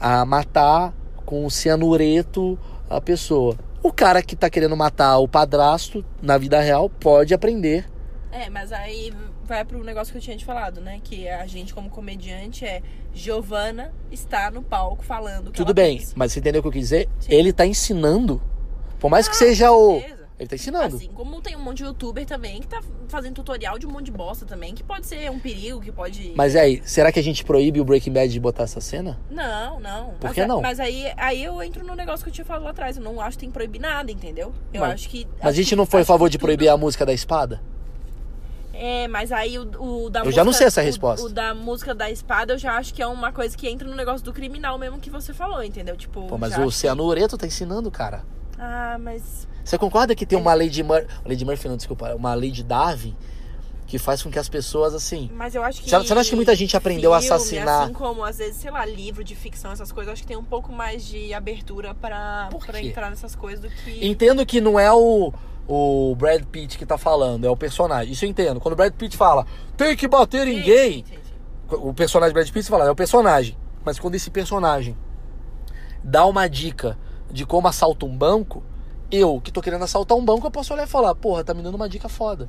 [0.00, 0.94] a matar
[1.26, 2.58] com cianureto
[2.88, 3.56] a pessoa.
[3.82, 7.86] O cara que tá querendo matar o padrasto na vida real pode aprender.
[8.32, 9.12] É, mas aí
[9.44, 11.00] vai pro negócio que eu tinha te falado, né?
[11.02, 12.82] Que a gente, como comediante, é
[13.12, 15.50] Giovana está no palco falando.
[15.50, 16.12] Tudo bem, pensa.
[16.16, 17.08] mas você entendeu o que eu quis dizer?
[17.18, 17.32] Sim.
[17.32, 18.40] Ele tá ensinando.
[18.98, 20.00] Por mais ah, que seja o.
[20.00, 20.19] Certeza.
[20.40, 20.96] Ele tá ensinando.
[20.96, 24.06] Assim como tem um monte de youtuber também que tá fazendo tutorial de um monte
[24.06, 26.32] de bosta também, que pode ser um perigo, que pode.
[26.34, 29.20] Mas aí, será que a gente proíbe o Breaking Bad de botar essa cena?
[29.30, 30.14] Não, não.
[30.14, 30.62] Por mas, que não?
[30.62, 32.96] Mas aí, aí eu entro no negócio que eu tinha falado lá atrás.
[32.96, 34.54] Eu não acho que tem que proibir nada, entendeu?
[34.72, 35.28] Eu mas, acho que.
[35.42, 36.74] Mas a gente não foi a favor de proibir tudo...
[36.74, 37.60] a música da espada?
[38.72, 41.26] É, mas aí o, o da Eu música, já não sei essa resposta.
[41.26, 43.94] O, da música da espada eu já acho que é uma coisa que entra no
[43.94, 45.98] negócio do criminal mesmo que você falou, entendeu?
[45.98, 46.26] Tipo.
[46.28, 48.22] Pô, mas o Cianureto tá ensinando, cara.
[48.58, 49.46] Ah, mas.
[49.70, 51.06] Você concorda que tem uma lei de Murphy.
[51.24, 52.12] Lei Murphy, não, desculpa.
[52.16, 53.16] Uma lei de Darwin
[53.86, 55.30] que faz com que as pessoas, assim.
[55.32, 55.88] Mas eu acho que.
[55.88, 57.84] Você não acha que muita gente aprendeu filme, a assassinar?
[57.84, 60.36] Assim como, às vezes, sei lá, livro de ficção, essas coisas, eu acho que tem
[60.36, 64.04] um pouco mais de abertura pra, pra entrar nessas coisas do que.
[64.04, 65.32] Entendo que não é o
[65.68, 68.12] o Brad Pitt que tá falando, é o personagem.
[68.12, 68.58] Isso eu entendo.
[68.58, 71.04] Quando o Brad Pitt fala, tem que bater em gay,
[71.70, 73.56] o personagem Brad Pitt fala, é o personagem.
[73.84, 74.98] Mas quando esse personagem
[76.02, 76.98] dá uma dica
[77.30, 78.64] de como assalta um banco,
[79.10, 81.62] eu que tô querendo assaltar um banco, eu posso olhar e falar, porra, tá me
[81.62, 82.48] dando uma dica foda.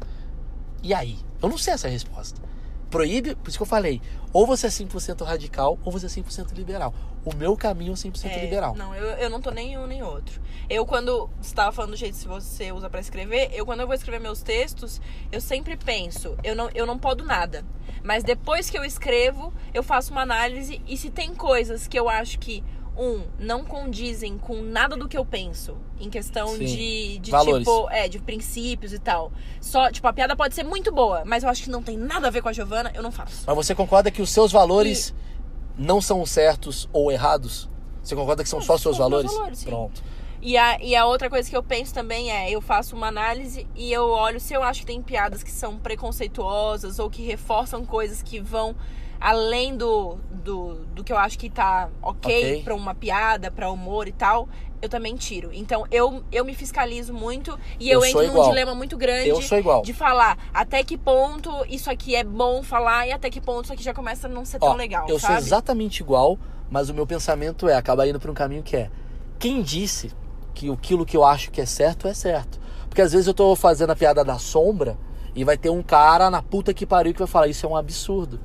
[0.84, 1.18] E aí?
[1.42, 2.42] Eu não sei essa resposta.
[2.90, 4.02] Proíbe, por isso que eu falei,
[4.34, 6.94] ou você é 100% radical ou você é 100% liberal.
[7.24, 8.76] O meu caminho é 100% é, liberal.
[8.76, 10.42] Não, eu, eu não tô nem um nem outro.
[10.70, 13.88] Eu, quando você tava falando do jeito que você usa para escrever, eu, quando eu
[13.88, 15.00] vou escrever meus textos,
[15.32, 17.64] eu sempre penso, eu não, eu não podo nada.
[18.04, 22.10] Mas depois que eu escrevo, eu faço uma análise e se tem coisas que eu
[22.10, 22.64] acho que
[22.98, 26.66] um, não condizem com nada do que eu penso em questão Sim.
[26.66, 29.32] de, de tipo, é, de princípios e tal.
[29.60, 32.28] Só, tipo, a piada pode ser muito boa, mas eu acho que não tem nada
[32.28, 33.44] a ver com a Giovana, eu não faço.
[33.48, 35.82] Mas você concorda que os seus valores e...
[35.82, 37.70] não são certos ou errados?
[38.04, 39.32] Você concorda que são não, só seus valores?
[39.32, 40.04] valores Pronto.
[40.42, 43.68] E a, e a outra coisa que eu penso também é, eu faço uma análise
[43.76, 47.86] e eu olho se eu acho que tem piadas que são preconceituosas ou que reforçam
[47.86, 48.76] coisas que vão
[49.22, 52.64] além do, do, do que eu acho que tá ok, okay.
[52.64, 54.50] pra uma piada, pra humor e tal,
[54.82, 55.52] eu também tiro.
[55.54, 59.32] Então eu, eu me fiscalizo muito e eu, eu entro num dilema muito grande
[59.84, 63.74] de falar até que ponto isso aqui é bom falar e até que ponto isso
[63.74, 65.08] aqui já começa a não ser tão legal.
[65.08, 65.34] Eu sabe?
[65.36, 66.40] sou exatamente igual,
[66.70, 68.90] mas o meu pensamento é acabar indo pra um caminho que é
[69.38, 70.12] quem disse
[70.56, 72.60] que aquilo que eu acho que é certo é certo.
[72.90, 74.98] Porque às vezes eu tô fazendo a piada da sombra
[75.36, 77.78] e vai ter um cara na puta que pariu que vai falar isso é um
[77.78, 78.40] absurdo.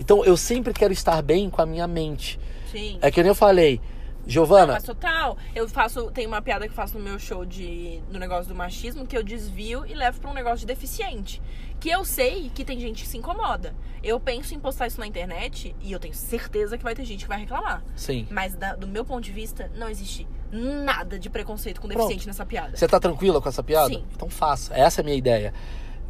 [0.00, 2.40] Então eu sempre quero estar bem com a minha mente.
[2.72, 2.98] Sim.
[3.02, 3.78] É que nem eu falei,
[4.26, 4.72] Giovana.
[4.72, 5.36] Não, total.
[5.54, 6.10] Eu faço.
[6.10, 9.14] Tem uma piada que eu faço no meu show de, no negócio do machismo que
[9.14, 11.42] eu desvio e levo para um negócio de deficiente.
[11.78, 13.74] Que eu sei que tem gente que se incomoda.
[14.02, 17.24] Eu penso em postar isso na internet e eu tenho certeza que vai ter gente
[17.24, 17.84] que vai reclamar.
[17.94, 18.26] Sim.
[18.30, 22.26] Mas da, do meu ponto de vista, não existe nada de preconceito com deficiente Pronto.
[22.28, 22.74] nessa piada.
[22.74, 23.92] Você tá tranquila com essa piada?
[23.92, 24.04] Sim.
[24.14, 24.74] Então faça.
[24.74, 25.52] Essa é a minha ideia.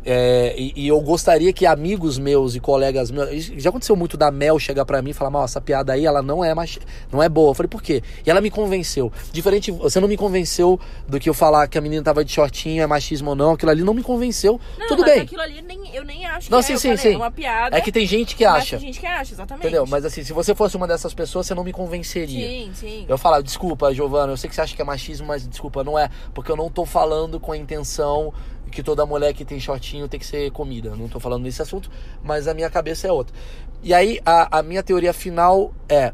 [0.04, 3.44] É, e, e, eu gostaria que amigos meus e colegas meus.
[3.44, 6.22] Já aconteceu muito da Mel chegar para mim e falar: Mal, essa piada aí ela
[6.22, 6.78] não é mais,
[7.12, 7.50] não é boa.
[7.50, 8.02] Eu falei: Por quê?
[8.24, 9.12] E ela me convenceu.
[9.30, 12.82] Diferente, você não me convenceu do que eu falar que a menina tava de shortinho,
[12.82, 13.52] é machismo ou não.
[13.52, 14.58] Aquilo ali não me convenceu.
[14.78, 15.20] Não, Tudo bem.
[15.20, 17.12] Aquilo ali nem, eu nem acho não, que sim, é, sim, sim.
[17.14, 17.76] é uma piada.
[17.76, 18.78] É que tem gente que acha.
[18.78, 19.66] Tem gente que acha, exatamente.
[19.66, 19.86] Entendeu?
[19.86, 22.48] Mas assim, se você fosse uma dessas pessoas, você não me convenceria.
[22.48, 23.06] Sim, sim.
[23.06, 25.98] Eu falava: Desculpa, Giovana, eu sei que você acha que é machismo, mas desculpa, não
[25.98, 26.08] é.
[26.32, 28.32] Porque eu não tô falando com a intenção
[28.70, 30.94] que toda mulher que tem shortinho tem que ser comida.
[30.96, 31.90] Não tô falando nesse assunto,
[32.22, 33.34] mas a minha cabeça é outra.
[33.82, 36.12] E aí, a, a minha teoria final é: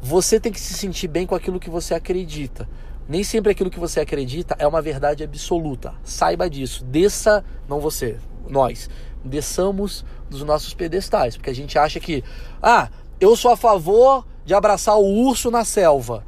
[0.00, 2.68] você tem que se sentir bem com aquilo que você acredita.
[3.08, 5.94] Nem sempre aquilo que você acredita é uma verdade absoluta.
[6.04, 6.84] Saiba disso.
[6.84, 8.18] Desça, não você,
[8.48, 8.88] nós,
[9.24, 12.22] desçamos dos nossos pedestais, porque a gente acha que,
[12.62, 12.88] ah,
[13.20, 16.24] eu sou a favor de abraçar o urso na selva.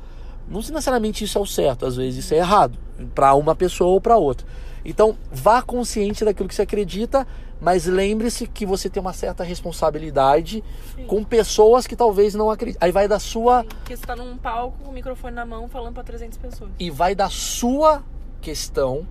[0.49, 2.79] Não necessariamente isso é o certo, às vezes isso é errado,
[3.15, 4.47] para uma pessoa ou para outra.
[4.85, 7.27] Então, vá consciente daquilo que você acredita,
[7.61, 10.63] mas lembre-se que você tem uma certa responsabilidade
[10.97, 11.07] Sim.
[11.07, 12.79] com pessoas que talvez não acreditem.
[12.85, 15.95] Aí vai da sua Que você tá num palco com o microfone na mão falando
[15.95, 16.71] pra 300 pessoas.
[16.79, 18.03] e vai da sua
[18.41, 19.07] questão.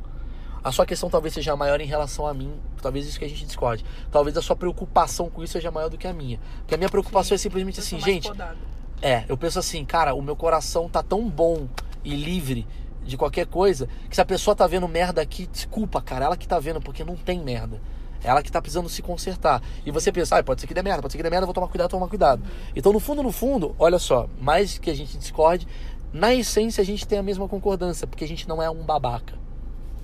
[0.63, 2.53] A sua questão talvez seja maior em relação a mim.
[2.81, 3.83] Talvez isso que a gente discorde.
[4.11, 6.39] Talvez a sua preocupação com isso seja maior do que a minha.
[6.59, 8.27] Porque a minha preocupação é simplesmente assim, gente.
[8.27, 8.57] podada.
[9.01, 11.67] É, eu penso assim, cara, o meu coração tá tão bom
[12.03, 12.67] e livre
[13.11, 16.47] de qualquer coisa que se a pessoa tá vendo merda aqui, desculpa, cara, ela que
[16.47, 17.81] tá vendo, porque não tem merda.
[18.23, 19.61] Ela que tá precisando se consertar.
[19.85, 21.53] E você pensa, ah, pode ser que dê merda, pode ser que dê merda, vou
[21.53, 22.41] tomar cuidado, tomar cuidado.
[22.73, 25.67] Então, no fundo, no fundo, olha só, mais que a gente discorde,
[26.13, 29.33] na essência a gente tem a mesma concordância, porque a gente não é um babaca.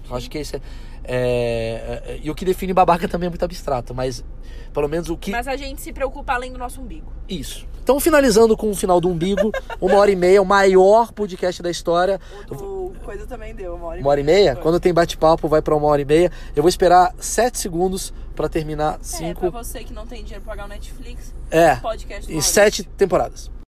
[0.10, 0.62] Eu acho que esse é,
[1.06, 4.24] é, é- E o que define babaca também é muito abstrato, mas
[4.74, 5.32] pelo menos o que.
[5.32, 7.12] Mas a gente se preocupa além do nosso umbigo.
[7.30, 7.66] Isso.
[7.88, 9.50] Então, finalizando com o final do umbigo,
[9.80, 12.20] uma hora e meia, o maior podcast da história.
[12.52, 14.58] O coisa também deu, uma hora Uma hora e meia?
[14.58, 16.30] Quando tem bate-papo, vai pra uma hora e meia.
[16.54, 19.40] Eu vou esperar sete segundos pra terminar É, cinco.
[19.40, 23.50] pra você que não tem dinheiro pra pagar o Netflix, É, podcast em sete temporadas.